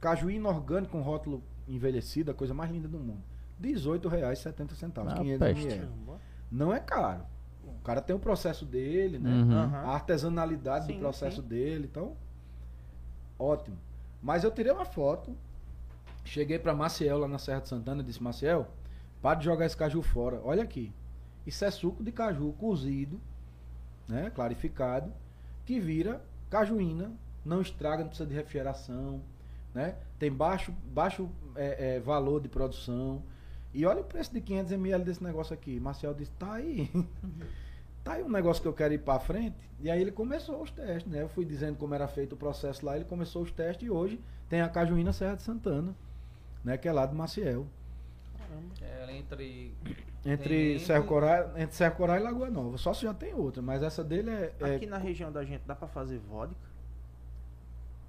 [0.00, 3.22] cajuína orgânico com rótulo envelhecido, a coisa mais linda do mundo.
[3.60, 5.64] R$ 18,70, Ah, 500 peste.
[5.66, 5.80] ml.
[5.80, 6.20] Caramba.
[6.50, 7.22] Não é caro.
[7.64, 9.30] O cara tem o processo dele, né?
[9.30, 9.74] Uhum.
[9.74, 11.48] A artesanalidade Sim, do processo sim.
[11.48, 12.16] dele, então
[13.38, 13.76] ótimo.
[14.22, 15.36] Mas eu tirei uma foto,
[16.24, 18.68] cheguei para Maciel lá na Serra de Santana, e disse: "Maciel,
[19.22, 20.40] para de jogar esse caju fora.
[20.44, 20.92] Olha aqui.
[21.46, 23.20] Isso é suco de caju cozido,
[24.08, 25.12] né, clarificado,
[25.66, 27.12] que vira cajuína,
[27.44, 29.22] não estraga, não precisa de refrigeração,
[29.74, 29.96] né?
[30.18, 33.22] Tem baixo baixo é, é, valor de produção.
[33.72, 35.78] E olha o preço de 500 ml desse negócio aqui.
[35.78, 36.90] Marcel disse: "Tá aí.
[38.02, 39.56] tá aí um negócio que eu quero ir para frente".
[39.80, 41.22] E aí ele começou os testes, né?
[41.22, 44.18] Eu fui dizendo como era feito o processo lá, ele começou os testes e hoje
[44.48, 45.94] tem a cajuína Serra de Santana,
[46.64, 47.66] né, que é lá do Maciel.
[48.36, 48.74] Caramba.
[48.80, 49.74] É, entre.
[50.24, 52.76] Entre Tem- Serra Coral, entre Serra Coral e Lagoa Nova.
[52.76, 55.62] Só se já tem outra, mas essa dele é, é Aqui na região da gente
[55.66, 56.56] dá pra fazer vodka?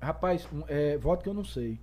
[0.01, 1.79] Rapaz, um, é, vodka eu não sei.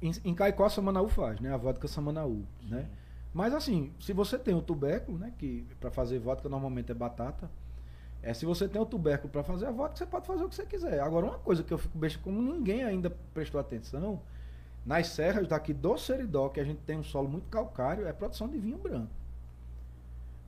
[0.00, 1.52] Em, em Caicó a Samanaú faz, né?
[1.52, 2.88] A vodka Samanaú, né?
[3.34, 5.32] Mas assim, se você tem o tubérculo, né?
[5.38, 7.50] Que para fazer vodka normalmente é batata.
[8.22, 10.54] É, se você tem o tubérculo para fazer a vodka, você pode fazer o que
[10.54, 11.00] você quiser.
[11.00, 14.20] Agora, uma coisa que eu fico besta, como ninguém ainda prestou atenção,
[14.88, 18.48] nas serras daqui do Seridó, que a gente tem um solo muito calcário, é produção
[18.48, 19.12] de vinho branco.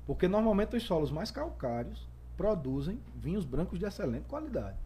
[0.07, 2.09] Porque normalmente os solos mais calcários
[2.39, 4.79] produzem vinhos brancos de excelente qualidade.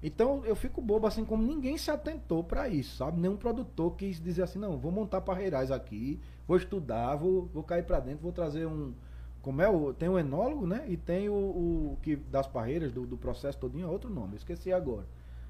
[0.00, 3.20] Então eu fico bobo assim como ninguém se atentou para isso, sabe?
[3.20, 7.82] Nenhum produtor quis dizer assim, não, vou montar parreirais aqui, vou estudar, vou, vou cair
[7.82, 8.94] para dentro, vou trazer um
[9.42, 10.84] como é o tem o enólogo, né?
[10.86, 14.72] E tem o, o que das parreiras do, do processo todinho é outro nome, esqueci
[14.72, 15.06] agora.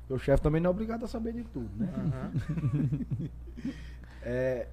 [0.09, 1.93] O chefe também não é obrigado a saber de tudo, né?
[1.95, 2.31] Aham.
[4.29, 4.67] É,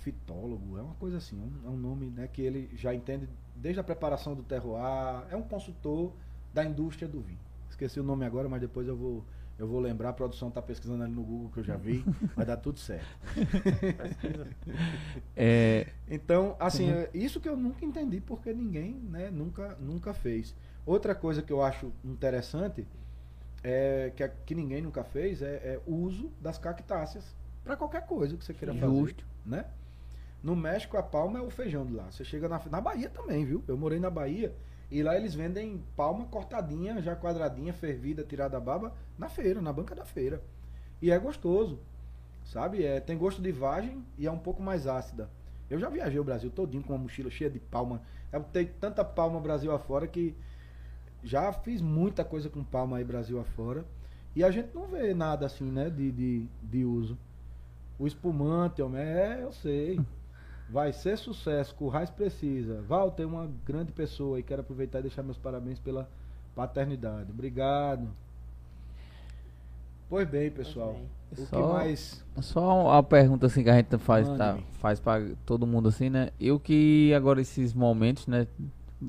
[0.00, 3.80] fitólogo, é uma coisa assim, um- é um nome né, que ele já entende desde
[3.80, 6.12] a preparação do terroir, é um consultor
[6.52, 7.38] da indústria do vinho.
[7.70, 9.24] Esqueci o nome agora, mas depois eu vou,
[9.58, 12.04] eu vou lembrar, a produção está pesquisando ali no Google que eu já vi,
[12.36, 13.06] vai dar tudo certo.
[13.34, 14.46] Pesquisa.
[15.36, 20.54] É, Então, assim, é isso que eu nunca entendi porque ninguém, né, nunca, nunca fez.
[20.84, 22.86] Outra coisa que eu acho interessante
[23.62, 27.24] é que, a- que ninguém nunca fez é, é o uso das cactáceas
[27.64, 29.24] para qualquer coisa que você queira fazer, Justo.
[29.44, 29.64] né?
[30.42, 32.10] No México a palma é o feijão de lá.
[32.10, 33.62] Você chega na, na Bahia também, viu?
[33.66, 34.54] Eu morei na Bahia
[34.90, 39.72] e lá eles vendem palma cortadinha, já quadradinha, fervida, tirada da baba na feira, na
[39.72, 40.40] banca da feira.
[41.02, 41.80] E é gostoso,
[42.44, 42.84] sabe?
[42.84, 45.28] É, tem gosto de vagem e é um pouco mais ácida.
[45.68, 48.00] Eu já viajei o Brasil todinho com uma mochila cheia de palma.
[48.32, 50.34] Eu tenho tanta palma Brasil afora que
[51.22, 53.84] já fiz muita coisa com palma aí Brasil afora.
[54.36, 57.18] E a gente não vê nada assim, né, de, de, de uso.
[57.98, 60.00] O espumante, homem, é, eu sei.
[60.70, 62.82] Vai ser sucesso, Currais precisa.
[62.82, 66.08] Walter é uma grande pessoa e quero aproveitar e deixar meus parabéns pela
[66.54, 67.30] paternidade.
[67.30, 68.06] Obrigado.
[70.08, 70.92] Pois bem, pessoal.
[70.92, 71.08] bem.
[71.32, 72.24] O que Só- mais.
[72.40, 76.30] Só uma pergunta assim que a gente faz, tá, faz para todo mundo assim, né?
[76.40, 78.46] Eu que agora esses momentos, né?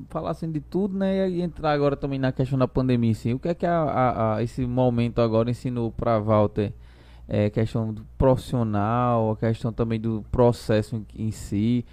[0.08, 1.28] Falar assim de tudo, né?
[1.28, 3.34] E entrar agora também na questão da pandemia, assim.
[3.34, 6.72] O que é que a, a- a- esse momento agora ensinou para Walter?
[7.28, 11.84] É questão do profissional, a questão também do processo em, em si.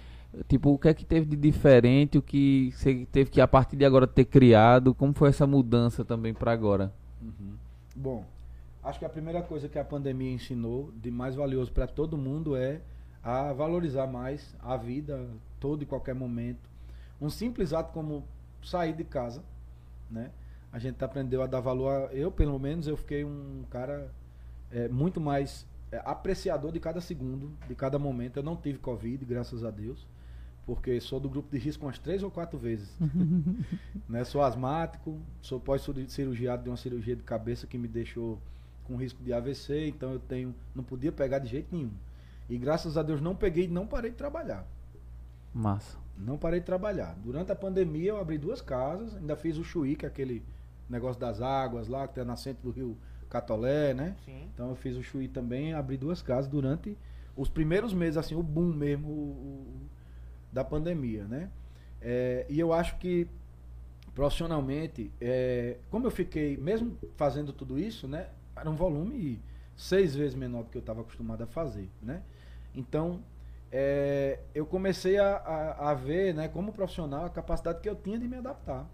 [0.48, 3.76] Tipo, o que é que teve de diferente, o que você teve que a partir
[3.76, 4.94] de agora ter criado?
[4.94, 6.92] Como foi essa mudança também para agora?
[7.20, 7.56] Uhum.
[7.96, 8.24] Bom,
[8.82, 12.54] acho que a primeira coisa que a pandemia ensinou de mais valioso para todo mundo
[12.56, 12.80] é
[13.22, 15.26] a valorizar mais a vida,
[15.58, 16.67] todo e qualquer momento.
[17.20, 18.24] Um simples ato como
[18.62, 19.42] sair de casa,
[20.10, 20.30] né?
[20.72, 22.10] A gente aprendeu a dar valor.
[22.10, 24.10] A, eu, pelo menos, eu fiquei um cara
[24.70, 28.36] é, muito mais é, apreciador de cada segundo, de cada momento.
[28.36, 30.06] Eu não tive Covid, graças a Deus,
[30.66, 32.94] porque sou do grupo de risco umas três ou quatro vezes.
[34.08, 34.24] né?
[34.24, 38.38] Sou asmático, sou pós-cirurgiado de uma cirurgia de cabeça que me deixou
[38.84, 41.92] com risco de AVC, então eu tenho, não podia pegar de jeito nenhum.
[42.48, 44.66] E graças a Deus não peguei e não parei de trabalhar.
[45.52, 45.98] Massa.
[46.18, 47.16] Não parei de trabalhar.
[47.24, 50.42] Durante a pandemia eu abri duas casas, ainda fiz o Chuí, que é aquele
[50.90, 52.96] negócio das águas lá, que tem a nascente do rio
[53.30, 54.16] Catolé, né?
[54.24, 54.48] Sim.
[54.54, 56.96] Então eu fiz o Chuí também, abri duas casas durante
[57.36, 59.88] os primeiros meses, assim, o boom mesmo o- o-
[60.52, 61.50] da pandemia, né?
[62.00, 63.28] É, e eu acho que
[64.14, 68.28] profissionalmente, é, como eu fiquei, mesmo fazendo tudo isso, né?
[68.56, 69.40] Era um volume
[69.76, 72.22] seis vezes menor do que eu estava acostumado a fazer, né?
[72.74, 73.20] Então,
[73.70, 78.18] é, eu comecei a, a, a ver, né, como profissional, a capacidade que eu tinha
[78.18, 78.88] de me adaptar.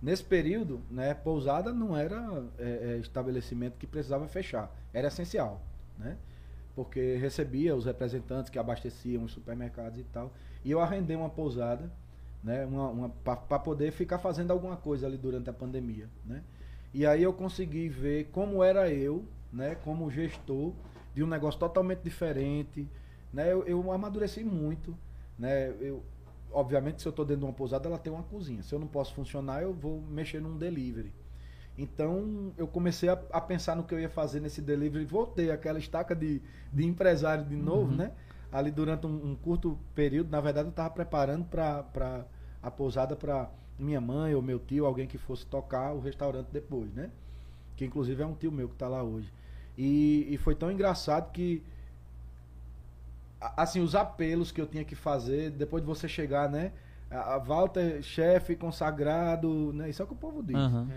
[0.00, 5.62] Nesse período, né, pousada não era é, é, estabelecimento que precisava fechar, era essencial,
[5.96, 6.16] né?
[6.74, 10.32] Porque recebia os representantes que abasteciam os supermercados e tal,
[10.64, 11.88] e eu arrendei uma pousada,
[12.42, 16.42] né, uma, uma para poder ficar fazendo alguma coisa ali durante a pandemia, né?
[16.92, 20.72] E aí eu consegui ver como era eu, né, como gestor
[21.14, 22.88] de um negócio totalmente diferente,
[23.32, 23.52] né?
[23.52, 24.96] Eu, eu amadureci muito,
[25.38, 25.68] né?
[25.80, 26.02] Eu,
[26.52, 28.62] obviamente, se eu estou dentro de uma pousada, ela tem uma cozinha.
[28.62, 31.12] Se eu não posso funcionar, eu vou mexer num delivery.
[31.76, 35.04] Então, eu comecei a, a pensar no que eu ia fazer nesse delivery.
[35.06, 37.96] Voltei aquela estaca de, de empresário de novo, Uhum.
[37.96, 38.12] né?
[38.50, 40.30] Ali durante um, um curto período.
[40.30, 42.26] Na verdade, eu estava preparando para
[42.62, 46.92] a pousada para minha mãe ou meu tio, alguém que fosse tocar o restaurante depois,
[46.92, 47.10] né?
[47.76, 49.32] Que inclusive é um tio meu que está lá hoje.
[49.76, 51.62] E, e foi tão engraçado que
[53.56, 56.72] assim, os apelos que eu tinha que fazer depois de você chegar, né?
[57.10, 59.90] A Walter, chefe consagrado, né?
[59.90, 60.56] Isso é o que o povo diz.
[60.56, 60.88] Uhum.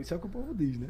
[0.00, 0.88] Isso é o que o povo diz, né?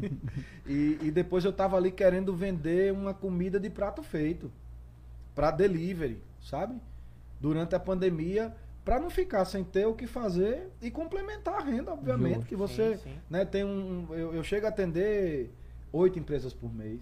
[0.66, 4.52] e, e depois eu tava ali querendo vender uma comida de prato feito
[5.34, 6.76] para delivery, sabe?
[7.40, 8.54] Durante a pandemia,
[8.84, 12.48] para não ficar sem ter o que fazer e complementar a renda, obviamente, Justo.
[12.48, 13.18] que você Sim, sim.
[13.28, 14.06] né, tem um.
[14.10, 15.50] Eu, eu chego a atender
[15.92, 17.00] oito empresas por mês.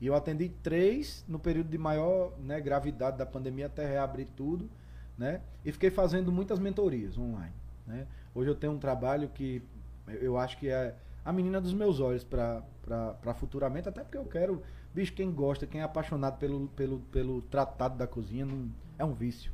[0.00, 4.68] E eu atendi três no período de maior né, gravidade da pandemia até reabrir tudo.
[5.16, 5.40] Né?
[5.64, 7.52] E fiquei fazendo muitas mentorias online.
[7.86, 8.06] Né?
[8.34, 9.60] Hoje eu tenho um trabalho que
[10.06, 10.94] eu- acho que é
[11.24, 12.62] a menina dos meus olhos para
[13.34, 14.62] futuramente, até porque eu quero.
[14.94, 19.12] Bicho, quem gosta, quem é apaixonado pelo, pelo, pelo tratado da cozinha, não, é um
[19.12, 19.52] vício.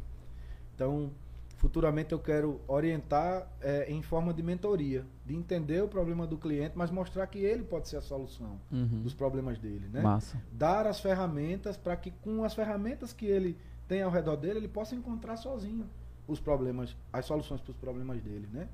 [0.74, 1.10] Então,
[1.56, 6.72] futuramente eu quero orientar eh, em forma de mentoria, de entender o problema do cliente,
[6.76, 9.02] mas mostrar que ele pode ser a solução Uhum.
[9.02, 10.00] dos problemas dele, né?
[10.00, 10.40] Massa.
[10.52, 13.56] Dar as ferramentas para que com as ferramentas que ele
[13.88, 15.86] tem ao redor dele, ele possa encontrar sozinho
[16.26, 18.68] os problemas, as soluções para os problemas dele, né?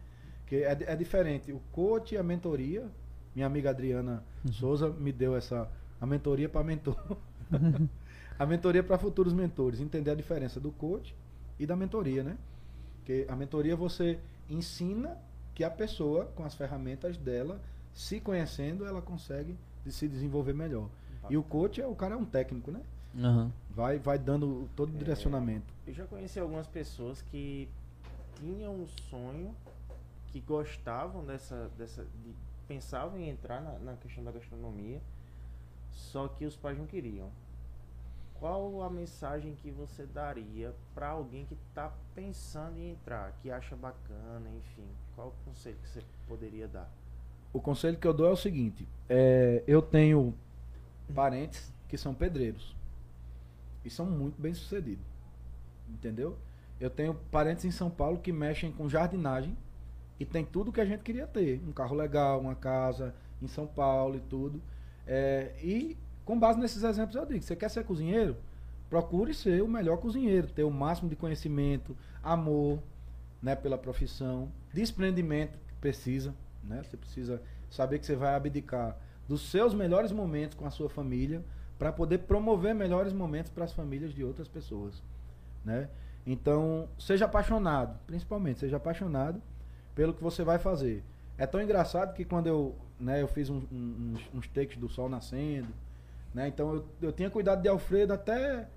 [0.47, 1.53] Que é, é diferente.
[1.53, 2.89] O coach e a mentoria,
[3.35, 5.69] minha amiga Adriana Souza me deu essa
[6.01, 6.97] a mentoria para mentor.
[8.39, 11.15] a mentoria para futuros mentores, entender a diferença do coach
[11.59, 12.37] e da mentoria, né?
[13.11, 15.19] Que a mentoria você ensina
[15.53, 17.61] que a pessoa com as ferramentas dela,
[17.93, 20.89] se conhecendo, ela consegue de se desenvolver melhor.
[21.29, 22.81] E o coach é o cara é um técnico, né?
[23.19, 23.53] Aham.
[23.69, 24.99] Vai vai dando todo o É.
[24.99, 25.67] direcionamento.
[25.89, 27.69] Eu já conheci algumas pessoas que
[28.39, 29.53] tinham um sonho,
[30.29, 32.33] que gostavam dessa, dessa de,
[32.69, 35.01] pensavam em entrar na, na questão da gastronomia,
[35.91, 37.29] só que os pais não queriam.
[38.41, 43.77] Qual a mensagem que você daria para alguém que está pensando em entrar, que acha
[43.77, 44.89] bacana, enfim?
[45.15, 46.91] Qual o conselho que você poderia dar?
[47.53, 50.35] O conselho que eu dou é o seguinte: é, eu tenho
[51.15, 52.75] parentes que são pedreiros
[53.85, 55.05] e são muito bem sucedidos,
[55.87, 56.39] entendeu?
[56.81, 59.55] Eu tenho parentes em São Paulo que mexem com jardinagem
[60.19, 63.67] e tem tudo que a gente queria ter, um carro legal, uma casa em São
[63.67, 64.63] Paulo e tudo.
[65.07, 68.37] É, e com base nesses exemplos eu digo: você quer ser cozinheiro?
[68.89, 72.81] Procure ser o melhor cozinheiro, ter o máximo de conhecimento, amor,
[73.41, 76.35] né, pela profissão, desprendimento que precisa,
[76.65, 76.83] né?
[76.83, 77.41] Você precisa
[77.71, 78.97] saber que você vai abdicar
[79.29, 81.45] dos seus melhores momentos com a sua família
[81.79, 85.01] para poder promover melhores momentos para as famílias de outras pessoas,
[85.65, 85.89] né?
[86.27, 89.41] Então, seja apaixonado, principalmente, seja apaixonado
[89.95, 91.03] pelo que você vai fazer.
[91.39, 94.89] É tão engraçado que quando eu, né, eu fiz um- um- uns, uns takes do
[94.89, 95.69] sol nascendo,
[96.35, 96.49] né?
[96.49, 98.69] Então eu, eu tinha cuidado de Alfredo até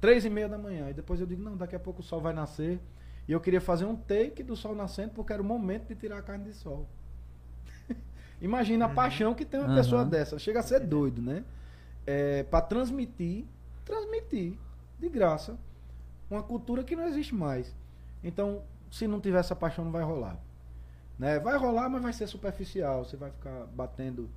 [0.00, 0.90] três e meia da manhã.
[0.90, 2.80] E depois eu digo, não, daqui a pouco o sol vai nascer.
[3.28, 6.18] E eu queria fazer um take do sol nascendo porque era o momento de tirar
[6.18, 6.86] a carne de sol.
[8.40, 9.74] Imagina a paixão que tem uma Uhum.
[9.74, 10.38] pessoa dessa.
[10.38, 11.44] Chega a ser doido, né?
[12.06, 13.44] É, para transmitir,
[13.84, 14.56] transmitir
[14.98, 15.58] de graça
[16.30, 17.74] uma cultura que não existe mais.
[18.22, 20.38] Então, se não tiver essa paixão, não vai rolar.
[21.18, 21.38] Né?
[21.40, 23.04] Vai rolar, mas vai ser superficial.
[23.04, 24.28] Você vai ficar batendo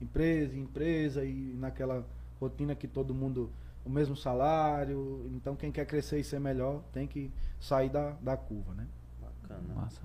[0.00, 2.06] empresa em empresa e naquela
[2.40, 3.50] rotina que todo mundo
[3.84, 5.28] o mesmo salário.
[5.34, 8.86] Então, quem quer crescer e ser melhor tem que sair da, da curva, né?
[9.20, 9.74] Bacana.
[9.74, 10.02] Massa.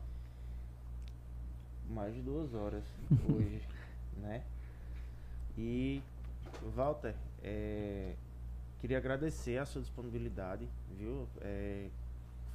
[1.90, 2.84] mais de duas horas
[3.30, 3.62] hoje,
[4.18, 4.44] né?
[5.58, 6.02] E
[6.76, 7.14] Walter,
[7.44, 8.14] é,
[8.80, 11.28] queria agradecer a sua disponibilidade, viu?
[11.42, 11.90] É,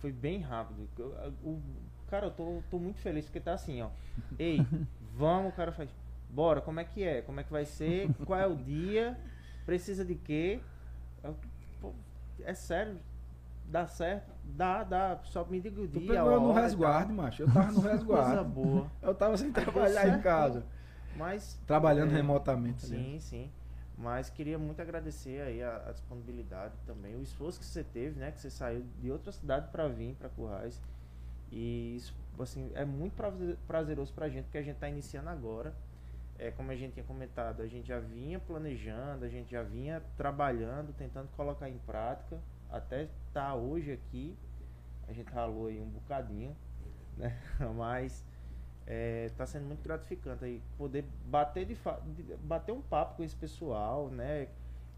[0.01, 0.89] foi bem rápido.
[0.99, 1.61] Eu- O,
[2.09, 3.91] cara, eu tô, tô muito feliz porque tá assim, ó.
[4.39, 4.59] Ei,
[5.17, 5.89] vamos, o cara faz.
[6.31, 7.23] Bora, como é que é?
[7.23, 8.11] Como é que vai ser?
[8.27, 9.17] Qual é o dia?
[9.65, 10.61] Precisa de quê?
[11.23, 11.37] Eu,
[11.81, 11.93] pô,
[12.45, 12.99] É sério?
[13.67, 14.31] Dá certo?
[14.45, 15.19] Dá, dá.
[15.25, 16.15] Só me diga o Tu dia.
[16.15, 17.43] pegou eu no resguardo, macho.
[17.43, 18.45] Eu tava no Coisa resguardo.
[18.45, 18.91] boa.
[19.03, 20.65] Eu tava sem Deu trabalhar em casa.
[21.17, 22.87] Mas Trabalhando É, remotamente.
[22.87, 22.97] né?
[22.97, 23.51] Sim, sim.
[23.97, 28.31] Mas queria muito agradecer aí a, a disponibilidade também, o esforço que você teve, né?
[28.31, 30.81] Que você saiu de outra cidade para vir para Currais.
[31.51, 35.75] E isso, assim, é muito praze- prazeroso pra gente, porque a gente tá iniciando agora.
[36.39, 40.01] É, como a gente tinha comentado, a gente já vinha planejando, a gente já vinha
[40.17, 42.39] trabalhando, tentando colocar em prática,
[42.71, 44.37] até estar hoje aqui.
[45.09, 46.55] A gente ralou aí um bocadinho,
[47.17, 47.37] né?
[47.77, 48.25] Mas
[48.87, 51.77] é, tá sendo muito gratificante aí poder bater de-
[52.45, 54.49] bater um papo com esse pessoal, né?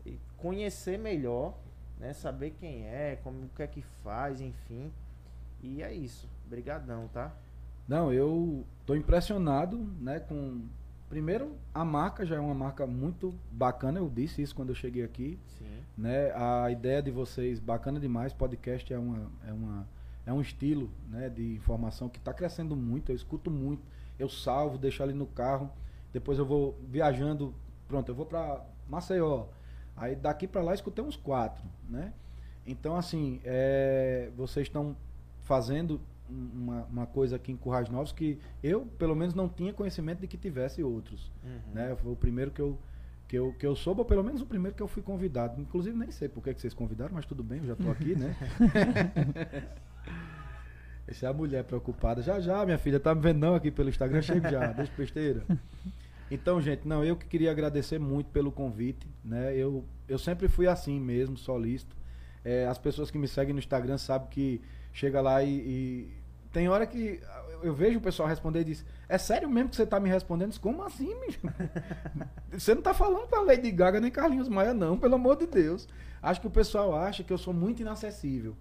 [0.04, 1.56] E conhecer melhor,
[1.98, 2.12] né?
[2.12, 4.92] Saber quem é, como o que é que faz, enfim.
[5.62, 6.28] E é isso.
[6.46, 7.34] Brigadão, tá?
[7.88, 10.68] Não, eu tô impressionado, né, com
[11.10, 15.02] primeiro a marca já é uma marca muito bacana, eu disse isso quando eu cheguei
[15.02, 15.82] aqui, Sim.
[15.98, 16.32] né?
[16.34, 19.86] A ideia de vocês bacana demais, podcast é uma é uma
[20.24, 23.82] é um estilo, né, de informação que está crescendo muito, eu escuto muito,
[24.18, 25.68] eu salvo, deixo ali no carro,
[26.12, 27.52] depois eu vou viajando,
[27.88, 29.46] pronto, eu vou para Maceió.
[29.96, 32.12] Aí daqui para lá escutei uns quatro, né?
[32.64, 34.96] Então assim, é, vocês estão
[35.40, 36.00] fazendo
[36.30, 40.26] uma, uma coisa aqui em Currais Novos que eu, pelo menos, não tinha conhecimento de
[40.26, 41.30] que tivesse outros.
[41.44, 41.74] Uhum.
[41.74, 41.96] Né?
[41.96, 42.78] Foi o primeiro que eu,
[43.28, 45.60] que, eu, que eu soube, ou pelo menos o primeiro que eu fui convidado.
[45.60, 48.36] Inclusive, nem sei por que vocês convidaram, mas tudo bem, eu já estou aqui, né?
[51.06, 52.22] Essa é a mulher preocupada.
[52.22, 54.22] Já, já, minha filha, tá me vendo não aqui pelo Instagram?
[54.22, 55.44] Chega já, deixa besteira.
[56.30, 59.56] Então, gente, não, eu que queria agradecer muito pelo convite, né?
[59.56, 61.96] Eu, eu sempre fui assim mesmo, solícito.
[62.44, 64.60] É, as pessoas que me seguem no Instagram sabem que
[64.92, 66.08] chega lá e, e
[66.52, 67.20] tem hora que
[67.62, 70.50] eu vejo o pessoal responder e diz: É sério mesmo que você tá me respondendo?
[70.50, 71.40] Diz, Como assim, bicho?
[72.52, 75.88] Você não tá falando pra Lady Gaga nem Carlinhos Maia, não, pelo amor de Deus.
[76.22, 78.56] Acho que o pessoal acha que eu sou muito inacessível.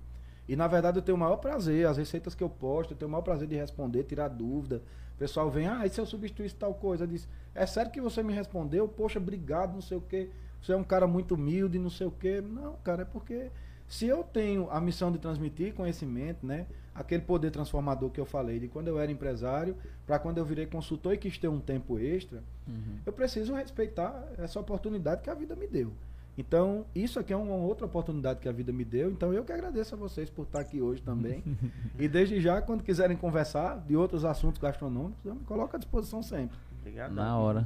[0.48, 3.08] E na verdade eu tenho o maior prazer, as receitas que eu posto, eu tenho
[3.08, 4.82] o maior prazer de responder, tirar dúvida.
[5.16, 7.06] O pessoal vem, ah, e se eu substituísse tal coisa?
[7.06, 8.88] Disse, é sério que você me respondeu?
[8.88, 10.30] Poxa, obrigado, não sei o quê.
[10.62, 12.42] Você é um cara muito humilde, não sei o quê.
[12.42, 13.52] Não, cara, é porque
[13.88, 16.68] se eu tenho a missão de transmitir conhecimento, né?
[17.00, 19.74] Aquele poder transformador que eu falei, de quando eu era empresário,
[20.06, 22.98] para quando eu virei consultor e quis ter um tempo extra, Uhum.
[23.06, 25.94] eu preciso respeitar essa oportunidade que a vida me deu.
[26.38, 29.10] Então, isso aqui é uma outra oportunidade que a vida me deu.
[29.12, 31.42] Então, eu que agradeço a vocês por estar aqui hoje também.
[31.98, 36.22] e desde já, quando quiserem conversar de outros assuntos gastronômicos, eu me coloco à disposição
[36.22, 36.58] sempre.
[36.80, 37.14] Obrigado.
[37.14, 37.66] Na hora.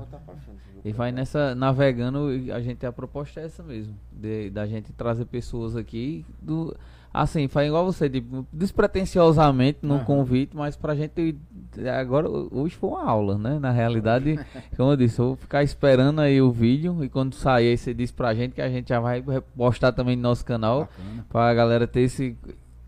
[0.84, 5.26] E vai nessa navegando, a gente a proposta é essa mesmo, de, da gente trazer
[5.26, 6.76] pessoas aqui do
[7.14, 10.06] assim, faz igual você, tipo, despretensiosamente no Aham.
[10.06, 11.38] convite, mas pra gente
[12.00, 13.59] agora hoje foi uma aula, né?
[13.59, 14.40] Na realidade,
[14.75, 17.93] como eu disse, eu vou ficar esperando aí o vídeo e quando sair aí você
[17.93, 19.24] diz pra gente que a gente já vai
[19.56, 21.25] postar também no nosso canal Bacana.
[21.30, 22.35] pra galera ter esse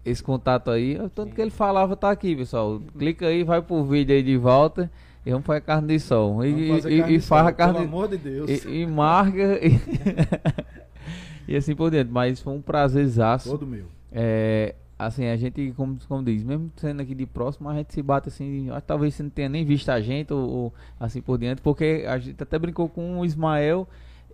[0.04, 1.00] esse contato aí.
[1.16, 2.80] Tanto que ele falava tá aqui, pessoal.
[2.98, 4.90] Clica aí, vai pro vídeo aí de volta
[5.26, 6.46] e vamos fazer carne de sol.
[6.46, 8.66] E, e, carne e de faz sol, a carne Pelo amor de Deus.
[8.66, 9.80] e, e marca e,
[11.54, 12.14] e assim por dentro.
[12.14, 13.50] Mas foi um prazerzaço.
[13.50, 13.95] Todo meu.
[14.16, 18.02] É, assim, a gente, como, como diz, mesmo sendo aqui de próximo, a gente se
[18.02, 18.70] bate assim.
[18.70, 21.62] acho que Talvez você não tenha nem visto a gente ou, ou assim por diante,
[21.62, 23.88] porque a gente até brincou com o Ismael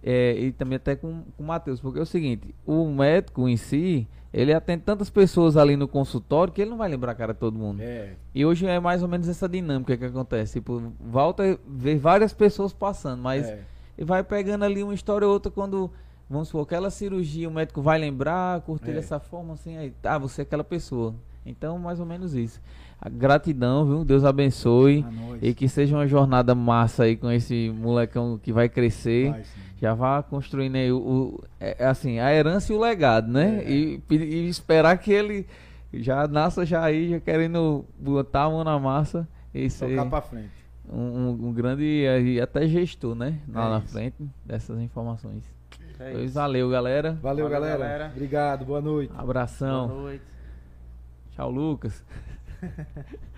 [0.03, 1.80] é, e também até com, com o Matheus.
[1.80, 6.53] Porque é o seguinte: o médico em si, ele atende tantas pessoas ali no consultório
[6.53, 7.82] que ele não vai lembrar a cara de todo mundo.
[7.82, 8.14] É.
[8.34, 10.60] E hoje é mais ou menos essa dinâmica que acontece.
[10.60, 13.60] Tipo, volta ver várias pessoas passando, mas é.
[13.98, 15.92] e vai pegando ali uma história ou outra quando,
[16.32, 18.95] vamos supor, aquela cirurgia, o médico vai lembrar, cortei É.
[18.95, 21.14] dessa forma, assim, aí, tá, você é aquela pessoa.
[21.45, 22.61] Então, mais ou menos isso.
[23.01, 24.06] A gratidão, viu?
[24.06, 25.03] Deus abençoe.
[25.42, 29.32] E que seja uma jornada massa aí com esse molecão que vai crescer.
[29.32, 29.43] Vai.
[29.82, 33.64] Já vá construindo aí o, o- é, é assim, a herança e o legado, né?
[33.66, 33.72] É.
[33.72, 35.48] E, pe- e esperar que ele
[35.92, 40.22] já nasça já aí, já querendo botar a mão na massa e ser Tocar pra
[40.22, 40.51] frente.
[40.88, 43.40] um, um- um grande e até gestor, né?
[43.51, 43.88] Lá É na isso.
[43.88, 45.43] frente dessas informações.
[46.01, 46.33] É Pois isso.
[46.33, 47.13] valeu, galera.
[47.21, 47.77] Valeu, Valeu, galera.
[47.77, 48.07] galera.
[48.13, 49.13] Obrigado, boa noite.
[49.17, 49.88] Abração.
[49.88, 50.23] Boa noite.
[51.31, 52.03] Tchau, Lucas.